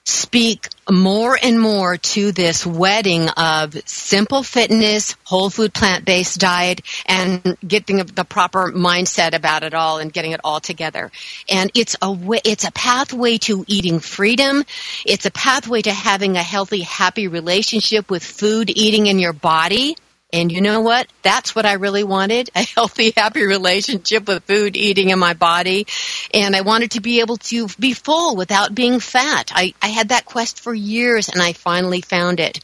speak 0.04 0.68
more 0.90 1.38
and 1.42 1.58
more 1.58 1.96
to 1.96 2.30
this 2.32 2.66
wedding 2.66 3.28
of 3.30 3.74
simple 3.88 4.42
fitness, 4.42 5.16
whole 5.24 5.48
food 5.48 5.72
plant 5.72 6.04
based 6.04 6.38
diet, 6.38 6.82
and 7.06 7.56
getting 7.66 7.96
the 7.96 8.24
proper 8.24 8.70
mindset 8.70 9.34
about 9.34 9.62
it 9.62 9.72
all 9.72 9.98
and 9.98 10.12
getting 10.12 10.32
it 10.32 10.40
all 10.44 10.60
together. 10.60 11.10
And 11.48 11.70
it's 11.74 11.96
a 12.02 12.12
way, 12.12 12.40
it's 12.44 12.64
a 12.64 12.72
pathway 12.72 13.38
to 13.38 13.64
eating 13.66 13.98
freedom. 13.98 14.64
It's 15.06 15.24
a 15.24 15.30
pathway 15.30 15.80
to 15.82 15.92
having 15.92 16.36
a 16.36 16.42
healthy, 16.42 16.80
happy 16.80 17.28
relationship 17.28 18.10
with 18.10 18.22
food, 18.22 18.70
eating 18.70 19.06
in 19.06 19.18
your 19.18 19.32
body. 19.32 19.96
And 20.34 20.50
you 20.50 20.60
know 20.60 20.80
what? 20.80 21.06
That's 21.22 21.54
what 21.54 21.64
I 21.64 21.74
really 21.74 22.02
wanted 22.02 22.50
a 22.56 22.64
healthy, 22.64 23.12
happy 23.16 23.44
relationship 23.44 24.26
with 24.26 24.42
food, 24.42 24.76
eating 24.76 25.10
in 25.10 25.18
my 25.20 25.34
body. 25.34 25.86
And 26.34 26.56
I 26.56 26.62
wanted 26.62 26.90
to 26.92 27.00
be 27.00 27.20
able 27.20 27.36
to 27.36 27.68
be 27.78 27.92
full 27.92 28.34
without 28.34 28.74
being 28.74 28.98
fat. 28.98 29.52
I, 29.54 29.74
I 29.80 29.88
had 29.88 30.08
that 30.08 30.24
quest 30.24 30.58
for 30.58 30.74
years 30.74 31.28
and 31.28 31.40
I 31.40 31.52
finally 31.52 32.00
found 32.00 32.40
it. 32.40 32.58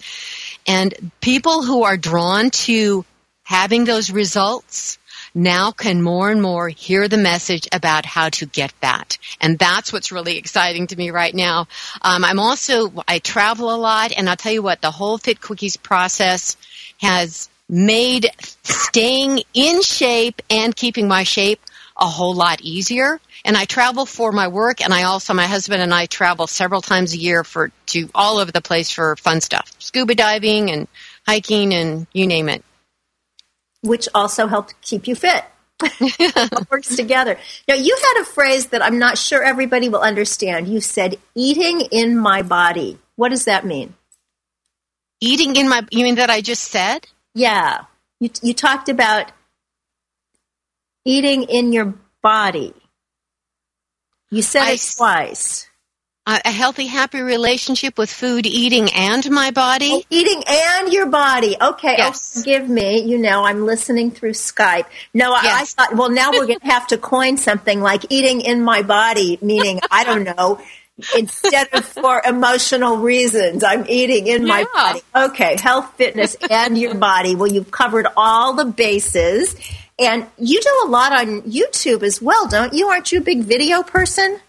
And 0.67 1.13
people 1.21 1.63
who 1.63 1.85
are 1.85 1.97
drawn 1.97 2.51
to 2.51 3.05
having 3.45 3.85
those 3.85 4.11
results 4.11 4.99
now 5.33 5.71
can 5.71 6.03
more 6.03 6.29
and 6.29 6.43
more 6.43 6.69
hear 6.69 7.07
the 7.07 7.19
message 7.19 7.69
about 7.71 8.05
how 8.05 8.31
to 8.31 8.47
get 8.47 8.75
that. 8.81 9.17
And 9.41 9.61
that's 9.61 9.93
what's 9.93 10.11
really 10.11 10.39
exciting 10.39 10.89
to 10.89 10.97
me 10.97 11.13
right 11.13 11.35
now. 11.35 11.69
Um, 12.03 12.25
I'm 12.25 12.41
also, 12.41 12.93
I 13.07 13.21
travel 13.21 13.73
a 13.73 13.77
lot 13.77 14.11
and 14.11 14.29
I'll 14.29 14.35
tell 14.35 14.53
you 14.53 14.63
what, 14.63 14.81
the 14.81 14.91
whole 14.91 15.19
Fit 15.19 15.41
Quickies 15.41 15.81
process 15.81 16.57
has 16.99 17.49
made 17.71 18.29
staying 18.63 19.43
in 19.55 19.81
shape 19.81 20.43
and 20.51 20.75
keeping 20.75 21.07
my 21.07 21.23
shape 21.23 21.61
a 21.97 22.07
whole 22.07 22.35
lot 22.35 22.61
easier. 22.61 23.21
And 23.45 23.57
I 23.57 23.65
travel 23.65 24.05
for 24.05 24.33
my 24.33 24.49
work, 24.49 24.83
and 24.83 24.93
I 24.93 25.05
also, 25.05 25.33
my 25.33 25.47
husband 25.47 25.81
and 25.81 25.95
I 25.95 26.07
travel 26.07 26.47
several 26.47 26.83
times 26.83 27.15
a 27.15 27.19
year 27.19 27.45
for 27.45 27.71
to 27.87 28.11
all 28.15 28.39
over 28.39 28.53
the 28.53 28.61
place 28.61 28.91
for 28.91 29.17
fun 29.17 29.41
stuff, 29.41 29.73
scuba 29.79 30.15
diving 30.15 30.71
and 30.71 30.89
hiking, 31.27 31.73
and 31.73 32.07
you 32.13 32.27
name 32.27 32.51
it. 32.51 32.63
Which 33.83 34.09
also 34.15 34.47
helped 34.47 34.75
keep 34.83 35.07
you 35.07 35.15
fit. 35.15 35.45
it 35.83 36.71
works 36.71 36.95
together. 36.95 37.39
Now, 37.67 37.77
you 37.77 37.97
had 37.97 38.23
a 38.23 38.27
phrase 38.27 38.67
that 38.67 38.85
I'm 38.85 38.99
not 38.99 39.17
sure 39.17 39.43
everybody 39.43 39.89
will 39.89 40.01
understand. 40.03 40.69
You 40.69 40.83
said, 40.83 41.17
eating 41.35 41.81
in 41.91 42.19
my 42.19 42.43
body. 42.43 42.99
What 43.17 43.31
does 43.31 43.47
that 43.47 43.65
mean? 43.65 43.95
Eating 45.23 45.57
in 45.57 45.69
my, 45.69 45.87
you 45.91 46.05
mean 46.05 46.17
that 46.17 46.29
I 46.29 46.43
just 46.43 46.65
said? 46.65 47.07
Yeah. 47.35 47.85
You, 48.19 48.31
you 48.43 48.55
talked 48.55 48.89
about 48.89 49.33
eating 51.05 51.45
in 51.45 51.73
your 51.73 51.95
body. 52.23 52.75
You 54.31 54.43
said 54.43 54.63
I, 54.63 54.73
it 54.73 54.95
twice. 54.97 55.67
A 56.27 56.53
healthy, 56.53 56.87
happy 56.87 57.21
relationship 57.23 57.99
with 57.99 58.09
food, 58.09 58.47
eating, 58.47 58.89
and 58.95 59.29
my 59.31 59.51
body. 59.51 59.91
Oh, 59.95 60.03
eating 60.11 60.45
and 60.47 60.93
your 60.93 61.07
body. 61.07 61.57
Okay. 61.61 61.95
Oh, 61.99 62.05
yes. 62.05 62.37
Oh, 62.37 62.41
forgive 62.41 62.69
me. 62.69 63.01
You 63.01 63.19
know, 63.19 63.43
I'm 63.43 63.67
listening 63.67 64.13
through 64.13 64.33
Skype. 64.33 64.85
No, 65.13 65.31
yes. 65.43 65.45
I, 65.45 65.63
I 65.63 65.65
thought, 65.65 65.97
well, 65.97 66.11
now 66.11 66.31
we're 66.31 66.47
going 66.47 66.61
to 66.61 66.67
have 66.67 66.87
to 66.89 66.99
coin 66.99 67.37
something 67.37 67.81
like 67.81 68.05
eating 68.11 68.43
in 68.43 68.63
my 68.63 68.83
body, 68.83 69.41
meaning, 69.43 69.81
I 69.91 70.05
don't 70.05 70.23
know, 70.23 70.61
instead 71.17 71.69
of 71.73 71.85
for 71.85 72.23
emotional 72.25 72.97
reasons. 72.99 73.65
I'm 73.65 73.87
eating 73.89 74.27
in 74.27 74.47
my 74.47 74.65
body. 74.73 75.01
Okay, 75.15 75.57
health, 75.61 75.95
fitness, 75.97 76.37
and 76.51 76.77
your 76.79 76.95
body. 76.95 77.35
Well, 77.35 77.51
you've 77.51 77.71
covered 77.71 78.07
all 78.17 78.55
the 78.55 78.65
bases. 78.65 79.55
And 79.99 80.27
you 80.39 80.61
do 80.63 80.83
a 80.87 80.89
lot 80.89 81.13
on 81.13 81.43
YouTube 81.43 82.03
as 82.03 82.23
well, 82.23 82.49
don't 82.49 82.73
you? 82.73 82.89
Aren't 82.89 83.13
you 83.13 83.19
a 83.19 83.23
big 83.23 83.43
video 83.43 83.83
person? 83.83 84.41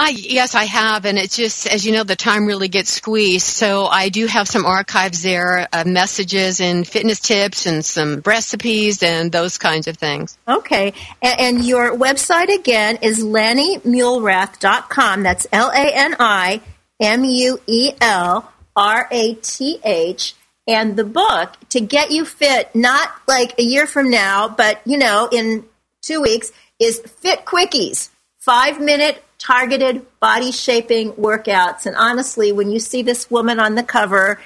I, 0.00 0.10
yes, 0.10 0.54
I 0.54 0.62
have, 0.62 1.06
and 1.06 1.18
it's 1.18 1.36
just 1.36 1.66
as 1.66 1.84
you 1.84 1.92
know, 1.92 2.04
the 2.04 2.14
time 2.14 2.46
really 2.46 2.68
gets 2.68 2.88
squeezed. 2.88 3.44
So 3.44 3.86
I 3.86 4.10
do 4.10 4.26
have 4.26 4.46
some 4.46 4.64
archives 4.64 5.24
there, 5.24 5.66
uh, 5.72 5.82
messages 5.84 6.60
and 6.60 6.86
fitness 6.86 7.18
tips, 7.18 7.66
and 7.66 7.84
some 7.84 8.22
recipes 8.24 9.02
and 9.02 9.32
those 9.32 9.58
kinds 9.58 9.88
of 9.88 9.96
things. 9.96 10.38
Okay, 10.46 10.92
and, 11.20 11.40
and 11.40 11.64
your 11.64 11.96
website 11.96 12.56
again 12.56 12.98
is 13.02 13.24
lanimuelrath.com. 13.24 15.24
That's 15.24 15.48
L 15.50 15.70
A 15.70 15.92
N 15.92 16.14
I 16.20 16.60
M 17.00 17.24
U 17.24 17.60
E 17.66 17.90
L 18.00 18.52
R 18.76 19.08
A 19.10 19.34
T 19.34 19.80
H. 19.82 20.36
And 20.68 20.96
the 20.96 21.04
book 21.04 21.56
to 21.70 21.80
get 21.80 22.12
you 22.12 22.24
fit, 22.24 22.72
not 22.72 23.10
like 23.26 23.58
a 23.58 23.62
year 23.62 23.88
from 23.88 24.10
now, 24.10 24.48
but 24.48 24.80
you 24.86 24.96
know, 24.96 25.28
in 25.32 25.64
two 26.02 26.20
weeks, 26.20 26.52
is 26.78 27.00
Fit 27.00 27.44
Quickies, 27.44 28.10
five 28.38 28.80
minute 28.80 29.24
targeted 29.38 30.06
body 30.20 30.52
shaping 30.52 31.12
workouts. 31.12 31.86
And 31.86 31.96
honestly, 31.96 32.52
when 32.52 32.70
you 32.70 32.78
see 32.80 33.02
this 33.02 33.30
woman 33.30 33.60
on 33.60 33.74
the 33.74 33.82
cover, 33.82 34.40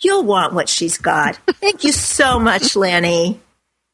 you'll 0.00 0.24
want 0.24 0.54
what 0.54 0.68
she's 0.68 0.98
got. 0.98 1.36
Thank 1.60 1.84
you 1.84 1.92
so 1.92 2.38
much, 2.38 2.76
Lani. 2.76 3.40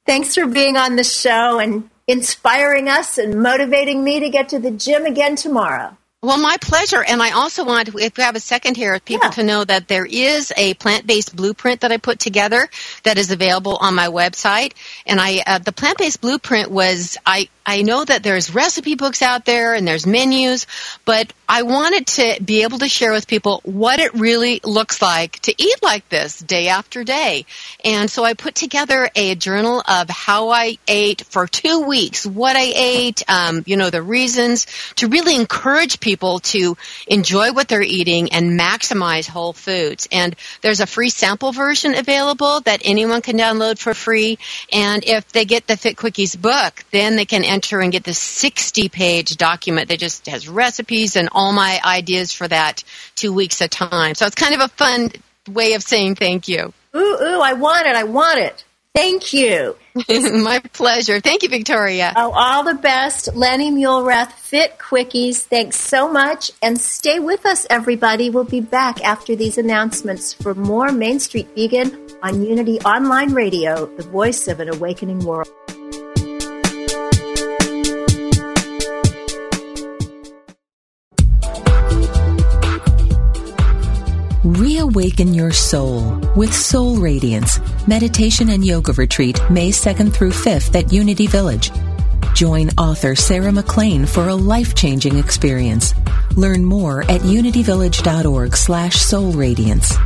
Thanks 0.07 0.35
for 0.35 0.47
being 0.47 0.77
on 0.77 0.97
the 0.97 1.05
show 1.05 1.59
and 1.59 1.89
inspiring 2.09 2.89
us 2.89 3.19
and 3.19 3.41
motivating 3.43 4.03
me 4.03 4.21
to 4.21 4.31
get 4.31 4.49
to 4.51 4.59
the 4.59 4.71
gym 4.71 5.05
again 5.07 5.37
tomorrow. 5.37 5.97
Well, 6.25 6.39
my 6.39 6.57
pleasure. 6.61 7.03
And 7.03 7.21
I 7.21 7.33
also 7.33 7.65
want, 7.65 7.89
if 7.89 8.17
we 8.17 8.23
have 8.23 8.37
a 8.37 8.41
second 8.41 8.77
here, 8.77 8.99
people 9.01 9.27
Yeah. 9.27 9.31
to 9.33 9.43
know 9.43 9.65
that 9.65 9.89
there 9.89 10.07
is 10.07 10.53
a 10.57 10.75
plant-based 10.75 11.35
blueprint 11.35 11.81
that 11.81 11.91
I 11.91 11.97
put 11.97 12.21
together 12.21 12.69
that 13.03 13.19
is 13.19 13.33
available 13.33 13.77
on 13.81 13.97
my 13.97 14.07
website. 14.07 14.75
And 15.05 15.21
I, 15.21 15.43
uh, 15.45 15.59
the 15.59 15.73
plant-based 15.73 16.21
blueprint 16.21 16.71
was, 16.71 17.19
I, 17.27 17.49
I 17.65 17.83
know 17.83 18.05
that 18.05 18.23
there's 18.23 18.55
recipe 18.55 18.95
books 18.95 19.23
out 19.23 19.45
there 19.45 19.75
and 19.75 19.87
there's 19.87 20.07
menus, 20.07 20.67
but 21.05 21.33
I 21.49 21.63
wanted 21.63 22.07
to 22.07 22.43
be 22.43 22.63
able 22.63 22.79
to 22.79 22.89
share 22.89 23.13
with 23.13 23.29
people 23.29 23.61
what 23.65 24.01
it 24.01 24.15
really 24.15 24.61
looks 24.65 25.03
like 25.03 25.39
to 25.41 25.55
eat 25.57 25.77
like 25.83 26.09
this 26.09 26.39
day 26.39 26.69
after 26.69 27.05
day. 27.05 27.47
And 27.85 28.11
so 28.11 28.25
I 28.25 28.35
put 28.35 28.55
together 28.55 29.09
a 29.15 29.35
journal 29.35 29.83
of 29.87 30.09
how 30.09 30.49
I 30.49 30.79
ate 30.89 31.23
for 31.27 31.47
two 31.47 31.81
weeks, 31.81 32.27
what 32.27 32.57
I 32.57 32.73
ate, 32.75 33.23
um, 33.29 33.63
you 33.67 33.77
know, 33.77 33.91
the 33.91 34.03
reasons 34.03 34.67
to 34.97 35.09
really 35.09 35.37
encourage 35.37 36.01
people 36.01 36.41
to 36.41 36.77
enjoy 37.07 37.53
what 37.53 37.69
they're 37.69 37.83
eating 37.83 38.33
and 38.33 38.59
maximize 38.59 39.29
whole 39.29 39.53
foods. 39.53 40.09
And 40.11 40.35
there's 40.63 40.81
a 40.81 40.87
free 40.87 41.11
sample 41.11 41.53
version 41.53 41.95
available 41.95 42.61
that 42.61 42.81
anyone 42.85 43.23
can 43.23 43.37
download 43.37 43.79
for 43.79 43.95
free. 43.95 44.39
And 44.73 45.05
if 45.05 45.31
they 45.33 45.45
get 45.45 45.67
the 45.67 45.77
Fit 45.77 45.97
Quickies 45.97 46.41
book, 46.41 46.85
then 46.91 47.17
they 47.17 47.27
can 47.27 47.45
enter 47.53 47.81
and 47.81 47.93
get 47.93 48.05
the 48.05 48.15
60 48.15 48.89
page 48.89 49.37
document 49.37 49.89
that 49.89 49.99
just 49.99 50.27
has 50.27 50.49
recipes 50.49 51.17
and 51.17 51.29
all 51.33 51.53
my 51.53 51.81
ideas 51.85 52.33
for 52.33 52.49
that 52.49 52.83
two 53.15 53.33
weeks 53.33 53.61
at 53.61 53.67
a 53.67 53.69
time. 53.69 54.15
So 54.15 54.27
it's 54.27 54.35
kind 54.35 54.55
of 54.55 54.61
a 54.61 54.69
fun 54.69 55.11
way 55.49 55.75
of 55.75 55.83
saying 55.83 56.17
thank 56.17 56.49
you. 56.49 56.73
Ooh, 56.95 56.99
ooh, 56.99 57.41
I 57.41 57.53
want 57.55 57.87
it. 57.87 57.97
I 57.97 58.05
want 58.05 58.39
it. 58.39 58.65
Thank 58.95 59.33
you. 59.33 59.77
my 60.09 60.61
pleasure. 60.73 61.21
Thank 61.21 61.43
you, 61.43 61.49
Victoria. 61.49 62.13
Oh, 62.15 62.33
all 62.33 62.63
the 62.63 62.75
best. 62.75 63.35
Lani 63.35 63.71
Muelrath, 63.71 64.33
Fit 64.33 64.79
Quickies. 64.79 65.39
Thanks 65.39 65.79
so 65.79 66.13
much. 66.13 66.51
And 66.63 66.79
stay 66.79 67.19
with 67.19 67.47
us, 67.47 67.67
everybody. 67.71 68.29
We'll 68.29 68.45
be 68.45 68.61
back 68.61 69.03
after 69.03 69.35
these 69.35 69.57
announcements 69.57 70.35
for 70.35 70.55
more 70.55 70.93
Main 70.93 71.21
Street 71.21 71.49
Vegan 71.55 72.07
on 72.23 72.45
Unity 72.45 72.81
Online 72.81 73.33
Radio, 73.33 73.87
the 73.97 74.03
voice 74.03 74.47
of 74.47 74.61
an 74.61 74.69
awakening 74.69 75.21
world. 75.21 75.49
Reawaken 84.45 85.35
your 85.35 85.53
soul 85.53 86.19
with 86.35 86.53
Soul 86.53 86.97
Radiance, 86.97 87.61
meditation 87.87 88.49
and 88.49 88.65
yoga 88.65 88.93
retreat 88.95 89.41
May 89.49 89.71
2nd 89.71 90.13
through 90.13 90.33
5th 90.33 90.75
at 90.75 90.93
Unity 90.93 91.29
Village. 91.29 91.71
Join 92.35 92.71
author 92.71 93.15
Sarah 93.15 93.53
McLean 93.53 94.05
for 94.05 94.27
a 94.27 94.35
life-changing 94.35 95.17
experience. 95.17 95.95
Learn 96.35 96.65
more 96.65 97.03
at 97.03 97.21
unityvillage.org 97.21 98.57
slash 98.57 98.97
soul 98.97 99.31
radiance. 99.31 99.97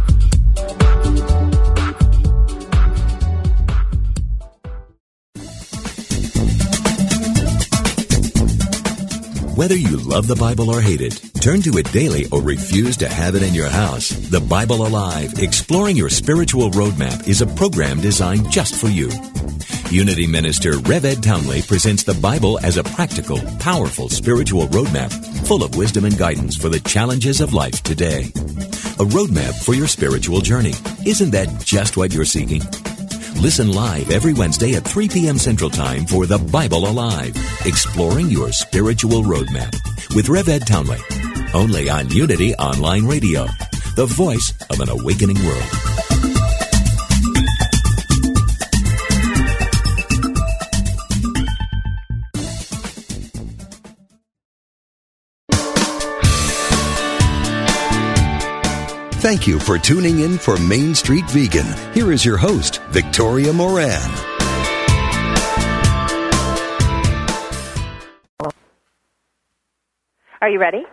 Whether 9.57 9.77
you 9.77 9.97
love 9.97 10.27
the 10.27 10.37
Bible 10.39 10.69
or 10.69 10.83
hate 10.83 11.01
it, 11.01 11.26
turn 11.47 11.63
to 11.63 11.79
it 11.79 11.93
daily 11.93 12.27
or 12.33 12.43
refuse 12.43 12.97
to 12.97 13.09
have 13.09 13.37
it 13.37 13.43
in 13.45 13.55
your 13.55 13.69
house, 13.69 14.09
The 14.09 14.41
Bible 14.41 14.85
Alive, 14.85 15.39
Exploring 15.39 15.95
Your 15.95 16.09
Spiritual 16.09 16.73
Roadmap 16.73 17.29
is 17.29 17.41
a 17.41 17.47
program 17.47 18.01
designed 18.01 18.51
just 18.51 18.75
for 18.75 18.89
you. 18.89 19.09
Unity 19.89 20.27
Minister 20.27 20.77
Rev 20.79 21.05
Ed 21.05 21.23
Townley 21.23 21.63
presents 21.63 22.03
the 22.03 22.15
Bible 22.15 22.59
as 22.65 22.79
a 22.79 22.83
practical, 22.83 23.39
powerful 23.61 24.09
spiritual 24.09 24.67
roadmap 24.75 25.13
full 25.47 25.63
of 25.63 25.77
wisdom 25.77 26.05
and 26.05 26.19
guidance 26.19 26.57
for 26.57 26.69
the 26.69 26.81
challenges 26.81 27.41
of 27.41 27.55
life 27.55 27.81
today. 27.85 28.23
A 28.99 29.07
roadmap 29.15 29.55
for 29.65 29.75
your 29.75 29.87
spiritual 29.87 30.41
journey. 30.41 30.75
Isn't 31.07 31.31
that 31.31 31.61
just 31.65 31.97
what 31.97 32.13
you're 32.13 32.25
seeking? 32.25 32.63
Listen 33.41 33.71
live 33.71 34.11
every 34.11 34.35
Wednesday 34.35 34.75
at 34.75 34.83
3 34.83 35.09
p.m. 35.11 35.39
Central 35.39 35.71
Time 35.71 36.07
for 36.07 36.27
The 36.27 36.39
Bible 36.39 36.89
Alive, 36.89 37.37
Exploring 37.65 38.31
Your 38.31 38.51
Spiritual 38.51 39.23
Roadmap 39.23 39.77
with 40.17 40.29
Rev 40.29 40.49
Ed 40.49 40.67
Townley. 40.67 40.99
Only 41.57 41.89
on 41.89 42.11
Unity 42.11 42.55
Online 42.57 43.07
Radio, 43.07 43.47
the 43.95 44.05
voice 44.05 44.53
of 44.69 44.79
an 44.81 44.91
awakening 44.91 45.43
world. 45.43 45.63
Thank 59.23 59.47
you 59.47 59.59
for 59.59 59.79
tuning 59.79 60.19
in 60.19 60.37
for 60.37 60.59
Main 60.59 60.95
Street 60.95 61.25
Vegan. 61.31 61.67
Here 61.95 62.13
is 62.13 62.23
your 62.23 62.37
host, 62.37 62.83
Victoria 62.91 63.55
Moran. 63.55 64.11
Are 70.43 70.51
you 70.51 70.61
ready? 70.61 70.85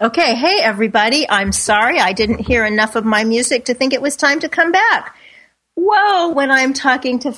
Okay, 0.00 0.36
hey 0.36 0.60
everybody. 0.62 1.28
I'm 1.28 1.50
sorry 1.50 1.98
I 1.98 2.12
didn't 2.12 2.46
hear 2.46 2.64
enough 2.64 2.94
of 2.94 3.04
my 3.04 3.24
music 3.24 3.64
to 3.64 3.74
think 3.74 3.92
it 3.92 4.00
was 4.00 4.14
time 4.14 4.38
to 4.38 4.48
come 4.48 4.70
back. 4.70 5.16
Whoa, 5.74 6.28
when 6.28 6.52
I'm 6.52 6.72
talking 6.72 7.18
to 7.18 7.34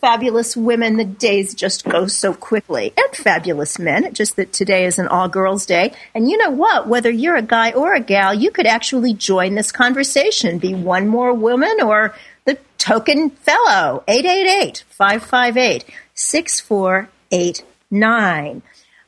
fabulous 0.00 0.56
women, 0.56 0.96
the 0.96 1.04
days 1.04 1.56
just 1.56 1.84
go 1.84 2.06
so 2.06 2.34
quickly. 2.34 2.92
And 2.96 3.16
fabulous 3.16 3.80
men, 3.80 4.14
just 4.14 4.36
that 4.36 4.52
today 4.52 4.84
is 4.84 5.00
an 5.00 5.08
all 5.08 5.28
girls 5.28 5.66
day. 5.66 5.92
And 6.14 6.30
you 6.30 6.38
know 6.38 6.50
what? 6.50 6.86
Whether 6.86 7.10
you're 7.10 7.34
a 7.34 7.42
guy 7.42 7.72
or 7.72 7.94
a 7.94 8.00
gal, 8.00 8.32
you 8.32 8.52
could 8.52 8.68
actually 8.68 9.14
join 9.14 9.56
this 9.56 9.72
conversation, 9.72 10.58
be 10.58 10.74
one 10.74 11.08
more 11.08 11.34
woman 11.34 11.80
or 11.82 12.14
the 12.44 12.58
token 12.78 13.30
fellow. 13.30 14.04
888 14.06 14.84
558 14.88 15.84
6489. 16.14 18.62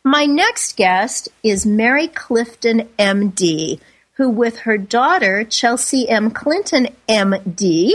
My 0.07 0.27
next 0.27 0.77
guest 0.77 1.31
is 1.43 1.65
Mary 1.65 2.09
Clifton, 2.09 2.91
MD, 2.99 3.81
who, 4.13 4.29
with 4.29 4.59
her 4.59 4.77
daughter, 4.77 5.45
Chelsea 5.45 6.07
M. 6.11 6.31
Clinton, 6.31 6.89
MD, 7.09 7.93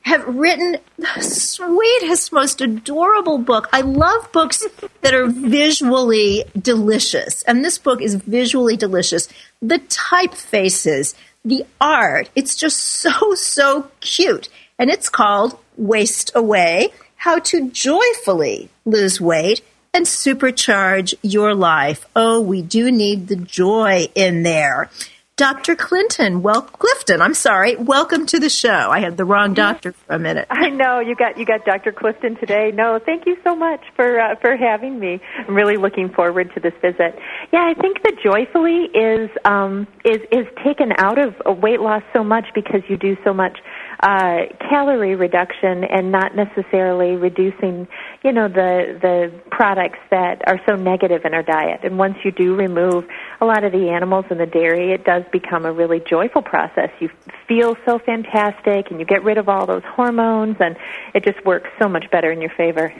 have 0.00 0.26
written 0.26 0.78
the 0.98 1.22
sweetest, 1.22 2.32
most 2.32 2.60
adorable 2.60 3.38
book. 3.38 3.68
I 3.72 3.82
love 3.82 4.32
books 4.32 4.66
that 5.02 5.14
are 5.14 5.28
visually 5.28 6.42
delicious, 6.60 7.42
and 7.42 7.64
this 7.64 7.78
book 7.78 8.02
is 8.02 8.16
visually 8.16 8.76
delicious. 8.76 9.28
The 9.60 9.78
typefaces, 9.78 11.14
the 11.44 11.64
art, 11.80 12.28
it's 12.34 12.56
just 12.56 12.80
so, 12.80 13.36
so 13.36 13.88
cute. 14.00 14.48
And 14.80 14.90
it's 14.90 15.08
called 15.08 15.56
Waist 15.76 16.32
Away 16.34 16.92
How 17.14 17.38
to 17.38 17.70
Joyfully 17.70 18.68
Lose 18.84 19.20
Weight 19.20 19.62
and 19.94 20.06
supercharge 20.06 21.14
your 21.20 21.54
life. 21.54 22.06
Oh, 22.16 22.40
we 22.40 22.62
do 22.62 22.90
need 22.90 23.28
the 23.28 23.36
joy 23.36 24.08
in 24.14 24.42
there. 24.42 24.88
Dr. 25.36 25.76
Clinton, 25.76 26.42
well, 26.42 26.62
Clifton, 26.62 27.20
I'm 27.20 27.34
sorry. 27.34 27.76
Welcome 27.76 28.26
to 28.26 28.38
the 28.38 28.48
show. 28.48 28.90
I 28.90 29.00
had 29.00 29.16
the 29.16 29.24
wrong 29.24 29.54
doctor 29.54 29.92
for 29.92 30.14
a 30.14 30.18
minute. 30.18 30.46
I 30.50 30.68
know 30.68 31.00
you 31.00 31.14
got 31.14 31.36
you 31.38 31.44
got 31.44 31.64
Dr. 31.64 31.90
Clifton 31.90 32.36
today. 32.36 32.70
No, 32.72 32.98
thank 33.04 33.26
you 33.26 33.36
so 33.42 33.56
much 33.56 33.80
for 33.96 34.20
uh, 34.20 34.36
for 34.36 34.56
having 34.56 34.98
me. 34.98 35.20
I'm 35.46 35.54
really 35.54 35.76
looking 35.76 36.10
forward 36.10 36.52
to 36.54 36.60
this 36.60 36.74
visit. 36.80 37.18
Yeah, 37.52 37.66
I 37.66 37.74
think 37.80 38.02
that 38.02 38.14
joyfully 38.22 38.88
is 38.94 39.30
um, 39.44 39.86
is 40.04 40.20
is 40.30 40.46
taken 40.64 40.92
out 40.98 41.18
of 41.18 41.34
weight 41.60 41.80
loss 41.80 42.02
so 42.12 42.22
much 42.22 42.44
because 42.54 42.82
you 42.88 42.96
do 42.96 43.16
so 43.24 43.32
much 43.34 43.58
uh, 44.02 44.46
calorie 44.58 45.14
reduction 45.14 45.84
and 45.84 46.10
not 46.10 46.34
necessarily 46.34 47.14
reducing, 47.14 47.86
you 48.24 48.32
know, 48.32 48.48
the 48.48 48.98
the 49.00 49.32
products 49.50 50.00
that 50.10 50.42
are 50.48 50.60
so 50.66 50.74
negative 50.74 51.24
in 51.24 51.34
our 51.34 51.42
diet. 51.42 51.80
And 51.84 51.98
once 51.98 52.16
you 52.24 52.32
do 52.32 52.56
remove 52.56 53.04
a 53.40 53.44
lot 53.44 53.62
of 53.62 53.70
the 53.70 53.90
animals 53.90 54.24
and 54.30 54.40
the 54.40 54.46
dairy, 54.46 54.92
it 54.92 55.04
does 55.04 55.22
become 55.32 55.64
a 55.64 55.72
really 55.72 56.00
joyful 56.00 56.42
process. 56.42 56.90
You 56.98 57.10
feel 57.46 57.76
so 57.86 57.98
fantastic, 57.98 58.90
and 58.90 58.98
you 58.98 59.06
get 59.06 59.22
rid 59.22 59.38
of 59.38 59.48
all 59.48 59.66
those 59.66 59.84
hormones, 59.84 60.56
and 60.58 60.76
it 61.14 61.24
just 61.24 61.44
works 61.44 61.70
so 61.78 61.88
much 61.88 62.10
better 62.10 62.32
in 62.32 62.40
your 62.40 62.52
favor. 62.56 62.92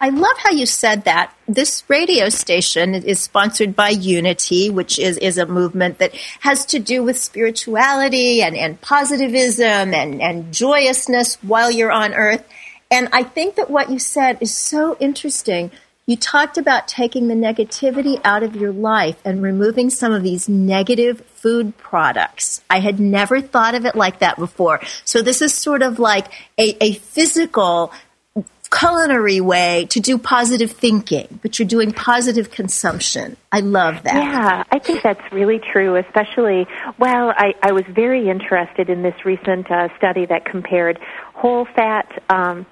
I 0.00 0.10
love 0.10 0.36
how 0.38 0.50
you 0.50 0.66
said 0.66 1.04
that. 1.04 1.34
This 1.48 1.82
radio 1.88 2.28
station 2.28 2.94
is 2.94 3.20
sponsored 3.20 3.74
by 3.74 3.90
Unity, 3.90 4.68
which 4.68 4.98
is, 4.98 5.16
is 5.18 5.38
a 5.38 5.46
movement 5.46 5.98
that 5.98 6.14
has 6.40 6.66
to 6.66 6.78
do 6.78 7.02
with 7.02 7.18
spirituality 7.18 8.42
and, 8.42 8.54
and 8.56 8.80
positivism 8.80 9.94
and, 9.94 10.20
and 10.20 10.52
joyousness 10.52 11.36
while 11.42 11.70
you're 11.70 11.92
on 11.92 12.12
earth. 12.12 12.46
And 12.90 13.08
I 13.12 13.22
think 13.22 13.56
that 13.56 13.70
what 13.70 13.90
you 13.90 13.98
said 13.98 14.38
is 14.40 14.54
so 14.54 14.96
interesting. 15.00 15.70
You 16.04 16.16
talked 16.16 16.56
about 16.56 16.86
taking 16.86 17.26
the 17.26 17.34
negativity 17.34 18.20
out 18.22 18.44
of 18.44 18.54
your 18.54 18.72
life 18.72 19.16
and 19.24 19.42
removing 19.42 19.90
some 19.90 20.12
of 20.12 20.22
these 20.22 20.48
negative 20.48 21.20
food 21.34 21.76
products. 21.78 22.60
I 22.70 22.80
had 22.80 23.00
never 23.00 23.40
thought 23.40 23.74
of 23.74 23.86
it 23.86 23.96
like 23.96 24.20
that 24.20 24.38
before. 24.38 24.80
So 25.04 25.22
this 25.22 25.42
is 25.42 25.52
sort 25.52 25.82
of 25.82 25.98
like 25.98 26.26
a, 26.58 26.76
a 26.84 26.92
physical 26.94 27.92
culinary 28.78 29.40
way 29.40 29.86
to 29.90 30.00
do 30.00 30.18
positive 30.18 30.70
thinking, 30.70 31.38
but 31.42 31.58
you're 31.58 31.68
doing 31.68 31.92
positive 31.92 32.50
consumption. 32.50 33.36
I 33.50 33.60
love 33.60 34.02
that. 34.02 34.14
Yeah, 34.14 34.64
I 34.70 34.78
think 34.78 35.02
that's 35.02 35.32
really 35.32 35.60
true, 35.72 35.96
especially, 35.96 36.66
well, 36.98 37.32
I, 37.36 37.54
I 37.62 37.72
was 37.72 37.84
very 37.88 38.28
interested 38.28 38.90
in 38.90 39.02
this 39.02 39.14
recent 39.24 39.70
uh, 39.70 39.88
study 39.96 40.26
that 40.26 40.44
compared 40.44 40.98
whole 41.34 41.66
fat 41.76 42.06
um, 42.28 42.66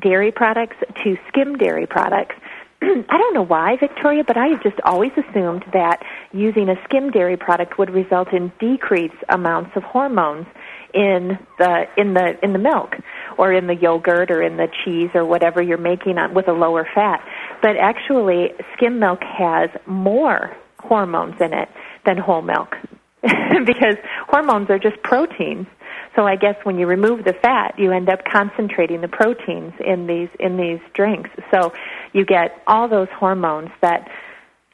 dairy 0.00 0.32
products 0.32 0.76
to 1.04 1.16
skim 1.28 1.56
dairy 1.56 1.86
products. 1.86 2.34
I 2.82 3.18
don't 3.18 3.34
know 3.34 3.44
why, 3.44 3.76
Victoria, 3.78 4.24
but 4.24 4.36
I 4.36 4.48
have 4.48 4.62
just 4.62 4.80
always 4.84 5.12
assumed 5.12 5.64
that 5.72 6.02
using 6.32 6.68
a 6.68 6.74
skim 6.84 7.10
dairy 7.10 7.36
product 7.36 7.78
would 7.78 7.90
result 7.90 8.32
in 8.32 8.52
decreased 8.58 9.14
amounts 9.28 9.70
of 9.76 9.84
hormones 9.84 10.46
in 10.92 11.38
the 11.58 11.84
in 11.96 12.14
the 12.14 12.38
in 12.42 12.52
the 12.52 12.58
milk 12.58 12.94
or 13.38 13.52
in 13.52 13.66
the 13.66 13.74
yogurt 13.74 14.30
or 14.30 14.42
in 14.42 14.56
the 14.56 14.68
cheese 14.84 15.10
or 15.14 15.24
whatever 15.24 15.62
you're 15.62 15.78
making 15.78 16.18
on, 16.18 16.34
with 16.34 16.48
a 16.48 16.52
lower 16.52 16.86
fat. 16.94 17.26
But 17.62 17.76
actually, 17.76 18.52
skim 18.76 18.98
milk 18.98 19.22
has 19.22 19.70
more 19.86 20.56
hormones 20.80 21.40
in 21.40 21.52
it 21.52 21.68
than 22.04 22.18
whole 22.18 22.42
milk 22.42 22.76
because 23.22 23.96
hormones 24.28 24.70
are 24.70 24.78
just 24.78 25.02
proteins. 25.02 25.66
So 26.14 26.26
I 26.26 26.36
guess 26.36 26.56
when 26.64 26.78
you 26.78 26.86
remove 26.86 27.24
the 27.24 27.32
fat, 27.32 27.78
you 27.78 27.90
end 27.90 28.08
up 28.08 28.24
concentrating 28.24 29.00
the 29.00 29.08
proteins 29.08 29.72
in 29.84 30.06
these 30.06 30.28
in 30.38 30.56
these 30.56 30.80
drinks. 30.92 31.30
So 31.52 31.72
you 32.12 32.24
get 32.24 32.62
all 32.66 32.88
those 32.88 33.08
hormones 33.10 33.70
that 33.80 34.08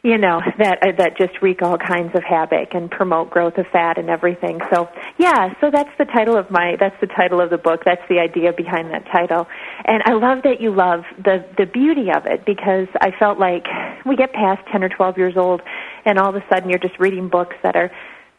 you 0.02 0.16
know 0.16 0.40
that 0.58 0.78
uh, 0.82 0.92
that 0.96 1.18
just 1.18 1.42
wreak 1.42 1.60
all 1.62 1.76
kinds 1.76 2.14
of 2.14 2.22
havoc 2.24 2.72
and 2.72 2.90
promote 2.90 3.30
growth 3.30 3.58
of 3.58 3.66
fat 3.70 3.98
and 3.98 4.08
everything. 4.08 4.58
So 4.72 4.88
yeah, 5.18 5.52
so 5.60 5.70
that's 5.70 5.90
the 5.98 6.06
title 6.06 6.36
of 6.36 6.50
my 6.50 6.76
that's 6.80 6.98
the 7.00 7.06
title 7.06 7.40
of 7.40 7.50
the 7.50 7.58
book. 7.58 7.82
That's 7.84 8.02
the 8.08 8.18
idea 8.18 8.52
behind 8.52 8.90
that 8.92 9.04
title. 9.12 9.46
And 9.84 10.02
I 10.06 10.12
love 10.14 10.42
that 10.44 10.60
you 10.60 10.74
love 10.74 11.04
the 11.22 11.44
the 11.58 11.66
beauty 11.66 12.08
of 12.14 12.24
it 12.26 12.46
because 12.46 12.88
I 13.00 13.10
felt 13.18 13.38
like 13.38 13.66
we 14.06 14.16
get 14.16 14.32
past 14.32 14.66
10 14.72 14.82
or 14.82 14.88
12 14.88 15.18
years 15.18 15.34
old 15.36 15.60
and 16.04 16.18
all 16.18 16.30
of 16.30 16.36
a 16.36 16.44
sudden 16.50 16.70
you're 16.70 16.78
just 16.78 16.98
reading 16.98 17.28
books 17.28 17.56
that 17.62 17.76
are 17.76 17.90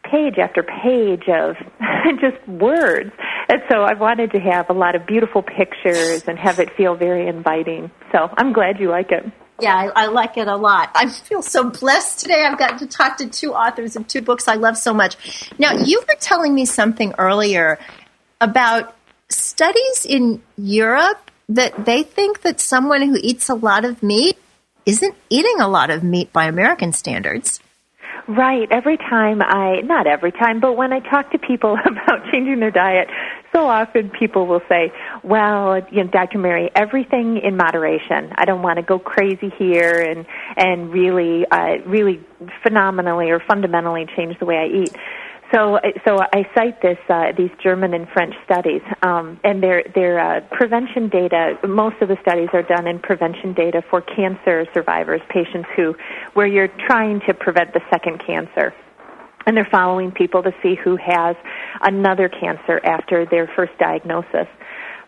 page 0.02 0.38
after 0.38 0.62
page 0.62 1.28
of 1.28 1.56
just 2.20 2.46
words. 2.48 3.12
And 3.52 3.60
so 3.70 3.82
I 3.82 3.92
wanted 3.92 4.30
to 4.30 4.40
have 4.40 4.70
a 4.70 4.72
lot 4.72 4.94
of 4.94 5.04
beautiful 5.04 5.42
pictures 5.42 6.26
and 6.26 6.38
have 6.38 6.58
it 6.58 6.74
feel 6.74 6.94
very 6.94 7.28
inviting. 7.28 7.90
So 8.10 8.30
I'm 8.38 8.54
glad 8.54 8.80
you 8.80 8.88
like 8.88 9.12
it. 9.12 9.30
Yeah, 9.60 9.76
I, 9.76 10.04
I, 10.04 10.06
like 10.06 10.38
it 10.38 10.48
a 10.48 10.56
lot. 10.56 10.90
I 10.94 11.10
feel 11.10 11.42
so 11.42 11.68
blessed 11.68 12.20
today. 12.20 12.46
I've 12.46 12.58
gotten 12.58 12.78
to 12.78 12.86
talk 12.86 13.18
to 13.18 13.28
two 13.28 13.52
authors 13.52 13.94
of 13.94 14.08
two 14.08 14.22
books 14.22 14.48
I 14.48 14.54
love 14.54 14.78
so 14.78 14.94
much. 14.94 15.50
Now, 15.58 15.74
you 15.74 16.00
were 16.00 16.14
telling 16.18 16.54
me 16.54 16.64
something 16.64 17.12
earlier 17.18 17.78
about 18.40 18.96
studies 19.28 20.06
in 20.08 20.42
Europe 20.56 21.30
that 21.50 21.84
they 21.84 22.04
think 22.04 22.40
that 22.40 22.58
someone 22.58 23.02
who 23.02 23.18
eats 23.20 23.50
a 23.50 23.54
lot 23.54 23.84
of 23.84 24.02
meat 24.02 24.38
isn't 24.86 25.14
eating 25.28 25.60
a 25.60 25.68
lot 25.68 25.90
of 25.90 26.02
meat 26.02 26.32
by 26.32 26.46
American 26.46 26.94
standards. 26.94 27.60
Right. 28.28 28.68
Every 28.70 28.96
time 28.96 29.42
I, 29.42 29.80
not 29.82 30.06
every 30.06 30.30
time, 30.30 30.60
but 30.60 30.74
when 30.74 30.92
I 30.92 31.00
talk 31.00 31.32
to 31.32 31.38
people 31.38 31.76
about 31.84 32.30
changing 32.30 32.60
their 32.60 32.70
diet, 32.70 33.08
so 33.52 33.66
often 33.66 34.10
people 34.10 34.46
will 34.46 34.62
say, 34.68 34.92
well, 35.22 35.80
you 35.90 36.04
know, 36.04 36.10
Dr. 36.10 36.38
Mary, 36.38 36.70
everything 36.74 37.38
in 37.38 37.56
moderation. 37.56 38.32
I 38.36 38.44
don't 38.44 38.62
want 38.62 38.76
to 38.76 38.82
go 38.82 38.98
crazy 38.98 39.52
here 39.58 40.00
and, 40.00 40.24
and 40.56 40.92
really, 40.92 41.44
uh, 41.50 41.78
really 41.84 42.24
phenomenally 42.62 43.30
or 43.30 43.40
fundamentally 43.40 44.06
change 44.16 44.38
the 44.38 44.46
way 44.46 44.56
I 44.56 44.66
eat. 44.66 44.96
So, 45.52 45.78
so 46.06 46.18
I 46.18 46.46
cite 46.54 46.80
this 46.80 46.96
uh, 47.10 47.32
these 47.36 47.50
German 47.62 47.92
and 47.92 48.08
French 48.08 48.34
studies, 48.44 48.80
um, 49.02 49.38
and 49.44 49.62
their 49.62 49.84
their 49.94 50.18
uh, 50.18 50.40
prevention 50.50 51.08
data. 51.10 51.58
Most 51.68 51.96
of 52.00 52.08
the 52.08 52.16
studies 52.22 52.48
are 52.54 52.62
done 52.62 52.86
in 52.86 52.98
prevention 52.98 53.52
data 53.52 53.82
for 53.90 54.00
cancer 54.00 54.64
survivors, 54.72 55.20
patients 55.28 55.68
who, 55.76 55.94
where 56.32 56.46
you're 56.46 56.70
trying 56.86 57.20
to 57.26 57.34
prevent 57.34 57.74
the 57.74 57.80
second 57.90 58.22
cancer 58.26 58.72
and 59.46 59.56
they're 59.56 59.68
following 59.70 60.12
people 60.12 60.42
to 60.42 60.52
see 60.62 60.76
who 60.82 60.96
has 60.96 61.36
another 61.82 62.28
cancer 62.28 62.80
after 62.84 63.26
their 63.26 63.50
first 63.56 63.72
diagnosis. 63.78 64.46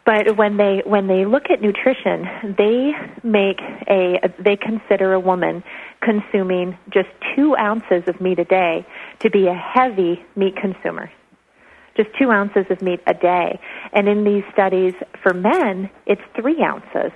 But 0.04 0.36
when 0.36 0.58
they 0.58 0.82
when 0.84 1.06
they 1.06 1.24
look 1.24 1.44
at 1.50 1.62
nutrition, 1.62 2.54
they 2.58 2.92
make 3.22 3.58
a 3.88 4.20
they 4.38 4.56
consider 4.56 5.14
a 5.14 5.20
woman 5.20 5.64
consuming 6.02 6.76
just 6.92 7.08
two 7.34 7.56
ounces 7.56 8.02
of 8.06 8.20
meat 8.20 8.38
a 8.38 8.44
day 8.44 8.86
to 9.24 9.30
be 9.30 9.48
a 9.48 9.54
heavy 9.54 10.22
meat 10.36 10.54
consumer. 10.56 11.10
Just 11.96 12.10
two 12.18 12.30
ounces 12.30 12.66
of 12.70 12.80
meat 12.82 13.00
a 13.06 13.14
day. 13.14 13.58
And 13.92 14.08
in 14.08 14.24
these 14.24 14.44
studies 14.52 14.94
for 15.22 15.32
men, 15.32 15.90
it's 16.06 16.22
three 16.36 16.62
ounces. 16.62 17.12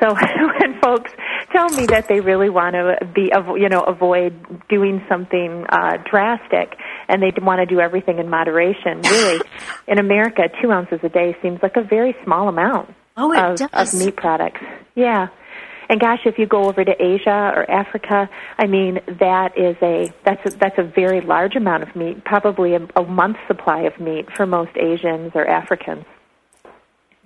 So 0.00 0.14
when 0.60 0.80
folks 0.80 1.12
tell 1.52 1.68
me 1.70 1.86
that 1.86 2.08
they 2.08 2.20
really 2.20 2.50
want 2.50 2.74
to 2.74 3.06
be, 3.14 3.30
you 3.56 3.68
know, 3.68 3.82
avoid 3.82 4.66
doing 4.68 5.04
something 5.08 5.64
uh, 5.68 5.98
drastic, 6.10 6.76
and 7.08 7.22
they 7.22 7.32
want 7.40 7.60
to 7.60 7.66
do 7.66 7.80
everything 7.80 8.18
in 8.18 8.28
moderation, 8.28 9.00
really, 9.02 9.40
in 9.88 9.98
America, 9.98 10.42
two 10.60 10.72
ounces 10.72 11.00
a 11.02 11.08
day 11.08 11.36
seems 11.42 11.62
like 11.62 11.76
a 11.76 11.82
very 11.82 12.16
small 12.24 12.48
amount 12.48 12.92
oh, 13.16 13.32
of, 13.32 13.60
of 13.72 13.94
meat 13.94 14.16
products. 14.16 14.60
Yeah. 14.94 15.28
And 15.88 16.00
gosh, 16.00 16.20
if 16.24 16.38
you 16.38 16.46
go 16.46 16.64
over 16.64 16.84
to 16.84 16.92
Asia 17.02 17.52
or 17.54 17.70
Africa, 17.70 18.28
I 18.58 18.66
mean, 18.66 19.00
that 19.18 19.58
is 19.58 19.76
a 19.82 20.12
that's 20.24 20.44
a, 20.46 20.56
that's 20.56 20.78
a 20.78 20.82
very 20.82 21.20
large 21.20 21.56
amount 21.56 21.82
of 21.82 21.94
meat, 21.94 22.24
probably 22.24 22.74
a, 22.74 22.86
a 22.96 23.02
month's 23.02 23.40
supply 23.46 23.82
of 23.82 23.98
meat 24.00 24.26
for 24.36 24.46
most 24.46 24.76
Asians 24.76 25.32
or 25.34 25.46
Africans. 25.46 26.04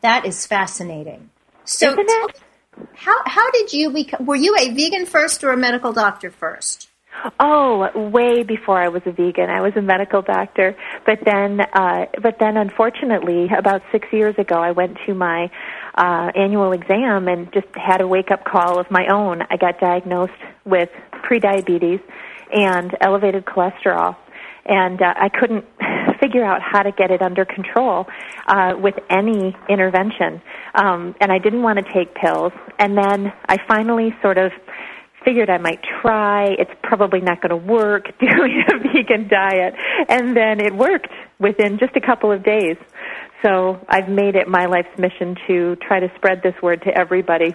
That 0.01 0.25
is 0.25 0.47
fascinating. 0.47 1.31
So, 1.65 1.91
Isn't 1.91 2.07
it? 2.09 2.41
How 2.95 3.17
how 3.25 3.51
did 3.51 3.73
you 3.73 3.91
become? 3.91 4.27
Were 4.27 4.37
you 4.37 4.55
a 4.57 4.71
vegan 4.71 5.07
first 5.07 5.43
or 5.43 5.51
a 5.51 5.57
medical 5.57 5.93
doctor 5.93 6.31
first? 6.31 6.89
Oh, 7.41 7.91
way 8.11 8.43
before 8.43 8.81
I 8.81 8.89
was 8.89 9.03
a 9.07 9.12
vegan. 9.12 9.51
I 9.51 9.61
was 9.61 9.73
a 9.77 9.83
medical 9.83 10.23
doctor, 10.23 10.77
but 11.05 11.19
then, 11.25 11.61
uh, 11.61 12.07
but 12.23 12.37
then, 12.39 12.57
unfortunately, 12.57 13.49
about 13.57 13.83
six 13.91 14.09
years 14.12 14.35
ago, 14.39 14.57
I 14.57 14.73
went 14.73 14.99
to 15.07 15.14
my 15.14 15.51
uh, 15.95 16.31
annual 16.35 16.73
exam 16.73 17.29
and 17.29 17.53
just 17.53 17.67
had 17.75 18.01
a 18.01 18.07
wake 18.07 18.31
up 18.31 18.45
call 18.45 18.79
of 18.79 18.91
my 18.91 19.07
own. 19.09 19.43
I 19.51 19.57
got 19.57 19.81
diagnosed 19.81 20.33
with 20.64 20.91
prediabetes 21.12 22.03
and 22.53 22.97
elevated 23.01 23.45
cholesterol, 23.45 24.17
and 24.64 25.01
uh, 25.01 25.14
I 25.17 25.29
couldn't 25.29 25.64
figure 26.21 26.45
out 26.45 26.61
how 26.62 26.83
to 26.83 26.93
get 26.93 27.11
it 27.11 27.23
under 27.23 27.45
control 27.45 28.07
uh, 28.47 28.75
with 28.79 28.95
any 29.11 29.57
intervention. 29.69 30.41
Um, 30.75 31.14
and 31.21 31.33
I 31.33 31.39
didn't 31.39 31.62
want 31.62 31.79
to 31.79 31.93
take 31.93 32.14
pills. 32.14 32.53
And 32.79 32.97
then 32.97 33.33
I 33.49 33.59
finally 33.69 34.14
sort 34.23 34.39
of 34.39 34.53
figured 35.25 35.51
I 35.51 35.59
might 35.59 35.81
try. 36.01 36.55
It's 36.59 36.71
probably 36.83 37.21
not 37.21 37.41
going 37.41 37.51
to 37.51 37.57
work 37.57 38.07
doing 38.19 38.64
a 38.69 38.79
vegan 38.79 39.29
diet. 39.29 39.75
And 40.09 40.37
then 40.37 40.61
it 40.61 40.75
worked 40.75 41.09
within 41.39 41.79
just 41.79 41.97
a 41.97 42.01
couple 42.01 42.33
of 42.33 42.45
days. 42.45 42.77
So 43.45 43.85
I've 43.89 44.09
made 44.09 44.35
it 44.35 44.49
my 44.49 44.67
life's 44.67 44.99
mission 44.99 45.37
to 45.47 45.77
try 45.77 46.01
to 46.01 46.11
spread 46.17 46.43
this 46.43 46.55
word 46.62 46.83
to 46.83 46.97
everybody 46.97 47.55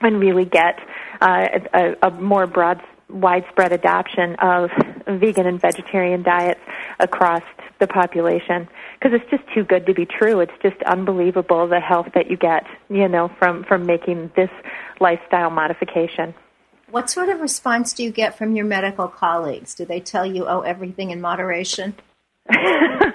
and 0.00 0.20
really 0.20 0.44
get 0.44 0.78
uh, 1.20 1.46
a, 1.72 2.08
a 2.08 2.10
more 2.10 2.46
broad 2.46 2.80
widespread 3.08 3.72
adoption 3.72 4.34
of 4.40 4.70
vegan 5.06 5.46
and 5.46 5.60
vegetarian 5.60 6.22
diets 6.22 6.60
across 6.98 7.42
the 7.78 7.86
population 7.86 8.68
because 8.98 9.12
it's 9.12 9.30
just 9.30 9.42
too 9.54 9.64
good 9.64 9.86
to 9.86 9.94
be 9.94 10.06
true. 10.06 10.40
It's 10.40 10.52
just 10.62 10.76
unbelievable 10.84 11.68
the 11.68 11.80
health 11.80 12.08
that 12.14 12.30
you 12.30 12.36
get, 12.36 12.64
you 12.88 13.08
know, 13.08 13.30
from 13.38 13.64
from 13.64 13.86
making 13.86 14.32
this 14.36 14.50
lifestyle 15.00 15.50
modification. 15.50 16.34
What 16.94 17.10
sort 17.10 17.28
of 17.28 17.40
response 17.40 17.92
do 17.92 18.04
you 18.04 18.12
get 18.12 18.38
from 18.38 18.54
your 18.54 18.66
medical 18.66 19.08
colleagues? 19.08 19.74
Do 19.74 19.84
they 19.84 19.98
tell 19.98 20.24
you, 20.24 20.46
"Oh, 20.46 20.60
everything 20.60 21.10
in 21.10 21.20
moderation"? 21.20 21.94
How 22.48 23.10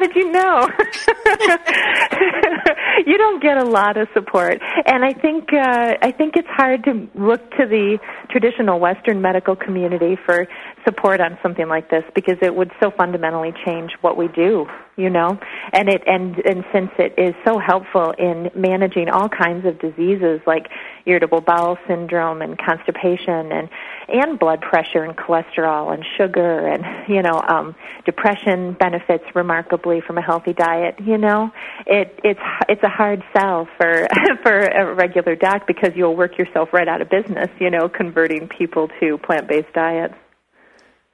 did 0.00 0.16
you 0.16 0.32
know? 0.32 0.68
you 3.06 3.16
don't 3.16 3.40
get 3.40 3.58
a 3.58 3.64
lot 3.64 3.96
of 3.96 4.08
support, 4.12 4.60
and 4.86 5.04
I 5.04 5.12
think 5.12 5.52
uh, 5.52 5.94
I 6.02 6.10
think 6.10 6.36
it's 6.36 6.48
hard 6.48 6.82
to 6.82 7.06
look 7.14 7.48
to 7.52 7.64
the 7.64 8.00
traditional 8.28 8.80
Western 8.80 9.22
medical 9.22 9.54
community 9.54 10.18
for 10.26 10.48
support 10.84 11.20
on 11.20 11.38
something 11.42 11.68
like 11.68 11.90
this 11.90 12.04
because 12.14 12.36
it 12.42 12.54
would 12.54 12.70
so 12.80 12.90
fundamentally 12.90 13.52
change 13.64 13.92
what 14.00 14.16
we 14.16 14.28
do, 14.28 14.66
you 14.96 15.10
know. 15.10 15.38
And 15.72 15.88
it 15.88 16.02
and 16.06 16.36
and 16.44 16.64
since 16.72 16.90
it 16.98 17.14
is 17.18 17.34
so 17.44 17.58
helpful 17.58 18.12
in 18.18 18.50
managing 18.54 19.08
all 19.08 19.28
kinds 19.28 19.66
of 19.66 19.78
diseases 19.78 20.40
like 20.46 20.68
irritable 21.06 21.40
bowel 21.40 21.78
syndrome 21.86 22.42
and 22.42 22.58
constipation 22.58 23.52
and 23.52 23.68
and 24.08 24.38
blood 24.38 24.60
pressure 24.60 25.02
and 25.02 25.16
cholesterol 25.16 25.92
and 25.92 26.04
sugar 26.16 26.66
and 26.66 27.08
you 27.08 27.22
know 27.22 27.40
um 27.48 27.74
depression 28.04 28.72
benefits 28.74 29.24
remarkably 29.34 30.00
from 30.00 30.18
a 30.18 30.22
healthy 30.22 30.52
diet 30.52 30.94
you 31.00 31.18
know 31.18 31.50
it 31.86 32.18
it's 32.24 32.40
it's 32.68 32.82
a 32.82 32.88
hard 32.88 33.22
sell 33.36 33.68
for 33.76 34.06
for 34.42 34.60
a 34.60 34.94
regular 34.94 35.34
doc 35.34 35.66
because 35.66 35.90
you'll 35.94 36.16
work 36.16 36.38
yourself 36.38 36.68
right 36.72 36.88
out 36.88 37.00
of 37.00 37.08
business 37.08 37.48
you 37.58 37.70
know 37.70 37.88
converting 37.88 38.48
people 38.48 38.88
to 39.00 39.18
plant 39.18 39.48
based 39.48 39.72
diets 39.72 40.14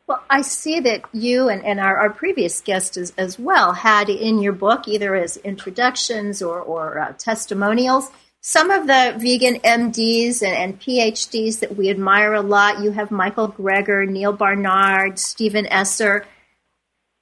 well, 0.06 0.22
I 0.30 0.42
see 0.42 0.78
that 0.80 1.02
you 1.12 1.48
and, 1.48 1.64
and 1.64 1.80
our, 1.80 1.96
our 1.96 2.10
previous 2.10 2.60
guest 2.60 2.96
as, 2.96 3.12
as 3.18 3.38
well 3.38 3.72
had 3.72 4.08
in 4.08 4.40
your 4.40 4.52
book, 4.52 4.86
either 4.86 5.16
as 5.16 5.36
introductions 5.38 6.42
or, 6.42 6.60
or 6.60 6.98
uh, 7.00 7.12
testimonials, 7.18 8.10
some 8.40 8.70
of 8.70 8.86
the 8.86 9.16
vegan 9.18 9.56
MDs 9.60 10.42
and, 10.42 10.54
and, 10.54 10.80
PhDs 10.80 11.58
that 11.58 11.76
we 11.76 11.90
admire 11.90 12.34
a 12.34 12.40
lot. 12.40 12.80
You 12.80 12.92
have 12.92 13.10
Michael 13.10 13.50
Greger, 13.50 14.08
Neil 14.08 14.32
Barnard, 14.32 15.18
Stephen 15.18 15.66
Esser. 15.66 16.24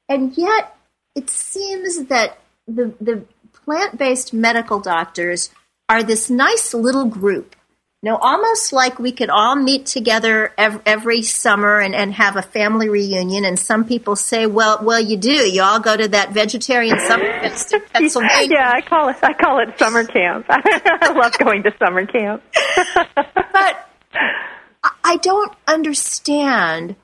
And 0.07 0.37
yet, 0.37 0.77
it 1.15 1.31
seems 1.31 2.05
that 2.07 2.39
the, 2.67 2.93
the 3.01 3.25
plant 3.55 3.97
based 3.97 4.35
medical 4.35 4.81
doctors 4.81 5.49
are 5.89 6.03
this 6.03 6.29
nice 6.29 6.75
little 6.75 7.07
group 7.07 7.57
know, 8.05 8.17
almost 8.17 8.73
like 8.73 8.99
we 8.99 9.13
could 9.13 9.31
all 9.31 9.57
meet 9.57 9.87
together 9.87 10.53
every, 10.59 10.81
every 10.87 11.23
summer 11.23 11.81
and, 11.81 11.95
and 11.95 12.13
have 12.15 12.37
a 12.37 12.43
family 12.43 12.89
reunion. 12.89 13.45
And 13.45 13.59
some 13.59 13.85
people 13.85 14.15
say, 14.15 14.47
well, 14.47 14.81
well, 14.83 15.01
you 15.01 15.17
do. 15.17 15.31
You 15.31 15.63
all 15.63 15.81
go 15.81 15.97
to 15.97 16.09
that 16.09 16.33
vegetarian 16.33 16.99
summer 17.01 17.25
fest 17.41 17.73
in 17.73 17.81
Pennsylvania. 17.93 18.49
yeah, 18.51 18.73
I 18.75 18.81
call 18.81 19.09
it, 19.09 19.17
I 19.23 19.33
call 19.33 19.61
it 19.61 19.79
summer 19.79 20.05
camp. 20.17 20.47
I 20.51 21.13
love 21.13 21.37
going 21.39 21.63
to 21.65 21.75
summer 21.79 22.07
camp. 22.07 22.43
but 23.53 23.91
I 25.03 25.17
don't 25.17 25.53
understand 25.67 26.97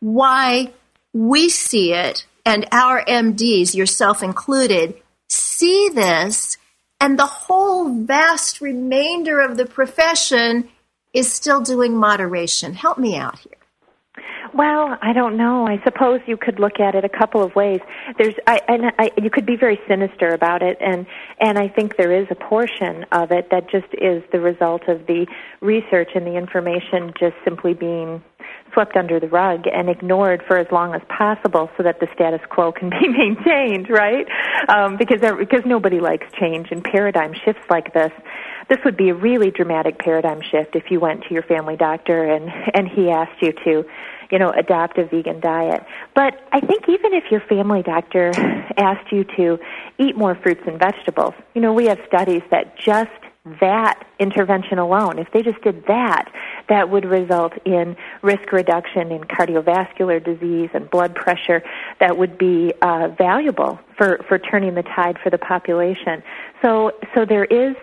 why 0.00 0.72
we 1.12 1.48
see 1.48 1.92
it 1.92 2.26
and 2.46 2.64
our 2.70 3.04
MDs, 3.04 3.74
yourself 3.74 4.22
included, 4.22 4.94
see 5.28 5.90
this 5.92 6.56
and 7.00 7.18
the 7.18 7.26
whole 7.26 8.04
vast 8.04 8.60
remainder 8.60 9.40
of 9.40 9.56
the 9.56 9.66
profession 9.66 10.68
is 11.14 11.32
still 11.32 11.60
doing 11.60 11.96
moderation. 11.96 12.74
Help 12.74 12.98
me 12.98 13.16
out 13.16 13.38
here. 13.40 13.55
Well, 14.56 14.96
I 15.02 15.12
don't 15.12 15.36
know. 15.36 15.66
I 15.66 15.82
suppose 15.84 16.20
you 16.26 16.38
could 16.38 16.58
look 16.58 16.80
at 16.80 16.94
it 16.94 17.04
a 17.04 17.10
couple 17.10 17.42
of 17.42 17.54
ways. 17.54 17.80
There's, 18.16 18.34
I, 18.46 18.60
and 18.66 18.86
I, 18.98 19.10
you 19.22 19.28
could 19.28 19.44
be 19.44 19.56
very 19.56 19.78
sinister 19.86 20.28
about 20.28 20.62
it, 20.62 20.78
and 20.80 21.06
and 21.38 21.58
I 21.58 21.68
think 21.68 21.98
there 21.98 22.12
is 22.12 22.26
a 22.30 22.34
portion 22.34 23.04
of 23.12 23.32
it 23.32 23.50
that 23.50 23.68
just 23.70 23.92
is 23.92 24.22
the 24.32 24.40
result 24.40 24.88
of 24.88 25.06
the 25.06 25.26
research 25.60 26.08
and 26.14 26.26
the 26.26 26.36
information 26.36 27.12
just 27.20 27.34
simply 27.44 27.74
being 27.74 28.22
swept 28.72 28.96
under 28.96 29.20
the 29.20 29.28
rug 29.28 29.64
and 29.70 29.90
ignored 29.90 30.42
for 30.46 30.58
as 30.58 30.66
long 30.72 30.94
as 30.94 31.02
possible 31.08 31.68
so 31.76 31.82
that 31.82 32.00
the 32.00 32.08
status 32.14 32.40
quo 32.48 32.72
can 32.72 32.88
be 33.00 33.08
maintained, 33.08 33.90
right? 33.90 34.26
Um, 34.68 34.96
because 34.96 35.20
there, 35.20 35.36
because 35.36 35.62
nobody 35.66 36.00
likes 36.00 36.26
change 36.40 36.68
and 36.70 36.82
paradigm 36.82 37.34
shifts 37.44 37.62
like 37.68 37.92
this. 37.92 38.12
This 38.70 38.78
would 38.84 38.96
be 38.96 39.10
a 39.10 39.14
really 39.14 39.50
dramatic 39.50 39.98
paradigm 39.98 40.40
shift 40.40 40.76
if 40.76 40.90
you 40.90 40.98
went 40.98 41.24
to 41.24 41.34
your 41.34 41.42
family 41.42 41.76
doctor 41.76 42.24
and 42.24 42.50
and 42.74 42.88
he 42.88 43.10
asked 43.10 43.42
you 43.42 43.52
to 43.64 43.84
you 44.30 44.38
know, 44.38 44.50
adopt 44.50 44.98
a 44.98 45.04
vegan 45.04 45.40
diet. 45.40 45.84
But 46.14 46.46
I 46.52 46.60
think 46.60 46.88
even 46.88 47.14
if 47.14 47.24
your 47.30 47.40
family 47.40 47.82
doctor 47.82 48.32
asked 48.76 49.12
you 49.12 49.24
to 49.36 49.58
eat 49.98 50.16
more 50.16 50.34
fruits 50.34 50.62
and 50.66 50.78
vegetables, 50.78 51.34
you 51.54 51.60
know, 51.60 51.72
we 51.72 51.86
have 51.86 51.98
studies 52.06 52.42
that 52.50 52.76
just 52.78 53.10
that 53.60 54.04
intervention 54.18 54.78
alone, 54.78 55.18
if 55.20 55.28
they 55.32 55.40
just 55.40 55.60
did 55.62 55.84
that, 55.86 56.24
that 56.68 56.90
would 56.90 57.04
result 57.04 57.52
in 57.64 57.96
risk 58.22 58.50
reduction 58.50 59.12
in 59.12 59.22
cardiovascular 59.22 60.22
disease 60.22 60.68
and 60.74 60.90
blood 60.90 61.14
pressure 61.14 61.62
that 62.00 62.18
would 62.18 62.36
be 62.36 62.72
uh, 62.82 63.08
valuable 63.16 63.78
for, 63.96 64.18
for 64.26 64.38
turning 64.38 64.74
the 64.74 64.82
tide 64.82 65.16
for 65.22 65.30
the 65.30 65.38
population. 65.38 66.22
So, 66.60 66.90
so 67.14 67.24
there 67.24 67.44
is 67.44 67.76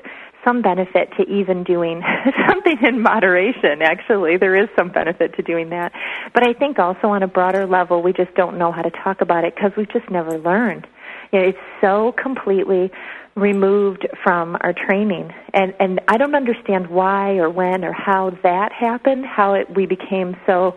some 0.43 0.61
benefit 0.61 1.09
to 1.17 1.23
even 1.23 1.63
doing 1.63 2.01
something 2.47 2.77
in 2.83 3.01
moderation, 3.01 3.81
actually. 3.81 4.37
There 4.37 4.55
is 4.55 4.69
some 4.77 4.89
benefit 4.89 5.35
to 5.35 5.41
doing 5.41 5.69
that. 5.69 5.91
But 6.33 6.47
I 6.47 6.53
think 6.53 6.79
also 6.79 7.07
on 7.07 7.23
a 7.23 7.27
broader 7.27 7.65
level, 7.65 8.01
we 8.01 8.13
just 8.13 8.33
don't 8.35 8.57
know 8.57 8.71
how 8.71 8.81
to 8.81 8.91
talk 8.91 9.21
about 9.21 9.45
it 9.45 9.55
because 9.55 9.71
we've 9.77 9.91
just 9.91 10.09
never 10.09 10.37
learned. 10.37 10.87
You 11.31 11.39
know, 11.39 11.45
it's 11.47 11.57
so 11.81 12.13
completely 12.21 12.91
removed 13.35 14.07
from 14.23 14.55
our 14.61 14.73
training 14.73 15.33
and 15.55 15.73
and 15.79 15.99
I 16.07 16.17
don't 16.17 16.35
understand 16.35 16.87
why 16.87 17.37
or 17.37 17.49
when 17.49 17.83
or 17.83 17.91
how 17.91 18.29
that 18.43 18.71
happened 18.71 19.25
how 19.25 19.55
it 19.55 19.75
we 19.75 19.87
became 19.87 20.37
so 20.45 20.75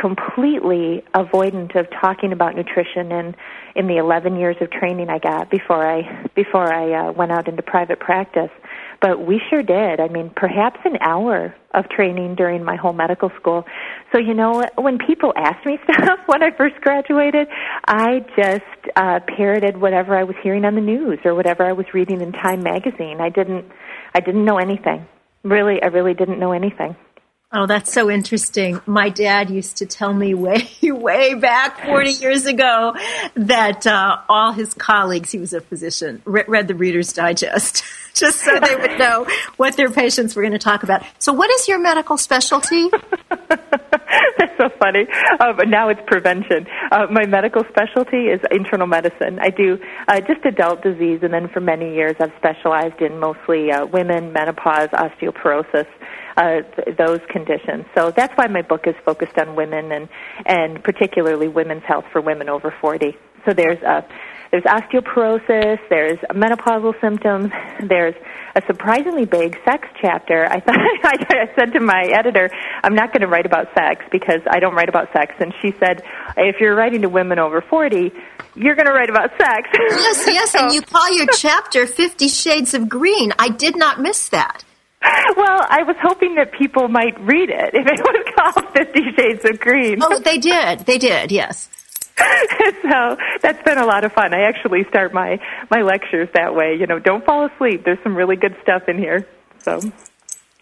completely 0.00 1.02
avoidant 1.14 1.74
of 1.74 1.88
talking 2.00 2.32
about 2.32 2.54
nutrition 2.54 3.10
in 3.10 3.34
in 3.74 3.88
the 3.88 3.96
11 3.96 4.36
years 4.36 4.56
of 4.60 4.70
training 4.70 5.08
I 5.08 5.18
got 5.18 5.50
before 5.50 5.84
I 5.84 6.28
before 6.36 6.72
I 6.72 7.08
uh, 7.08 7.12
went 7.12 7.32
out 7.32 7.48
into 7.48 7.62
private 7.62 7.98
practice 7.98 8.50
but 9.00 9.24
we 9.24 9.40
sure 9.48 9.62
did. 9.62 10.00
I 10.00 10.08
mean, 10.08 10.30
perhaps 10.34 10.80
an 10.84 10.98
hour 11.00 11.54
of 11.74 11.88
training 11.88 12.34
during 12.34 12.64
my 12.64 12.76
whole 12.76 12.92
medical 12.92 13.30
school. 13.40 13.64
So, 14.12 14.18
you 14.18 14.34
know, 14.34 14.64
when 14.76 14.98
people 14.98 15.32
asked 15.36 15.64
me 15.64 15.78
stuff 15.84 16.18
when 16.26 16.42
I 16.42 16.50
first 16.56 16.76
graduated, 16.80 17.46
I 17.86 18.20
just 18.36 18.96
uh, 18.96 19.20
parroted 19.36 19.80
whatever 19.80 20.16
I 20.16 20.24
was 20.24 20.36
hearing 20.42 20.64
on 20.64 20.74
the 20.74 20.80
news 20.80 21.18
or 21.24 21.34
whatever 21.34 21.64
I 21.64 21.72
was 21.72 21.86
reading 21.94 22.20
in 22.20 22.32
Time 22.32 22.62
magazine. 22.62 23.20
I 23.20 23.28
didn't, 23.28 23.66
I 24.14 24.20
didn't 24.20 24.44
know 24.44 24.58
anything. 24.58 25.06
Really, 25.44 25.80
I 25.82 25.86
really 25.86 26.14
didn't 26.14 26.40
know 26.40 26.52
anything. 26.52 26.96
Oh, 27.50 27.66
that's 27.66 27.90
so 27.90 28.10
interesting. 28.10 28.78
My 28.84 29.08
dad 29.08 29.48
used 29.48 29.78
to 29.78 29.86
tell 29.86 30.12
me 30.12 30.34
way, 30.34 30.68
way 30.82 31.32
back 31.32 31.82
40 31.86 32.10
years 32.10 32.44
ago 32.44 32.94
that 33.36 33.86
uh, 33.86 34.18
all 34.28 34.52
his 34.52 34.74
colleagues, 34.74 35.32
he 35.32 35.38
was 35.38 35.54
a 35.54 35.62
physician, 35.62 36.20
re- 36.26 36.44
read 36.46 36.68
the 36.68 36.74
Reader's 36.74 37.14
Digest 37.14 37.84
just 38.14 38.40
so 38.40 38.60
they 38.60 38.76
would 38.76 38.98
know 38.98 39.26
what 39.56 39.78
their 39.78 39.88
patients 39.90 40.36
were 40.36 40.42
going 40.42 40.52
to 40.52 40.58
talk 40.58 40.82
about. 40.82 41.02
So, 41.20 41.32
what 41.32 41.50
is 41.50 41.68
your 41.68 41.78
medical 41.78 42.18
specialty? 42.18 42.90
that's 43.30 44.56
so 44.58 44.68
funny. 44.78 45.06
Uh, 45.40 45.54
but 45.54 45.68
now 45.68 45.88
it's 45.88 46.00
prevention. 46.06 46.66
Uh, 46.92 47.06
my 47.10 47.24
medical 47.24 47.62
specialty 47.70 48.26
is 48.26 48.40
internal 48.50 48.86
medicine. 48.86 49.38
I 49.40 49.48
do 49.48 49.78
uh, 50.06 50.20
just 50.20 50.44
adult 50.44 50.82
disease, 50.82 51.20
and 51.22 51.32
then 51.32 51.48
for 51.48 51.60
many 51.60 51.94
years 51.94 52.16
I've 52.20 52.32
specialized 52.36 53.00
in 53.00 53.18
mostly 53.18 53.72
uh, 53.72 53.86
women, 53.86 54.34
menopause, 54.34 54.90
osteoporosis 54.90 55.86
uh, 56.38 56.62
th- 56.62 56.96
those 56.96 57.20
conditions. 57.28 57.84
So 57.96 58.12
that's 58.16 58.32
why 58.36 58.46
my 58.46 58.62
book 58.62 58.86
is 58.86 58.94
focused 59.04 59.36
on 59.38 59.56
women 59.56 59.90
and 59.90 60.08
and 60.46 60.82
particularly 60.82 61.48
women's 61.48 61.84
health 61.84 62.04
for 62.12 62.20
women 62.20 62.48
over 62.48 62.72
40. 62.80 63.16
So 63.44 63.52
there's 63.52 63.82
a 63.82 64.06
there's 64.50 64.62
osteoporosis, 64.62 65.78
there's 65.90 66.18
menopausal 66.30 66.98
symptoms, 67.02 67.50
there's 67.86 68.14
a 68.54 68.62
surprisingly 68.66 69.26
big 69.26 69.58
sex 69.64 69.88
chapter. 70.00 70.46
I 70.50 70.60
thought 70.60 70.78
I 70.78 71.54
said 71.58 71.72
to 71.74 71.80
my 71.80 72.08
editor, 72.14 72.48
I'm 72.82 72.94
not 72.94 73.12
going 73.12 73.20
to 73.22 73.26
write 73.26 73.44
about 73.44 73.66
sex 73.76 74.04
because 74.10 74.40
I 74.48 74.58
don't 74.58 74.74
write 74.74 74.88
about 74.88 75.12
sex, 75.12 75.34
and 75.40 75.52
she 75.60 75.72
said, 75.78 76.02
if 76.36 76.60
you're 76.60 76.74
writing 76.74 77.02
to 77.02 77.08
women 77.08 77.38
over 77.38 77.60
40, 77.60 78.10
you're 78.54 78.74
going 78.74 78.86
to 78.86 78.92
write 78.92 79.10
about 79.10 79.30
sex. 79.36 79.68
Yes, 79.74 80.24
yes, 80.26 80.50
so, 80.52 80.64
and 80.64 80.72
you 80.72 80.82
call 80.82 81.12
your 81.12 81.26
chapter 81.36 81.86
Fifty 81.86 82.28
Shades 82.28 82.72
of 82.72 82.88
Green. 82.88 83.32
I 83.38 83.50
did 83.50 83.76
not 83.76 84.00
miss 84.00 84.30
that. 84.30 84.64
Well, 85.00 85.66
I 85.68 85.84
was 85.84 85.96
hoping 86.02 86.34
that 86.36 86.52
people 86.52 86.88
might 86.88 87.18
read 87.20 87.50
it 87.50 87.70
if 87.74 87.86
it 87.86 88.00
was 88.00 88.34
called 88.34 88.72
Fifty 88.74 89.02
Shades 89.16 89.44
of 89.44 89.60
Green. 89.60 89.98
Oh, 90.02 90.18
they 90.18 90.38
did. 90.38 90.80
They 90.80 90.98
did. 90.98 91.30
Yes. 91.30 91.68
so 92.82 93.16
that's 93.40 93.62
been 93.62 93.78
a 93.78 93.86
lot 93.86 94.04
of 94.04 94.12
fun. 94.12 94.34
I 94.34 94.42
actually 94.42 94.84
start 94.88 95.14
my 95.14 95.38
my 95.70 95.82
lectures 95.82 96.28
that 96.34 96.54
way. 96.54 96.76
You 96.78 96.86
know, 96.86 96.98
don't 96.98 97.24
fall 97.24 97.46
asleep. 97.46 97.84
There's 97.84 98.02
some 98.02 98.16
really 98.16 98.36
good 98.36 98.56
stuff 98.62 98.82
in 98.88 98.98
here. 98.98 99.26
So. 99.60 99.80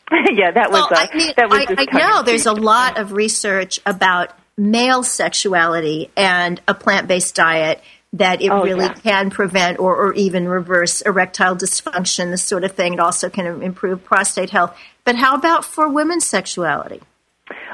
yeah, 0.33 0.51
that 0.53 0.71
was. 0.71 0.87
Well, 0.91 1.01
uh, 1.01 1.07
I 1.11 1.17
mean, 1.17 1.33
that 1.37 1.49
was. 1.49 1.67
I, 1.69 1.87
I 1.91 1.99
know 1.99 2.23
there's 2.23 2.47
a 2.47 2.53
lot 2.53 2.99
of 2.99 3.13
research 3.13 3.81
about 3.87 4.33
male 4.57 5.03
sexuality 5.03 6.11
and 6.17 6.61
a 6.67 6.75
plant-based 6.75 7.35
diet 7.35 7.83
that 8.13 8.41
it 8.41 8.51
oh, 8.51 8.63
really 8.63 8.85
yeah. 8.85 8.95
can 8.95 9.31
prevent 9.31 9.79
or, 9.79 9.97
or 9.97 10.15
even 10.15 10.49
reverse 10.49 11.03
erectile 11.03 11.57
dysfunction, 11.57 12.31
this 12.31 12.43
sort 12.43 12.65
of 12.65 12.73
thing. 12.73 12.95
It 12.95 13.01
also 13.01 13.29
can 13.29 13.63
improve 13.63 14.05
prostate 14.05 14.51
health. 14.51 14.77
But 15.05 15.17
how 15.17 15.35
about 15.35 15.65
for 15.65 15.89
women's 15.89 16.27
sexuality? 16.27 17.03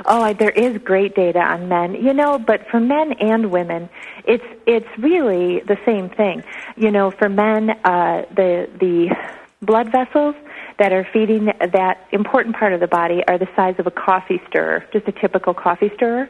Oh, 0.05 0.33
there 0.35 0.51
is 0.51 0.78
great 0.83 1.14
data 1.14 1.39
on 1.39 1.68
men, 1.68 1.95
you 1.95 2.12
know, 2.12 2.39
but 2.39 2.66
for 2.70 2.80
men 2.80 3.12
and 3.20 3.51
women, 3.51 3.89
it's 4.26 4.45
it's 4.66 4.89
really 4.99 5.61
the 5.61 5.78
same 5.87 6.11
thing. 6.11 6.43
You 6.76 6.91
know, 6.91 7.11
for 7.11 7.28
men, 7.28 7.70
uh, 7.70 8.26
the 8.35 8.68
the 8.78 9.14
blood 9.62 9.91
vessels 9.91 10.35
that 10.78 10.93
are 10.93 11.07
feeding 11.12 11.47
that 11.47 12.07
important 12.11 12.57
part 12.57 12.72
of 12.72 12.80
the 12.80 12.87
body 12.87 13.22
are 13.28 13.39
the 13.39 13.49
size 13.55 13.76
of 13.78 13.87
a 13.87 13.91
coffee 13.91 14.41
stirrer, 14.49 14.85
just 14.93 15.07
a 15.09 15.12
typical 15.12 15.55
coffee 15.55 15.91
stirrer. 15.95 16.28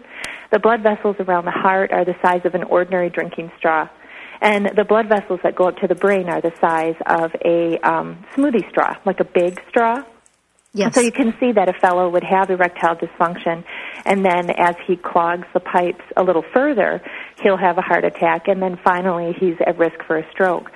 The 0.53 0.59
blood 0.59 0.83
vessels 0.83 1.17
around 1.19 1.47
the 1.47 1.51
heart 1.51 1.93
are 1.93 2.05
the 2.05 2.15
size 2.23 2.43
of 2.45 2.55
an 2.55 2.63
ordinary 2.65 3.09
drinking 3.09 3.51
straw. 3.57 3.89
And 4.43 4.71
the 4.77 4.85
blood 4.85 5.09
vessels 5.09 5.41
that 5.45 5.57
go 5.57 5.69
up 5.69 5.77
to 5.79 5.87
the 5.87 5.95
brain 5.95 6.29
are 6.29 6.43
the 6.43 6.53
size 6.61 6.97
of 7.07 7.33
a 7.43 7.79
um, 7.79 8.23
smoothie 8.35 8.69
straw, 8.69 8.95
like 9.07 9.19
a 9.21 9.25
big 9.25 9.61
straw. 9.71 10.03
Yes. 10.75 10.95
So 10.95 11.01
you 11.01 11.13
can 11.13 11.35
see 11.39 11.53
that 11.53 11.69
a 11.69 11.75
fellow 11.75 12.09
would 12.09 12.25
have 12.25 12.51
erectile 12.51 12.97
dysfunction, 12.97 13.63
and 14.07 14.25
then 14.25 14.51
as 14.51 14.75
he 14.87 14.97
clogs 14.97 15.47
the 15.53 15.61
pipes 15.61 16.05
a 16.17 16.23
little 16.23 16.45
further, 16.55 17.03
he'll 17.43 17.59
have 17.59 17.77
a 17.77 17.83
heart 17.83 18.05
attack, 18.05 18.49
and 18.49 18.63
then 18.63 18.79
finally 18.83 19.35
he's 19.39 19.57
at 19.67 19.79
risk 19.79 20.03
for 20.07 20.17
a 20.17 20.31
stroke. 20.31 20.71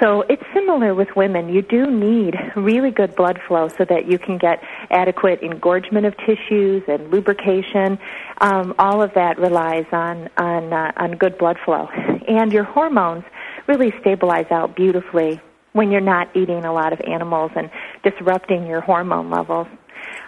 So 0.00 0.22
it's 0.28 0.42
similar 0.54 0.94
with 0.94 1.08
women. 1.16 1.48
You 1.48 1.62
do 1.62 1.90
need 1.90 2.34
really 2.54 2.92
good 2.92 3.16
blood 3.16 3.40
flow 3.48 3.68
so 3.68 3.84
that 3.88 4.06
you 4.06 4.18
can 4.18 4.38
get 4.38 4.62
adequate 4.90 5.42
engorgement 5.42 6.06
of 6.06 6.16
tissues 6.18 6.84
and 6.86 7.10
lubrication. 7.10 7.98
Um, 8.40 8.74
all 8.78 9.02
of 9.02 9.12
that 9.14 9.38
relies 9.38 9.86
on 9.90 10.28
on 10.36 10.72
uh, 10.72 10.92
on 10.96 11.12
good 11.12 11.36
blood 11.36 11.56
flow, 11.64 11.88
and 12.28 12.52
your 12.52 12.64
hormones 12.64 13.24
really 13.66 13.92
stabilize 14.00 14.46
out 14.52 14.76
beautifully 14.76 15.40
when 15.72 15.90
you're 15.90 16.00
not 16.00 16.34
eating 16.36 16.64
a 16.64 16.72
lot 16.72 16.92
of 16.92 17.00
animals 17.00 17.50
and 17.56 17.68
disrupting 18.04 18.66
your 18.66 18.80
hormone 18.80 19.30
levels. 19.30 19.66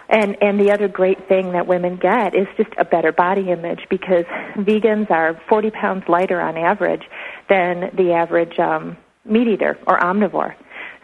And 0.09 0.35
and 0.41 0.59
the 0.59 0.71
other 0.73 0.89
great 0.89 1.29
thing 1.29 1.53
that 1.53 1.65
women 1.65 1.95
get 1.95 2.35
is 2.35 2.47
just 2.57 2.71
a 2.77 2.83
better 2.83 3.13
body 3.13 3.49
image 3.49 3.87
because 3.89 4.25
vegans 4.57 5.09
are 5.09 5.39
40 5.47 5.71
pounds 5.71 6.03
lighter 6.09 6.41
on 6.41 6.57
average 6.57 7.03
than 7.47 7.89
the 7.95 8.11
average 8.11 8.59
um, 8.59 8.97
meat 9.25 9.47
eater 9.47 9.77
or 9.87 9.99
omnivore. 9.99 10.55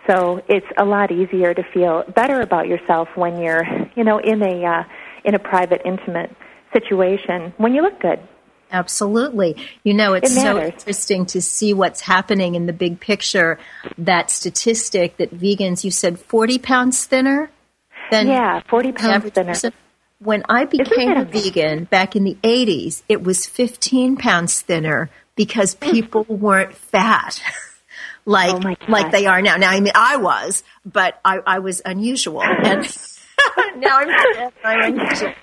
So 0.10 0.42
it's 0.48 0.66
a 0.78 0.86
lot 0.86 1.12
easier 1.12 1.54
to 1.54 1.64
feel 1.74 2.04
better 2.16 2.42
about 2.42 2.68
yourself 2.68 3.10
when 3.16 3.42
you're, 3.42 3.66
you 3.96 4.04
know, 4.04 4.20
in 4.20 4.42
a 4.42 4.66
uh, 4.66 4.84
in 5.26 5.36
a 5.36 5.40
private, 5.40 5.82
intimate 5.84 6.34
situation 6.74 7.54
when 7.58 7.74
you 7.74 7.82
look 7.82 8.00
good. 8.00 8.20
Absolutely. 8.72 9.56
You 9.84 9.94
know, 9.94 10.14
it's 10.14 10.32
It 10.32 10.42
so 10.42 10.62
interesting 10.62 11.26
to 11.28 11.42
see 11.42 11.74
what's 11.74 12.02
happening 12.02 12.56
in 12.56 12.66
the 12.66 12.74
big 12.74 13.00
picture. 13.00 13.60
That 13.98 14.30
statistic 14.30 15.18
that 15.18 15.34
vegans, 15.34 15.84
you 15.84 15.92
said 15.92 16.20
40 16.20 16.60
pounds 16.60 17.06
thinner 17.06 17.50
than 18.12 18.28
Yeah, 18.28 18.62
40 18.70 18.92
pounds 18.94 19.30
thinner. 19.32 19.48
person? 19.52 19.74
When 20.20 20.44
I 20.50 20.66
became 20.66 21.12
a 21.12 21.26
vegan 21.26 21.86
back 21.86 22.16
in 22.16 22.24
the 22.24 22.38
80s, 22.44 23.04
it 23.08 23.24
was 23.24 23.46
15 23.46 24.18
pounds 24.18 24.62
thinner 24.62 25.10
because 25.36 25.76
people 25.94 26.24
weren't 26.28 26.76
fat. 26.76 27.42
like 28.28 28.54
Oh 28.54 28.92
like 28.92 29.12
they 29.12 29.26
are 29.26 29.42
now. 29.42 29.56
Now 29.56 29.72
I 29.72 29.80
mean 29.80 29.94
I 29.96 30.18
was, 30.18 30.64
but 30.86 31.20
I, 31.26 31.40
I 31.46 31.60
was 31.60 31.82
unusual. 31.84 32.44
And 32.44 32.82
now 33.78 34.00
I'm, 34.00 34.52
I'm 34.64 34.94
unusual. 34.94 35.34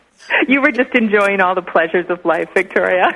You 0.49 0.63
were 0.63 0.73
just 0.73 0.95
enjoying 0.95 1.41
all 1.41 1.55
the 1.55 1.63
pleasures 1.63 2.07
of 2.09 2.25
life, 2.25 2.49
Victoria. 2.55 3.13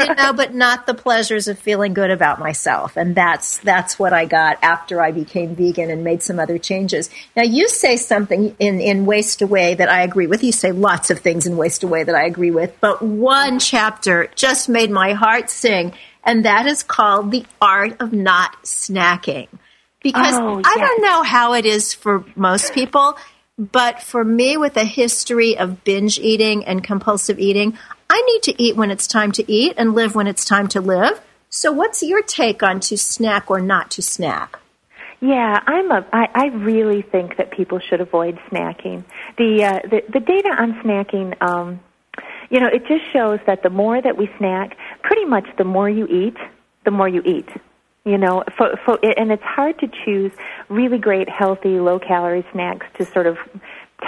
you 0.00 0.14
know, 0.14 0.32
but 0.32 0.54
not 0.54 0.86
the 0.86 0.94
pleasures 0.94 1.46
of 1.46 1.58
feeling 1.58 1.92
good 1.92 2.10
about 2.10 2.38
myself. 2.38 2.96
And 2.96 3.14
that's 3.14 3.58
that's 3.58 3.98
what 3.98 4.12
I 4.12 4.24
got 4.24 4.58
after 4.62 5.02
I 5.02 5.12
became 5.12 5.54
vegan 5.54 5.90
and 5.90 6.04
made 6.04 6.22
some 6.22 6.38
other 6.38 6.58
changes. 6.58 7.10
Now 7.36 7.42
you 7.42 7.68
say 7.68 7.96
something 7.96 8.56
in, 8.58 8.80
in 8.80 9.04
Waist 9.04 9.42
Away 9.42 9.74
that 9.74 9.90
I 9.90 10.02
agree 10.02 10.26
with. 10.26 10.42
You 10.42 10.52
say 10.52 10.72
lots 10.72 11.10
of 11.10 11.18
things 11.18 11.46
in 11.46 11.56
Waist 11.56 11.82
Away 11.82 12.04
that 12.04 12.14
I 12.14 12.24
agree 12.24 12.50
with, 12.50 12.74
but 12.80 13.02
one 13.02 13.58
chapter 13.58 14.30
just 14.34 14.68
made 14.68 14.90
my 14.90 15.12
heart 15.12 15.50
sing, 15.50 15.92
and 16.26 16.44
that 16.44 16.66
is 16.66 16.82
called 16.82 17.30
The 17.30 17.46
Art 17.60 18.00
of 18.00 18.12
Not 18.12 18.62
Snacking. 18.64 19.48
Because 20.02 20.34
Oh, 20.34 20.60
I 20.64 20.74
yes. 20.76 20.78
don't 20.78 21.02
know 21.02 21.22
how 21.22 21.54
it 21.54 21.64
is 21.64 21.94
for 21.94 22.24
most 22.36 22.74
people, 22.74 23.16
but 23.58 24.02
for 24.02 24.22
me, 24.22 24.56
with 24.56 24.76
a 24.76 24.84
history 24.84 25.56
of 25.56 25.82
binge 25.82 26.18
eating 26.18 26.64
and 26.66 26.84
compulsive 26.84 27.38
eating, 27.38 27.78
I 28.10 28.20
need 28.20 28.42
to 28.44 28.62
eat 28.62 28.76
when 28.76 28.90
it's 28.90 29.06
time 29.06 29.32
to 29.32 29.50
eat 29.50 29.74
and 29.78 29.94
live 29.94 30.14
when 30.14 30.26
it's 30.26 30.44
time 30.44 30.68
to 30.68 30.80
live. 30.80 31.20
So, 31.48 31.72
what's 31.72 32.02
your 32.02 32.22
take 32.22 32.62
on 32.62 32.80
to 32.80 32.98
snack 32.98 33.50
or 33.50 33.60
not 33.60 33.90
to 33.92 34.02
snack? 34.02 34.58
Yeah, 35.20 35.58
I'm 35.66 35.90
a. 35.90 36.06
I, 36.12 36.28
I 36.34 36.46
really 36.48 37.00
think 37.00 37.38
that 37.38 37.50
people 37.50 37.80
should 37.80 38.02
avoid 38.02 38.38
snacking. 38.50 39.04
The 39.38 39.64
uh, 39.64 39.80
the, 39.88 40.02
the 40.12 40.20
data 40.20 40.50
on 40.50 40.74
snacking, 40.84 41.40
um, 41.42 41.80
you 42.50 42.60
know, 42.60 42.68
it 42.68 42.86
just 42.86 43.04
shows 43.12 43.40
that 43.46 43.62
the 43.62 43.70
more 43.70 44.00
that 44.00 44.16
we 44.16 44.30
snack, 44.38 44.76
pretty 45.02 45.24
much 45.24 45.46
the 45.58 45.64
more 45.64 45.88
you 45.88 46.06
eat, 46.06 46.36
the 46.84 46.90
more 46.90 47.08
you 47.08 47.22
eat. 47.24 47.48
You 48.04 48.18
know, 48.18 48.44
for, 48.56 48.76
for, 48.84 49.00
and 49.02 49.32
it's 49.32 49.42
hard 49.42 49.80
to 49.80 49.88
choose 50.04 50.30
really 50.68 50.98
great, 50.98 51.28
healthy, 51.28 51.80
low 51.80 51.98
calorie 51.98 52.46
snacks 52.52 52.86
to 52.98 53.04
sort 53.04 53.26
of 53.26 53.36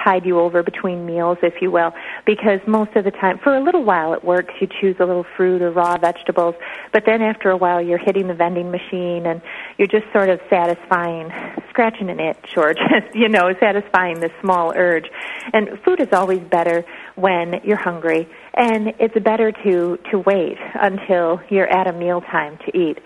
tide 0.04 0.26
you 0.26 0.38
over 0.38 0.62
between 0.62 1.06
meals, 1.06 1.38
if 1.42 1.62
you 1.62 1.70
will, 1.70 1.92
because 2.26 2.60
most 2.66 2.94
of 2.96 3.04
the 3.04 3.10
time, 3.10 3.38
for 3.38 3.56
a 3.56 3.62
little 3.62 3.84
while 3.84 4.12
it 4.12 4.22
works. 4.22 4.54
You 4.60 4.68
choose 4.80 4.96
a 5.00 5.04
little 5.04 5.24
fruit 5.36 5.62
or 5.62 5.70
raw 5.70 5.96
vegetables, 5.96 6.54
but 6.92 7.04
then 7.06 7.22
after 7.22 7.50
a 7.50 7.56
while 7.56 7.80
you're 7.80 7.98
hitting 7.98 8.28
the 8.28 8.34
vending 8.34 8.70
machine 8.70 9.26
and 9.26 9.40
you're 9.78 9.88
just 9.88 10.04
sort 10.12 10.28
of 10.28 10.40
satisfying, 10.50 11.30
scratching 11.70 12.10
an 12.10 12.20
itch 12.20 12.56
or 12.56 12.74
just, 12.74 13.14
you 13.14 13.28
know, 13.28 13.52
satisfying 13.60 14.20
this 14.20 14.32
small 14.40 14.72
urge. 14.76 15.06
And 15.52 15.78
food 15.84 16.00
is 16.00 16.08
always 16.12 16.40
better 16.40 16.84
when 17.14 17.60
you're 17.64 17.76
hungry, 17.76 18.28
and 18.54 18.94
it's 18.98 19.18
better 19.24 19.52
to, 19.52 19.98
to 20.10 20.18
wait 20.18 20.58
until 20.74 21.40
you're 21.48 21.68
at 21.68 21.86
a 21.86 21.92
mealtime 21.92 22.58
to 22.66 22.76
eat. 22.76 22.98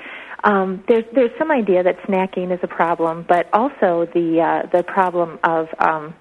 Um, 0.45 0.83
there's 0.89 1.05
there's 1.15 1.31
some 1.39 1.53
idea 1.53 1.85
that 1.85 2.03
snacking 2.03 2.53
is 2.53 2.59
a 2.65 2.67
problem, 2.67 3.25
but 3.29 3.49
also 3.53 4.09
the 4.13 4.41
uh, 4.41 4.77
the 4.77 4.83
problem 4.83 5.39
of 5.45 5.69
um, 5.79 6.15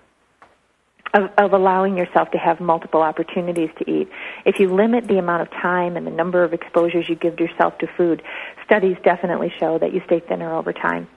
of, 1.13 1.29
of 1.37 1.53
allowing 1.53 1.97
yourself 1.97 2.31
to 2.31 2.37
have 2.37 2.59
multiple 2.59 3.01
opportunities 3.01 3.69
to 3.79 3.89
eat. 3.89 4.09
If 4.45 4.59
you 4.59 4.73
limit 4.73 5.07
the 5.07 5.17
amount 5.17 5.41
of 5.41 5.51
time 5.51 5.97
and 5.97 6.05
the 6.05 6.11
number 6.11 6.43
of 6.43 6.53
exposures 6.53 7.09
you 7.09 7.15
give 7.15 7.39
yourself 7.39 7.77
to 7.79 7.87
food, 7.97 8.21
studies 8.65 8.97
definitely 9.03 9.51
show 9.59 9.77
that 9.79 9.93
you 9.93 10.01
stay 10.05 10.19
thinner 10.19 10.53
over 10.53 10.73
time. 10.73 11.07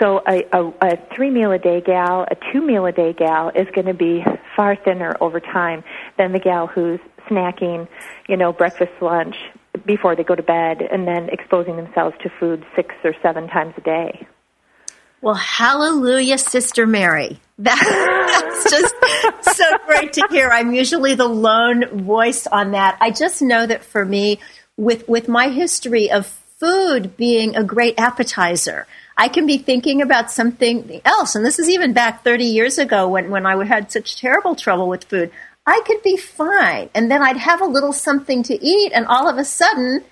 So 0.00 0.22
a, 0.26 0.44
a, 0.52 0.72
a 0.82 0.98
three 1.14 1.30
meal 1.30 1.52
a 1.52 1.58
day 1.58 1.80
gal, 1.80 2.26
a 2.30 2.36
two 2.52 2.62
meal 2.62 2.86
a 2.86 2.92
day 2.92 3.12
gal 3.12 3.50
is 3.50 3.66
going 3.74 3.86
to 3.86 3.94
be 3.94 4.24
far 4.56 4.76
thinner 4.76 5.14
over 5.20 5.40
time 5.40 5.84
than 6.18 6.32
the 6.32 6.38
gal 6.38 6.66
who's 6.66 7.00
snacking, 7.28 7.86
you 8.28 8.36
know, 8.36 8.52
breakfast, 8.52 8.92
lunch 9.00 9.36
before 9.86 10.16
they 10.16 10.24
go 10.24 10.34
to 10.34 10.42
bed 10.42 10.82
and 10.82 11.06
then 11.06 11.28
exposing 11.30 11.76
themselves 11.76 12.16
to 12.22 12.30
food 12.40 12.64
six 12.74 12.94
or 13.04 13.14
seven 13.22 13.46
times 13.48 13.74
a 13.76 13.80
day. 13.82 14.26
Well, 15.22 15.34
hallelujah, 15.34 16.38
Sister 16.38 16.86
Mary. 16.86 17.38
That's 17.58 18.70
just 18.70 18.94
so 19.42 19.64
great 19.86 20.14
to 20.14 20.26
hear. 20.30 20.48
I'm 20.48 20.72
usually 20.72 21.14
the 21.14 21.28
lone 21.28 22.04
voice 22.04 22.46
on 22.46 22.72
that. 22.72 22.96
I 23.00 23.10
just 23.10 23.42
know 23.42 23.66
that 23.66 23.84
for 23.84 24.04
me, 24.04 24.38
with, 24.78 25.06
with 25.08 25.28
my 25.28 25.48
history 25.48 26.10
of 26.10 26.26
food 26.58 27.18
being 27.18 27.54
a 27.54 27.64
great 27.64 28.00
appetizer, 28.00 28.86
I 29.16 29.28
can 29.28 29.46
be 29.46 29.58
thinking 29.58 30.00
about 30.00 30.30
something 30.30 31.02
else. 31.04 31.34
And 31.34 31.44
this 31.44 31.58
is 31.58 31.68
even 31.68 31.92
back 31.92 32.24
30 32.24 32.44
years 32.44 32.78
ago 32.78 33.06
when, 33.08 33.30
when 33.30 33.44
I 33.44 33.62
had 33.64 33.92
such 33.92 34.16
terrible 34.16 34.54
trouble 34.54 34.88
with 34.88 35.04
food. 35.04 35.30
I 35.66 35.82
could 35.86 36.02
be 36.02 36.16
fine. 36.16 36.88
And 36.94 37.10
then 37.10 37.22
I'd 37.22 37.36
have 37.36 37.60
a 37.60 37.66
little 37.66 37.92
something 37.92 38.42
to 38.44 38.54
eat, 38.64 38.92
and 38.94 39.06
all 39.06 39.28
of 39.28 39.36
a 39.36 39.44
sudden, 39.44 40.02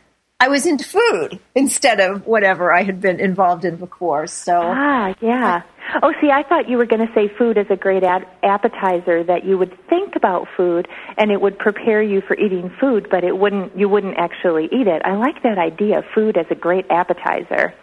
I 0.40 0.46
was 0.48 0.66
into 0.66 0.84
food 0.84 1.40
instead 1.56 1.98
of 1.98 2.24
whatever 2.24 2.72
I 2.72 2.84
had 2.84 3.00
been 3.00 3.18
involved 3.18 3.64
in 3.64 3.74
before. 3.74 4.28
So, 4.28 4.60
Ah, 4.62 5.12
yeah. 5.20 5.62
Oh, 6.00 6.12
see, 6.20 6.30
I 6.30 6.44
thought 6.44 6.68
you 6.68 6.76
were 6.76 6.86
going 6.86 7.04
to 7.04 7.12
say 7.12 7.28
food 7.36 7.58
as 7.58 7.66
a 7.70 7.76
great 7.76 8.04
ad- 8.04 8.26
appetizer 8.44 9.24
that 9.24 9.44
you 9.44 9.58
would 9.58 9.76
think 9.88 10.14
about 10.14 10.46
food 10.56 10.86
and 11.16 11.32
it 11.32 11.40
would 11.40 11.58
prepare 11.58 12.00
you 12.02 12.20
for 12.20 12.36
eating 12.36 12.70
food, 12.78 13.08
but 13.10 13.24
it 13.24 13.36
wouldn't 13.36 13.76
you 13.76 13.88
wouldn't 13.88 14.16
actually 14.16 14.66
eat 14.66 14.86
it. 14.86 15.02
I 15.04 15.16
like 15.16 15.42
that 15.42 15.58
idea, 15.58 16.02
food 16.14 16.36
as 16.36 16.46
a 16.50 16.54
great 16.54 16.86
appetizer. 16.88 17.74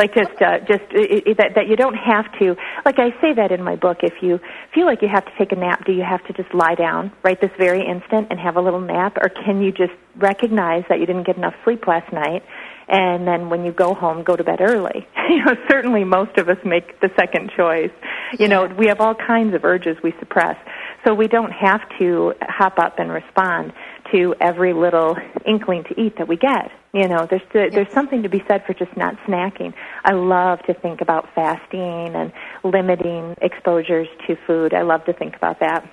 Like 0.00 0.14
just 0.14 0.40
uh, 0.40 0.60
just 0.60 0.88
it, 0.92 1.26
it, 1.26 1.36
that 1.36 1.52
that 1.56 1.68
you 1.68 1.76
don't 1.76 1.94
have 1.94 2.24
to. 2.38 2.56
Like 2.86 2.98
I 2.98 3.10
say 3.20 3.34
that 3.36 3.52
in 3.52 3.62
my 3.62 3.76
book, 3.76 3.98
if 4.02 4.14
you 4.22 4.40
feel 4.74 4.86
like 4.86 5.02
you 5.02 5.08
have 5.12 5.26
to 5.26 5.32
take 5.36 5.52
a 5.52 5.56
nap, 5.56 5.84
do 5.84 5.92
you 5.92 6.02
have 6.02 6.24
to 6.24 6.32
just 6.32 6.54
lie 6.54 6.74
down 6.74 7.12
right 7.22 7.38
this 7.38 7.50
very 7.58 7.86
instant 7.86 8.28
and 8.30 8.40
have 8.40 8.56
a 8.56 8.62
little 8.62 8.80
nap, 8.80 9.18
or 9.20 9.28
can 9.28 9.60
you 9.60 9.72
just 9.72 9.92
recognize 10.16 10.84
that 10.88 11.00
you 11.00 11.06
didn't 11.06 11.26
get 11.26 11.36
enough 11.36 11.54
sleep 11.64 11.86
last 11.86 12.10
night? 12.14 12.42
and 12.92 13.24
then 13.24 13.48
when 13.50 13.64
you 13.64 13.70
go 13.70 13.94
home, 13.94 14.24
go 14.24 14.34
to 14.34 14.42
bed 14.42 14.60
early. 14.60 15.06
You 15.30 15.44
know, 15.44 15.54
certainly 15.70 16.02
most 16.02 16.38
of 16.38 16.48
us 16.48 16.56
make 16.64 16.98
the 16.98 17.08
second 17.16 17.52
choice. 17.56 17.92
You 18.36 18.48
know, 18.48 18.66
we 18.66 18.88
have 18.88 19.00
all 19.00 19.14
kinds 19.14 19.54
of 19.54 19.64
urges 19.64 19.96
we 20.02 20.12
suppress, 20.18 20.56
so 21.06 21.14
we 21.14 21.28
don't 21.28 21.52
have 21.52 21.82
to 22.00 22.32
hop 22.40 22.80
up 22.80 22.98
and 22.98 23.12
respond 23.12 23.72
to 24.12 24.34
every 24.40 24.72
little 24.72 25.16
inkling 25.46 25.84
to 25.84 26.00
eat 26.00 26.16
that 26.18 26.28
we 26.28 26.36
get. 26.36 26.70
You 26.92 27.08
know, 27.08 27.26
there's 27.28 27.42
there's 27.52 27.92
something 27.92 28.22
to 28.22 28.28
be 28.28 28.42
said 28.48 28.64
for 28.66 28.74
just 28.74 28.96
not 28.96 29.16
snacking. 29.26 29.74
I 30.04 30.12
love 30.12 30.60
to 30.66 30.74
think 30.74 31.00
about 31.00 31.32
fasting 31.34 32.14
and 32.14 32.32
limiting 32.64 33.36
exposures 33.40 34.08
to 34.26 34.36
food. 34.46 34.74
I 34.74 34.82
love 34.82 35.04
to 35.04 35.12
think 35.12 35.36
about 35.36 35.60
that. 35.60 35.88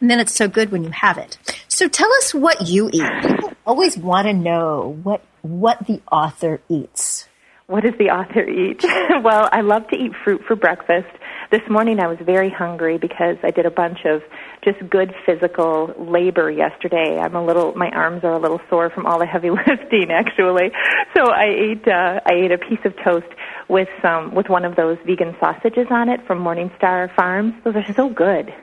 And 0.00 0.10
then 0.10 0.20
it's 0.20 0.34
so 0.34 0.48
good 0.48 0.70
when 0.70 0.84
you 0.84 0.90
have 0.90 1.18
it. 1.18 1.38
So 1.68 1.88
tell 1.88 2.12
us 2.14 2.34
what 2.34 2.68
you 2.68 2.90
eat. 2.92 3.10
People 3.22 3.54
always 3.66 3.96
want 3.96 4.26
to 4.26 4.32
know 4.32 4.98
what 5.02 5.22
what 5.42 5.86
the 5.86 6.00
author 6.10 6.60
eats. 6.68 7.28
What 7.66 7.84
does 7.84 7.94
the 7.98 8.10
author 8.10 8.46
eat? 8.46 8.84
well, 9.22 9.48
I 9.50 9.62
love 9.62 9.88
to 9.88 9.96
eat 9.96 10.12
fruit 10.24 10.42
for 10.46 10.56
breakfast. 10.56 11.08
This 11.52 11.60
morning 11.68 12.00
I 12.00 12.06
was 12.06 12.16
very 12.24 12.48
hungry 12.48 12.96
because 12.96 13.36
I 13.42 13.50
did 13.50 13.66
a 13.66 13.70
bunch 13.70 14.06
of 14.06 14.22
just 14.64 14.78
good 14.88 15.14
physical 15.26 15.92
labor 15.98 16.50
yesterday. 16.50 17.18
I'm 17.20 17.36
a 17.36 17.44
little, 17.44 17.74
my 17.74 17.90
arms 17.90 18.24
are 18.24 18.32
a 18.32 18.38
little 18.38 18.60
sore 18.70 18.88
from 18.88 19.04
all 19.04 19.18
the 19.18 19.26
heavy 19.26 19.50
lifting 19.68 20.10
actually. 20.10 20.72
So 21.14 21.30
I 21.30 21.44
ate, 21.44 21.86
uh, 21.86 22.20
I 22.24 22.32
ate 22.32 22.52
a 22.52 22.58
piece 22.58 22.78
of 22.86 22.94
toast 23.04 23.26
with 23.68 23.88
some, 24.00 24.34
with 24.34 24.48
one 24.48 24.64
of 24.64 24.76
those 24.76 24.96
vegan 25.06 25.36
sausages 25.38 25.88
on 25.90 26.08
it 26.08 26.26
from 26.26 26.38
Morningstar 26.38 27.14
Farms. 27.14 27.52
Those 27.64 27.76
are 27.76 27.92
so 27.92 28.08
good. 28.08 28.54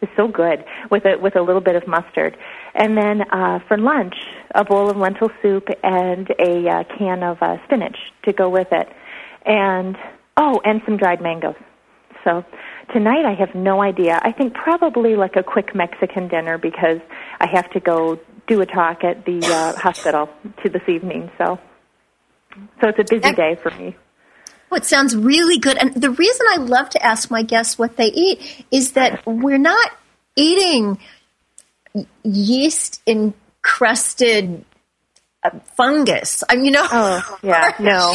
It's 0.00 0.12
so 0.16 0.26
good 0.26 0.64
with 0.90 1.04
a, 1.04 1.18
with 1.18 1.36
a 1.36 1.42
little 1.42 1.60
bit 1.60 1.76
of 1.76 1.86
mustard. 1.86 2.38
And 2.74 2.96
then, 2.96 3.20
uh, 3.32 3.58
for 3.68 3.76
lunch, 3.76 4.14
a 4.54 4.64
bowl 4.64 4.88
of 4.88 4.96
lentil 4.96 5.30
soup 5.42 5.68
and 5.82 6.30
a 6.38 6.68
uh, 6.68 6.84
can 6.96 7.22
of 7.22 7.42
uh, 7.42 7.62
spinach 7.66 7.98
to 8.24 8.32
go 8.32 8.48
with 8.48 8.68
it. 8.72 8.88
And, 9.44 9.98
oh, 10.38 10.62
and 10.64 10.80
some 10.86 10.96
dried 10.96 11.20
mangoes. 11.20 11.56
So 12.24 12.44
tonight 12.92 13.24
I 13.24 13.34
have 13.34 13.54
no 13.54 13.82
idea. 13.82 14.18
I 14.22 14.32
think 14.32 14.54
probably 14.54 15.14
like 15.14 15.36
a 15.36 15.42
quick 15.42 15.74
Mexican 15.74 16.28
dinner 16.28 16.58
because 16.58 17.00
I 17.40 17.46
have 17.46 17.70
to 17.72 17.80
go 17.80 18.18
do 18.46 18.60
a 18.60 18.66
talk 18.66 19.04
at 19.04 19.24
the 19.24 19.40
uh, 19.44 19.78
hospital 19.80 20.28
to 20.62 20.68
this 20.68 20.82
evening. 20.88 21.30
So, 21.38 21.58
so 22.80 22.88
it's 22.88 22.98
a 22.98 23.04
busy 23.04 23.32
day 23.34 23.56
for 23.62 23.70
me. 23.72 23.96
Oh, 24.72 24.76
it 24.76 24.84
sounds 24.84 25.14
really 25.14 25.58
good. 25.58 25.76
And 25.76 25.94
the 25.94 26.10
reason 26.10 26.46
I 26.50 26.56
love 26.56 26.90
to 26.90 27.04
ask 27.04 27.30
my 27.30 27.42
guests 27.42 27.78
what 27.78 27.96
they 27.96 28.08
eat 28.08 28.66
is 28.70 28.92
that 28.92 29.24
we're 29.26 29.58
not 29.58 29.92
eating 30.36 30.98
yeast 32.24 33.02
encrusted 33.06 34.64
fungus. 35.76 36.42
I 36.48 36.56
mean, 36.56 36.66
you 36.66 36.70
know, 36.70 36.86
oh, 36.90 37.38
yeah, 37.42 37.74
no, 37.78 38.14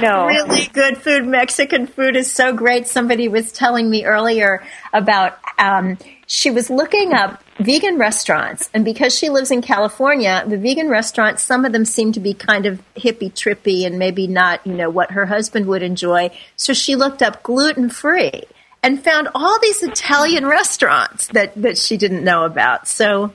no, 0.00 0.26
really 0.26 0.66
good 0.72 0.98
food. 0.98 1.26
Mexican 1.26 1.86
food 1.86 2.16
is 2.16 2.30
so 2.30 2.52
great. 2.52 2.86
Somebody 2.86 3.28
was 3.28 3.52
telling 3.52 3.90
me 3.90 4.04
earlier 4.04 4.62
about 4.92 5.38
um, 5.58 5.98
she 6.26 6.50
was 6.50 6.70
looking 6.70 7.12
up 7.12 7.42
vegan 7.58 7.98
restaurants, 7.98 8.70
and 8.72 8.84
because 8.84 9.16
she 9.16 9.30
lives 9.30 9.50
in 9.50 9.62
California, 9.62 10.44
the 10.46 10.58
vegan 10.58 10.88
restaurants, 10.88 11.42
some 11.42 11.64
of 11.64 11.72
them 11.72 11.84
seem 11.84 12.12
to 12.12 12.20
be 12.20 12.34
kind 12.34 12.66
of 12.66 12.82
hippy 12.94 13.30
trippy 13.30 13.84
and 13.84 13.98
maybe 13.98 14.26
not, 14.26 14.64
you 14.66 14.74
know, 14.74 14.90
what 14.90 15.10
her 15.12 15.26
husband 15.26 15.66
would 15.66 15.82
enjoy. 15.82 16.30
So 16.56 16.72
she 16.72 16.94
looked 16.94 17.22
up 17.22 17.42
gluten 17.42 17.90
free 17.90 18.44
and 18.82 19.02
found 19.02 19.28
all 19.34 19.58
these 19.60 19.82
Italian 19.82 20.46
restaurants 20.46 21.26
that 21.28 21.52
that 21.60 21.76
she 21.76 21.96
didn't 21.96 22.24
know 22.24 22.44
about. 22.44 22.88
So. 22.88 23.32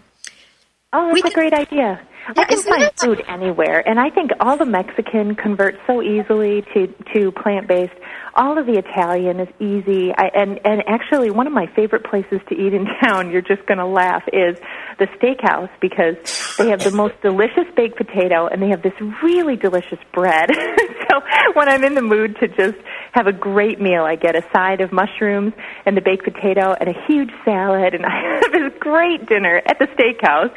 Oh, 0.93 1.13
that's 1.13 1.29
a 1.29 1.33
great 1.33 1.51
idea. 1.51 1.99
I 2.27 2.45
can 2.45 2.61
find 2.61 2.91
food 2.97 3.23
anywhere, 3.27 3.87
and 3.87 3.99
I 3.99 4.09
think 4.09 4.31
all 4.39 4.57
the 4.57 4.65
Mexican 4.65 5.35
converts 5.35 5.77
so 5.85 6.01
easily 6.01 6.63
to 6.73 6.87
to 7.13 7.31
plant 7.31 7.67
based. 7.67 7.93
All 8.33 8.57
of 8.57 8.65
the 8.65 8.77
Italian 8.79 9.39
is 9.39 9.47
easy, 9.59 10.11
I, 10.17 10.31
and 10.33 10.59
and 10.65 10.83
actually 10.87 11.29
one 11.29 11.45
of 11.45 11.53
my 11.53 11.67
favorite 11.75 12.03
places 12.03 12.41
to 12.49 12.55
eat 12.55 12.73
in 12.73 12.87
town. 13.03 13.31
You're 13.31 13.43
just 13.43 13.65
going 13.67 13.77
to 13.77 13.85
laugh 13.85 14.23
is 14.33 14.57
the 14.97 15.05
steakhouse 15.17 15.69
because 15.79 16.15
they 16.57 16.69
have 16.69 16.83
the 16.83 16.91
most 17.03 17.13
delicious 17.21 17.65
baked 17.75 17.97
potato, 17.97 18.47
and 18.47 18.61
they 18.61 18.69
have 18.69 18.81
this 18.81 18.99
really 19.21 19.55
delicious 19.55 19.99
bread. 20.11 20.49
so 21.09 21.21
when 21.53 21.69
I'm 21.69 21.83
in 21.83 21.93
the 21.93 22.01
mood 22.01 22.37
to 22.39 22.47
just 22.47 22.77
have 23.11 23.27
a 23.27 23.33
great 23.33 23.79
meal, 23.79 24.03
I 24.03 24.15
get 24.15 24.35
a 24.35 24.43
side 24.51 24.81
of 24.81 24.91
mushrooms 24.91 25.53
and 25.85 25.95
the 25.95 26.01
baked 26.01 26.23
potato 26.23 26.73
and 26.73 26.89
a 26.89 27.05
huge 27.07 27.31
salad, 27.45 27.93
and 27.93 28.03
I 28.03 28.39
have 28.41 28.51
this 28.51 28.79
great 28.79 29.27
dinner 29.27 29.61
at 29.63 29.77
the 29.77 29.85
steakhouse. 29.87 30.55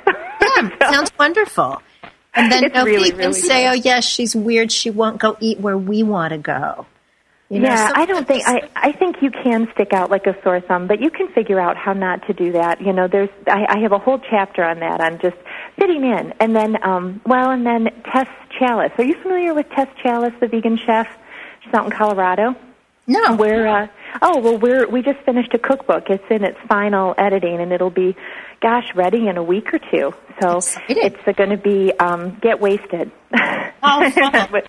Yeah, 0.62 0.90
sounds 0.90 1.12
wonderful. 1.18 1.82
And 2.34 2.52
then 2.52 2.64
it's 2.64 2.74
no 2.74 2.84
really, 2.84 3.10
can 3.10 3.18
really 3.18 3.32
say. 3.32 3.68
"Oh, 3.68 3.72
yes, 3.72 4.04
she's 4.04 4.36
weird. 4.36 4.70
She 4.70 4.90
won't 4.90 5.18
go 5.18 5.36
eat 5.40 5.58
where 5.60 5.78
we 5.78 6.02
want 6.02 6.32
to 6.32 6.38
go." 6.38 6.86
You 7.50 7.60
know, 7.60 7.68
yeah, 7.68 7.92
I 7.94 8.04
don't 8.04 8.28
think 8.28 8.46
I. 8.46 8.68
I 8.76 8.92
think 8.92 9.22
you 9.22 9.30
can 9.30 9.68
stick 9.72 9.94
out 9.94 10.10
like 10.10 10.26
a 10.26 10.36
sore 10.42 10.60
thumb, 10.60 10.86
but 10.86 11.00
you 11.00 11.10
can 11.10 11.28
figure 11.28 11.58
out 11.58 11.78
how 11.78 11.94
not 11.94 12.26
to 12.26 12.34
do 12.34 12.52
that. 12.52 12.82
You 12.82 12.92
know, 12.92 13.08
there's. 13.08 13.30
I, 13.46 13.64
I 13.68 13.78
have 13.80 13.92
a 13.92 13.98
whole 13.98 14.18
chapter 14.18 14.62
on 14.62 14.80
that. 14.80 15.00
on 15.00 15.18
just 15.18 15.36
fitting 15.78 16.04
in, 16.04 16.34
and 16.40 16.54
then, 16.54 16.76
um, 16.84 17.22
well, 17.24 17.50
and 17.50 17.64
then 17.64 17.88
Tess 18.12 18.28
Challis. 18.60 18.96
Are 18.98 19.04
you 19.04 19.14
familiar 19.22 19.54
with 19.54 19.68
Tess 19.70 19.88
Challis, 20.04 20.38
the 20.40 20.46
vegan 20.46 20.76
chef? 20.76 21.08
She's 21.64 21.72
out 21.72 21.86
in 21.86 21.90
Colorado. 21.90 22.54
No, 23.06 23.36
We're. 23.36 23.66
Uh, 23.66 23.88
oh 24.22 24.40
well, 24.40 24.58
we're. 24.58 24.88
We 24.88 25.02
just 25.02 25.20
finished 25.24 25.52
a 25.54 25.58
cookbook. 25.58 26.04
It's 26.08 26.24
in 26.30 26.44
its 26.44 26.58
final 26.68 27.14
editing, 27.18 27.60
and 27.60 27.72
it'll 27.72 27.90
be, 27.90 28.16
gosh, 28.60 28.94
ready 28.94 29.28
in 29.28 29.36
a 29.36 29.42
week 29.42 29.72
or 29.72 29.78
two. 29.78 30.12
So 30.40 30.58
Exciting. 30.58 30.96
it's 30.98 31.26
uh, 31.26 31.32
going 31.32 31.50
to 31.50 31.56
be 31.56 31.92
um, 31.98 32.38
get 32.40 32.60
wasted. 32.60 33.10
Oh. 33.82 34.00
With 34.52 34.64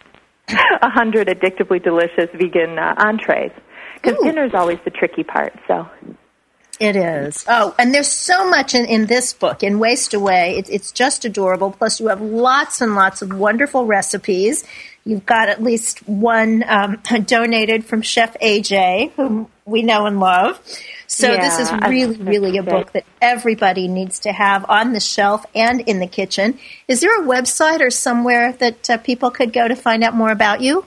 a 0.81 0.89
hundred 0.89 1.27
addictively 1.27 1.83
delicious 1.83 2.29
vegan 2.33 2.77
uh, 2.79 2.95
entrees. 2.97 3.51
Because 3.95 4.17
dinner's 4.23 4.53
always 4.53 4.79
the 4.85 4.91
tricky 4.91 5.23
part. 5.23 5.53
So 5.67 5.87
It 6.79 6.95
is. 6.95 7.43
Oh, 7.47 7.75
and 7.77 7.93
there's 7.93 8.07
so 8.07 8.49
much 8.49 8.73
in, 8.73 8.85
in 8.85 9.07
this 9.07 9.33
book, 9.33 9.63
in 9.63 9.79
Waist 9.79 10.13
Away. 10.13 10.57
It, 10.57 10.69
it's 10.69 10.93
just 10.93 11.25
adorable. 11.25 11.71
Plus, 11.71 11.99
you 11.99 12.07
have 12.07 12.21
lots 12.21 12.79
and 12.79 12.95
lots 12.95 13.21
of 13.21 13.33
wonderful 13.33 13.85
recipes. 13.85 14.63
You've 15.03 15.25
got 15.25 15.49
at 15.49 15.61
least 15.61 16.07
one 16.07 16.63
um, 16.67 17.01
donated 17.25 17.83
from 17.83 18.01
Chef 18.01 18.37
AJ, 18.39 19.11
whom 19.13 19.49
we 19.65 19.81
know 19.81 20.05
and 20.05 20.21
love. 20.21 20.61
So 21.07 21.35
this 21.35 21.59
is 21.59 21.69
Yeah, 21.69 21.89
really, 21.89 22.17
really 22.17 22.57
a 22.57 22.63
book 22.63 22.93
that 22.93 23.03
everybody 23.21 23.87
needs 23.87 24.19
to 24.19 24.31
have 24.31 24.65
on 24.69 24.93
the 24.93 24.99
shelf 24.99 25.45
and 25.55 25.81
in 25.81 25.99
the 25.99 26.07
kitchen. 26.07 26.59
Is 26.87 27.01
there 27.01 27.21
a 27.21 27.25
website 27.25 27.81
or 27.81 27.89
somewhere 27.89 28.53
that 28.53 28.89
uh, 28.89 28.97
people 28.97 29.31
could 29.31 29.51
go 29.51 29.67
to 29.67 29.75
find 29.75 30.03
out 30.03 30.13
more 30.13 30.31
about 30.31 30.61
you? 30.61 30.85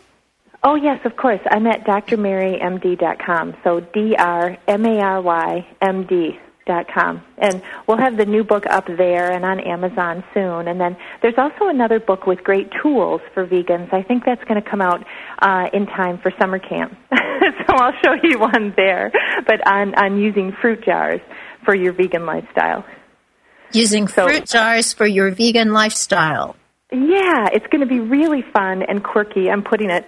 Oh 0.64 0.76
yes, 0.76 1.00
of 1.04 1.16
course. 1.16 1.40
I'm 1.50 1.66
at 1.66 1.84
drmarymd.com. 1.84 3.54
So 3.64 3.80
D 3.80 4.14
R 4.16 4.56
M 4.68 4.86
A 4.86 4.98
R 5.00 5.20
Y 5.20 5.66
M 5.80 6.06
D 6.06 6.38
dot 6.64 6.86
com, 6.94 7.20
and 7.38 7.60
we'll 7.88 7.96
have 7.98 8.16
the 8.16 8.24
new 8.24 8.44
book 8.44 8.64
up 8.66 8.86
there 8.86 9.32
and 9.32 9.44
on 9.44 9.58
Amazon 9.58 10.22
soon. 10.32 10.68
And 10.68 10.80
then 10.80 10.96
there's 11.20 11.34
also 11.36 11.66
another 11.66 11.98
book 11.98 12.26
with 12.26 12.44
great 12.44 12.70
tools 12.80 13.20
for 13.34 13.44
vegans. 13.44 13.92
I 13.92 14.02
think 14.04 14.24
that's 14.24 14.42
going 14.44 14.62
to 14.62 14.70
come 14.70 14.80
out 14.80 15.04
uh, 15.40 15.66
in 15.72 15.86
time 15.86 16.18
for 16.18 16.32
summer 16.38 16.60
camp. 16.60 16.96
so 17.10 17.74
I'll 17.74 17.92
show 18.04 18.14
you 18.22 18.38
one 18.38 18.72
there, 18.76 19.10
but 19.46 19.66
on 19.66 19.94
on 19.96 20.18
using 20.18 20.52
fruit 20.60 20.84
jars 20.84 21.20
for 21.64 21.74
your 21.74 21.92
vegan 21.92 22.24
lifestyle. 22.26 22.84
Using 23.72 24.06
So- 24.06 24.26
fruit 24.28 24.46
jars 24.46 24.92
for 24.92 25.06
your 25.06 25.30
vegan 25.32 25.72
lifestyle. 25.72 26.54
Yeah, 26.92 27.48
it's 27.50 27.66
going 27.68 27.80
to 27.80 27.86
be 27.86 28.00
really 28.00 28.44
fun 28.52 28.82
and 28.82 29.02
quirky. 29.02 29.48
I'm 29.50 29.62
putting 29.62 29.88
it 29.88 30.04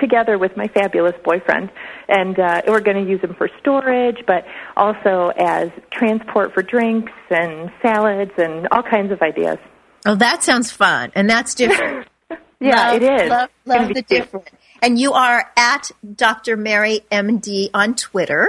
together 0.00 0.38
with 0.38 0.56
my 0.56 0.68
fabulous 0.68 1.14
boyfriend, 1.24 1.70
and 2.08 2.38
uh, 2.38 2.62
we're 2.66 2.80
going 2.80 3.04
to 3.04 3.10
use 3.10 3.20
them 3.20 3.34
for 3.34 3.48
storage, 3.60 4.18
but 4.26 4.44
also 4.76 5.32
as 5.36 5.70
transport 5.90 6.52
for 6.54 6.62
drinks 6.62 7.12
and 7.30 7.70
salads 7.82 8.32
and 8.38 8.68
all 8.70 8.82
kinds 8.82 9.12
of 9.12 9.20
ideas. 9.22 9.58
Oh, 10.06 10.14
that 10.16 10.42
sounds 10.44 10.70
fun, 10.70 11.12
and 11.14 11.28
that's 11.28 11.54
different. 11.54 12.08
Yeah, 12.60 12.92
love, 12.92 13.02
it 13.02 13.20
is. 13.20 13.28
Love, 13.28 13.50
love 13.66 13.88
the 13.92 14.02
different. 14.02 14.48
And 14.80 14.98
you 14.98 15.12
are 15.12 15.50
at 15.54 15.90
Dr. 16.14 16.56
Mary 16.56 17.00
MD 17.12 17.68
on 17.74 17.94
Twitter, 17.94 18.48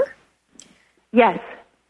Yes. 1.11 1.39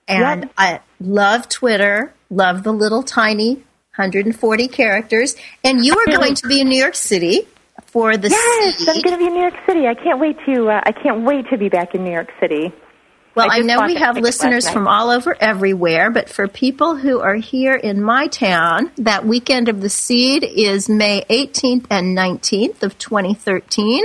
and 0.08 0.44
Yep. 0.44 0.54
I 0.58 0.80
love 1.00 1.50
Twitter. 1.50 2.14
Love 2.32 2.64
the 2.64 2.72
little 2.72 3.04
tiny 3.04 3.56
140 3.96 4.68
characters. 4.70 5.36
And 5.64 5.86
you 5.86 5.94
are 5.98 6.06
going 6.18 6.34
to 6.36 6.48
be 6.48 6.62
in 6.62 6.70
New 6.70 6.80
York 6.80 6.96
City 6.96 7.48
for 7.96 8.18
the 8.18 8.28
Yes, 8.28 8.86
I'm 8.90 9.00
going 9.00 9.14
to 9.14 9.18
be 9.18 9.28
in 9.28 9.34
New 9.36 9.40
York 9.40 9.54
City. 9.66 9.88
I 9.88 9.94
can't 9.94 10.20
wait 10.20 10.36
to. 10.46 10.68
Uh, 10.70 10.82
I 10.84 10.92
can't 10.92 11.24
wait 11.24 11.48
to 11.50 11.58
be 11.58 11.70
back 11.70 11.96
in 11.96 12.04
New 12.04 12.12
York 12.12 12.30
City. 12.42 12.74
Well, 13.36 13.50
I 13.50 13.60
I, 13.60 13.60
know 13.60 13.84
we 13.86 13.96
have 13.96 14.18
listeners 14.18 14.70
from 14.70 14.86
all 14.86 15.10
over 15.10 15.34
everywhere, 15.40 16.12
but 16.12 16.28
for 16.28 16.50
people 16.50 16.98
who 16.98 17.22
are 17.22 17.36
here 17.36 17.74
in 17.74 18.04
my 18.04 18.28
town, 18.28 18.92
that 18.98 19.26
weekend 19.26 19.70
of 19.70 19.80
the 19.80 19.88
seed 19.88 20.44
is 20.44 20.90
May 20.90 21.24
18th 21.30 21.86
and 21.90 22.18
19th 22.18 22.84
of 22.84 22.98
2013. 22.98 24.04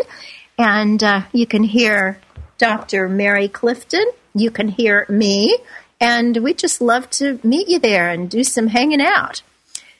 And 0.57 1.03
uh, 1.03 1.23
you 1.33 1.47
can 1.47 1.65
hear 1.65 2.21
Dr. 2.59 3.09
Mary 3.09 3.49
Clifton. 3.49 4.05
You 4.35 4.53
can 4.53 4.69
hear 4.69 5.05
me. 5.09 5.59
And 6.01 6.37
we 6.37 6.55
just 6.55 6.81
love 6.81 7.11
to 7.11 7.41
meet 7.43 7.69
you 7.69 7.81
there 7.81 8.09
and 8.09 8.31
do 8.31 8.45
some 8.45 8.69
hanging 8.69 9.01
out. 9.01 9.43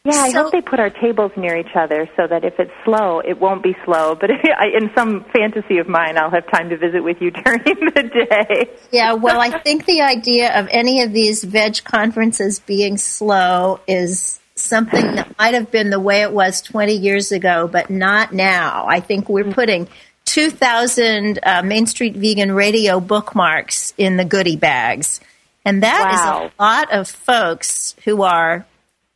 Yeah, 0.05 0.17
I 0.23 0.31
So- 0.31 0.45
hope 0.45 0.53
they 0.53 0.63
put 0.63 0.81
our 0.81 0.89
tables 0.89 1.31
near 1.37 1.57
each 1.59 1.77
other 1.77 2.09
so 2.17 2.27
that 2.27 2.43
if 2.43 2.59
it's 2.59 2.73
slow, 2.87 3.21
it 3.21 3.39
won't 3.39 3.63
be 3.63 3.77
slow. 3.85 4.15
But 4.21 4.31
I, 4.31 4.69
in 4.75 4.91
some 4.95 5.25
fantasy 5.25 5.77
of 5.79 5.89
mine, 5.89 6.17
I'll 6.17 6.31
have 6.31 6.51
time 6.51 6.71
to 6.71 6.79
visit 6.79 7.05
with 7.05 7.21
you 7.21 7.31
during 7.45 7.63
the 7.65 8.03
day. 8.31 8.71
Yeah, 8.91 9.13
well, 9.15 9.39
I 9.41 9.59
think 9.59 9.85
the 9.85 10.01
idea 10.01 10.59
of 10.59 10.69
any 10.71 11.03
of 11.03 11.13
these 11.13 11.45
veg 11.45 11.85
conferences 11.85 12.61
being 12.61 12.97
slow 12.97 13.81
is 13.87 14.41
something 14.55 15.17
that 15.17 15.39
might 15.39 15.53
have 15.55 15.71
been 15.71 15.91
the 15.91 16.01
way 16.01 16.23
it 16.23 16.33
was 16.33 16.63
20 16.63 16.95
years 16.95 17.31
ago, 17.31 17.69
but 17.71 17.91
not 17.91 18.33
now. 18.33 18.87
I 18.89 19.01
think 19.01 19.29
we're 19.29 19.53
putting 19.53 19.87
2,000 20.25 21.39
uh, 21.43 21.63
Main 21.63 21.87
Street 21.87 22.17
Vegan 22.17 22.53
Radio 22.53 23.01
bookmarks 23.01 23.93
in 23.99 24.17
the 24.17 24.25
goodie 24.25 24.57
bags. 24.57 25.21
And 25.65 25.83
that 25.83 26.15
is 26.15 26.21
Wow. 26.21 26.51
a 26.59 26.63
lot 26.63 26.93
of 26.93 27.07
folks 27.09 27.95
who 28.05 28.23
are 28.23 28.65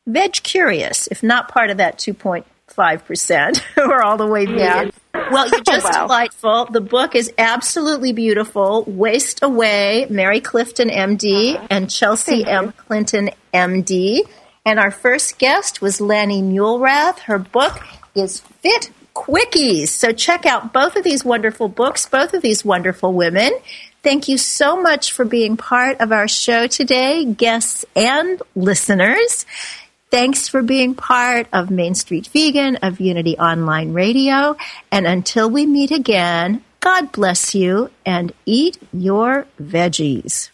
veg 0.06 0.32
curious, 0.32 1.06
if 1.08 1.22
not 1.22 1.48
part 1.48 1.70
of 1.70 1.78
that 1.78 1.98
2.5% 1.98 3.56
who 3.74 3.90
are 3.90 4.02
all 4.02 4.16
the 4.16 4.26
way 4.26 4.46
vegan. 4.46 4.58
Yeah. 4.58 4.90
Well, 5.30 5.48
you're 5.48 5.60
just 5.64 5.84
wow. 5.84 6.06
delightful. 6.06 6.66
The 6.66 6.80
book 6.80 7.14
is 7.14 7.32
absolutely 7.38 8.12
beautiful. 8.12 8.84
Waist 8.86 9.42
Away, 9.42 10.06
Mary 10.10 10.40
Clifton, 10.40 10.88
MD, 10.88 11.54
uh-huh. 11.54 11.66
and 11.70 11.90
Chelsea 11.90 12.44
M. 12.44 12.72
Clinton, 12.72 13.30
MD. 13.52 14.20
And 14.66 14.78
our 14.78 14.90
first 14.90 15.38
guest 15.38 15.82
was 15.82 16.00
Lani 16.00 16.42
Muelrath. 16.42 17.18
Her 17.20 17.38
book 17.38 17.82
is 18.14 18.40
Fit 18.40 18.90
Quickies. 19.14 19.88
So 19.88 20.12
check 20.12 20.46
out 20.46 20.72
both 20.72 20.96
of 20.96 21.04
these 21.04 21.24
wonderful 21.24 21.68
books, 21.68 22.06
both 22.06 22.34
of 22.34 22.42
these 22.42 22.64
wonderful 22.64 23.12
women. 23.12 23.52
Thank 24.02 24.28
you 24.28 24.36
so 24.36 24.80
much 24.80 25.12
for 25.12 25.24
being 25.24 25.56
part 25.56 26.00
of 26.00 26.12
our 26.12 26.28
show 26.28 26.66
today, 26.66 27.24
guests 27.24 27.84
and 27.94 28.42
listeners. 28.54 29.46
Thanks 30.14 30.46
for 30.46 30.62
being 30.62 30.94
part 30.94 31.48
of 31.52 31.72
Main 31.72 31.96
Street 31.96 32.28
Vegan, 32.28 32.76
of 32.76 33.00
Unity 33.00 33.36
Online 33.36 33.92
Radio. 33.92 34.56
And 34.92 35.08
until 35.08 35.50
we 35.50 35.66
meet 35.66 35.90
again, 35.90 36.62
God 36.78 37.10
bless 37.10 37.52
you 37.52 37.90
and 38.06 38.32
eat 38.46 38.78
your 38.92 39.48
veggies. 39.60 40.50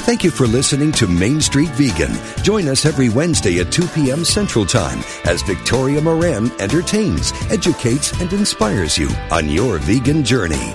Thank 0.00 0.24
you 0.24 0.32
for 0.32 0.48
listening 0.48 0.90
to 0.94 1.06
Main 1.06 1.40
Street 1.40 1.70
Vegan. 1.70 2.12
Join 2.42 2.66
us 2.66 2.84
every 2.84 3.08
Wednesday 3.08 3.60
at 3.60 3.70
2 3.70 3.86
p.m. 3.86 4.24
Central 4.24 4.66
Time 4.66 4.98
as 5.26 5.42
Victoria 5.42 6.00
Moran 6.00 6.50
entertains, 6.60 7.32
educates, 7.52 8.20
and 8.20 8.32
inspires 8.32 8.98
you 8.98 9.08
on 9.30 9.48
your 9.48 9.78
vegan 9.78 10.24
journey. 10.24 10.74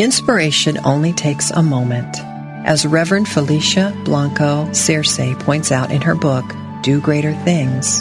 Inspiration 0.00 0.78
only 0.86 1.12
takes 1.12 1.50
a 1.50 1.62
moment. 1.62 2.16
As 2.64 2.86
Reverend 2.86 3.28
Felicia 3.28 3.94
Blanco 4.06 4.64
Searcy 4.68 5.38
points 5.38 5.70
out 5.70 5.90
in 5.90 6.00
her 6.00 6.14
book, 6.14 6.54
Do 6.80 7.02
Greater 7.02 7.34
Things, 7.44 8.00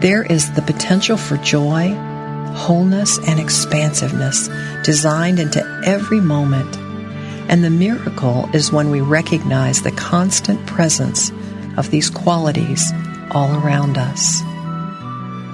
there 0.00 0.22
is 0.22 0.50
the 0.54 0.62
potential 0.62 1.18
for 1.18 1.36
joy, 1.36 1.92
wholeness, 2.54 3.18
and 3.28 3.38
expansiveness 3.38 4.48
designed 4.82 5.38
into 5.38 5.62
every 5.84 6.22
moment. 6.22 6.74
And 7.50 7.62
the 7.62 7.68
miracle 7.68 8.48
is 8.54 8.72
when 8.72 8.90
we 8.90 9.02
recognize 9.02 9.82
the 9.82 9.92
constant 9.92 10.66
presence 10.66 11.30
of 11.76 11.90
these 11.90 12.08
qualities 12.08 12.90
all 13.32 13.62
around 13.62 13.98
us. 13.98 14.40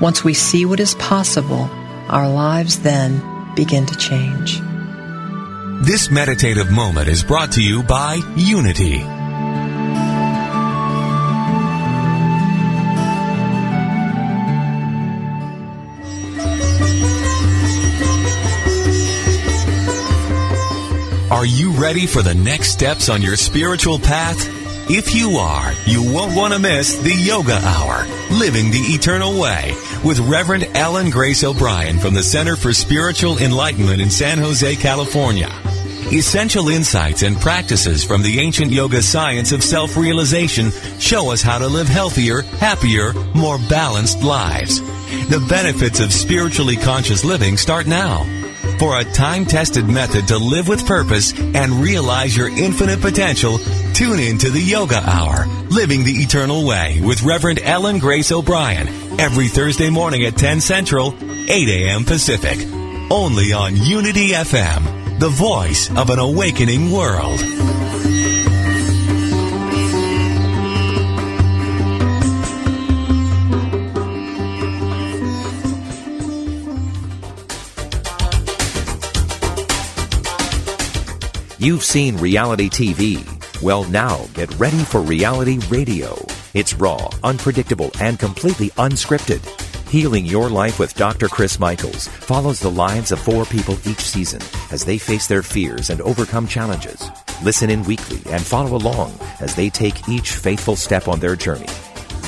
Once 0.00 0.22
we 0.22 0.32
see 0.32 0.64
what 0.64 0.78
is 0.78 0.94
possible, 0.94 1.68
our 2.08 2.32
lives 2.32 2.78
then 2.82 3.20
begin 3.56 3.84
to 3.86 3.96
change. 3.96 4.60
This 5.84 6.10
meditative 6.10 6.70
moment 6.70 7.08
is 7.08 7.22
brought 7.22 7.52
to 7.52 7.62
you 7.62 7.82
by 7.82 8.14
Unity. 8.36 9.02
Are 21.30 21.44
you 21.44 21.72
ready 21.72 22.06
for 22.06 22.22
the 22.22 22.32
next 22.34 22.70
steps 22.70 23.10
on 23.10 23.20
your 23.20 23.36
spiritual 23.36 23.98
path? 23.98 24.38
If 24.90 25.14
you 25.14 25.32
are, 25.32 25.70
you 25.84 26.14
won't 26.14 26.34
want 26.34 26.54
to 26.54 26.58
miss 26.58 26.96
the 26.96 27.14
Yoga 27.14 27.56
Hour, 27.62 28.06
Living 28.30 28.70
the 28.70 28.80
Eternal 28.94 29.38
Way, 29.38 29.74
with 30.02 30.18
Reverend 30.20 30.66
Ellen 30.74 31.10
Grace 31.10 31.44
O'Brien 31.44 31.98
from 31.98 32.14
the 32.14 32.22
Center 32.22 32.56
for 32.56 32.72
Spiritual 32.72 33.36
Enlightenment 33.36 34.00
in 34.00 34.08
San 34.08 34.38
Jose, 34.38 34.76
California. 34.76 35.50
Essential 36.12 36.68
insights 36.68 37.22
and 37.22 37.40
practices 37.40 38.04
from 38.04 38.22
the 38.22 38.38
ancient 38.38 38.70
yoga 38.70 39.02
science 39.02 39.52
of 39.52 39.64
self-realization 39.64 40.70
show 40.98 41.32
us 41.32 41.40
how 41.40 41.58
to 41.58 41.66
live 41.66 41.88
healthier, 41.88 42.42
happier, 42.42 43.14
more 43.34 43.58
balanced 43.68 44.22
lives. 44.22 44.80
The 45.28 45.44
benefits 45.48 46.00
of 46.00 46.12
spiritually 46.12 46.76
conscious 46.76 47.24
living 47.24 47.56
start 47.56 47.86
now. 47.86 48.24
For 48.78 48.98
a 48.98 49.04
time-tested 49.04 49.86
method 49.86 50.28
to 50.28 50.38
live 50.38 50.68
with 50.68 50.86
purpose 50.86 51.32
and 51.38 51.82
realize 51.82 52.36
your 52.36 52.48
infinite 52.48 53.00
potential, 53.00 53.58
tune 53.94 54.20
in 54.20 54.38
to 54.38 54.50
the 54.50 54.60
Yoga 54.60 54.98
Hour, 54.98 55.46
Living 55.70 56.04
the 56.04 56.12
Eternal 56.12 56.66
Way 56.66 57.00
with 57.02 57.22
Reverend 57.22 57.60
Ellen 57.60 57.98
Grace 57.98 58.30
O'Brien, 58.30 58.88
every 59.18 59.48
Thursday 59.48 59.90
morning 59.90 60.24
at 60.24 60.36
10 60.36 60.60
Central, 60.60 61.14
8 61.22 61.68
a.m. 61.68 62.04
Pacific. 62.04 62.58
Only 63.10 63.52
on 63.52 63.76
Unity 63.76 64.30
FM, 64.30 65.03
the 65.18 65.28
voice 65.28 65.90
of 65.96 66.10
an 66.10 66.18
awakening 66.18 66.90
world. 66.90 67.40
You've 81.58 81.84
seen 81.84 82.16
reality 82.18 82.68
TV. 82.68 83.24
Well, 83.62 83.84
now 83.84 84.26
get 84.34 84.52
ready 84.58 84.78
for 84.78 85.00
reality 85.00 85.58
radio. 85.70 86.14
It's 86.52 86.74
raw, 86.74 87.08
unpredictable, 87.22 87.90
and 88.00 88.18
completely 88.18 88.70
unscripted. 88.70 89.63
Healing 89.88 90.26
Your 90.26 90.48
Life 90.48 90.78
with 90.78 90.94
Dr. 90.94 91.28
Chris 91.28 91.60
Michaels 91.60 92.08
follows 92.08 92.58
the 92.58 92.70
lives 92.70 93.12
of 93.12 93.20
four 93.20 93.44
people 93.44 93.78
each 93.88 94.00
season 94.00 94.40
as 94.72 94.84
they 94.84 94.98
face 94.98 95.26
their 95.26 95.42
fears 95.42 95.90
and 95.90 96.00
overcome 96.00 96.48
challenges. 96.48 97.10
Listen 97.42 97.70
in 97.70 97.84
weekly 97.84 98.20
and 98.32 98.42
follow 98.42 98.76
along 98.76 99.16
as 99.40 99.54
they 99.54 99.70
take 99.70 100.08
each 100.08 100.32
faithful 100.32 100.74
step 100.74 101.06
on 101.06 101.20
their 101.20 101.36
journey. 101.36 101.68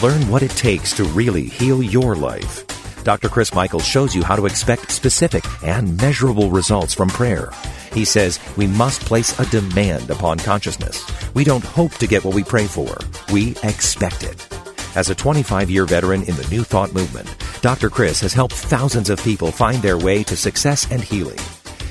Learn 0.03 0.29
what 0.29 0.43
it 0.43 0.51
takes 0.53 0.95
to 0.97 1.05
really 1.05 1.45
heal 1.45 1.83
your 1.83 2.15
life. 2.15 2.65
Dr. 3.03 3.29
Chris 3.29 3.55
Michaels 3.55 3.87
shows 3.87 4.15
you 4.15 4.23
how 4.23 4.37
to 4.37 4.47
expect 4.47 4.93
specific 4.93 5.45
and 5.63 5.97
measurable 6.01 6.51
results 6.51 6.95
from 6.95 7.09
prayer. 7.09 7.51
He 7.93 8.05
says 8.05 8.39
we 8.57 8.67
must 8.67 9.01
place 9.03 9.39
a 9.41 9.47
demand 9.47 10.11
upon 10.11 10.39
consciousness. 10.39 11.05
We 11.35 11.45
don't 11.45 11.65
hope 11.65 11.95
to 11.95 12.07
get 12.07 12.25
what 12.25 12.35
we 12.35 12.45
pray 12.45 12.67
for. 12.67 12.97
We 13.33 13.57
expect 13.63 14.23
it. 14.23 14.56
As 14.97 15.11
a 15.11 15.15
25 15.15 15.71
year 15.71 15.85
veteran 15.85 16.23
in 16.23 16.35
the 16.37 16.49
New 16.51 16.65
Thought 16.65 16.95
movement, 16.95 17.29
Dr. 17.61 17.91
Chris 17.91 18.19
has 18.23 18.33
helped 18.33 18.55
thousands 18.55 19.11
of 19.11 19.23
people 19.23 19.53
find 19.53 19.83
their 19.83 19.99
way 19.99 20.25
to 20.25 20.35
success 20.35 20.91
and 20.91 21.03
healing. 21.03 21.39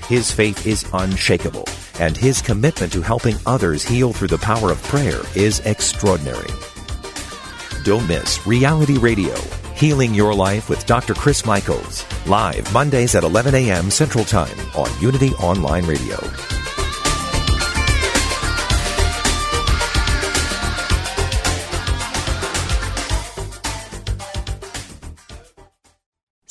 His 0.08 0.32
faith 0.32 0.66
is 0.66 0.90
unshakable, 0.92 1.66
and 2.00 2.18
his 2.18 2.42
commitment 2.42 2.92
to 2.94 3.04
helping 3.04 3.36
others 3.46 3.84
heal 3.84 4.12
through 4.12 4.30
the 4.30 4.40
power 4.40 4.72
of 4.72 4.82
prayer 4.84 5.22
is 5.36 5.60
extraordinary. 5.68 6.50
Don't 7.84 8.08
miss 8.08 8.46
Reality 8.48 8.98
Radio, 8.98 9.36
Healing 9.76 10.16
Your 10.16 10.34
Life 10.34 10.68
with 10.68 10.88
Dr. 10.88 11.14
Chris 11.14 11.46
Michaels, 11.46 12.04
live 12.26 12.74
Mondays 12.74 13.14
at 13.14 13.24
11 13.24 13.54
a.m. 13.54 13.92
Central 13.92 14.26
Time 14.26 14.58
on 14.76 14.90
Unity 15.00 15.30
Online 15.36 15.86
Radio. 15.86 16.18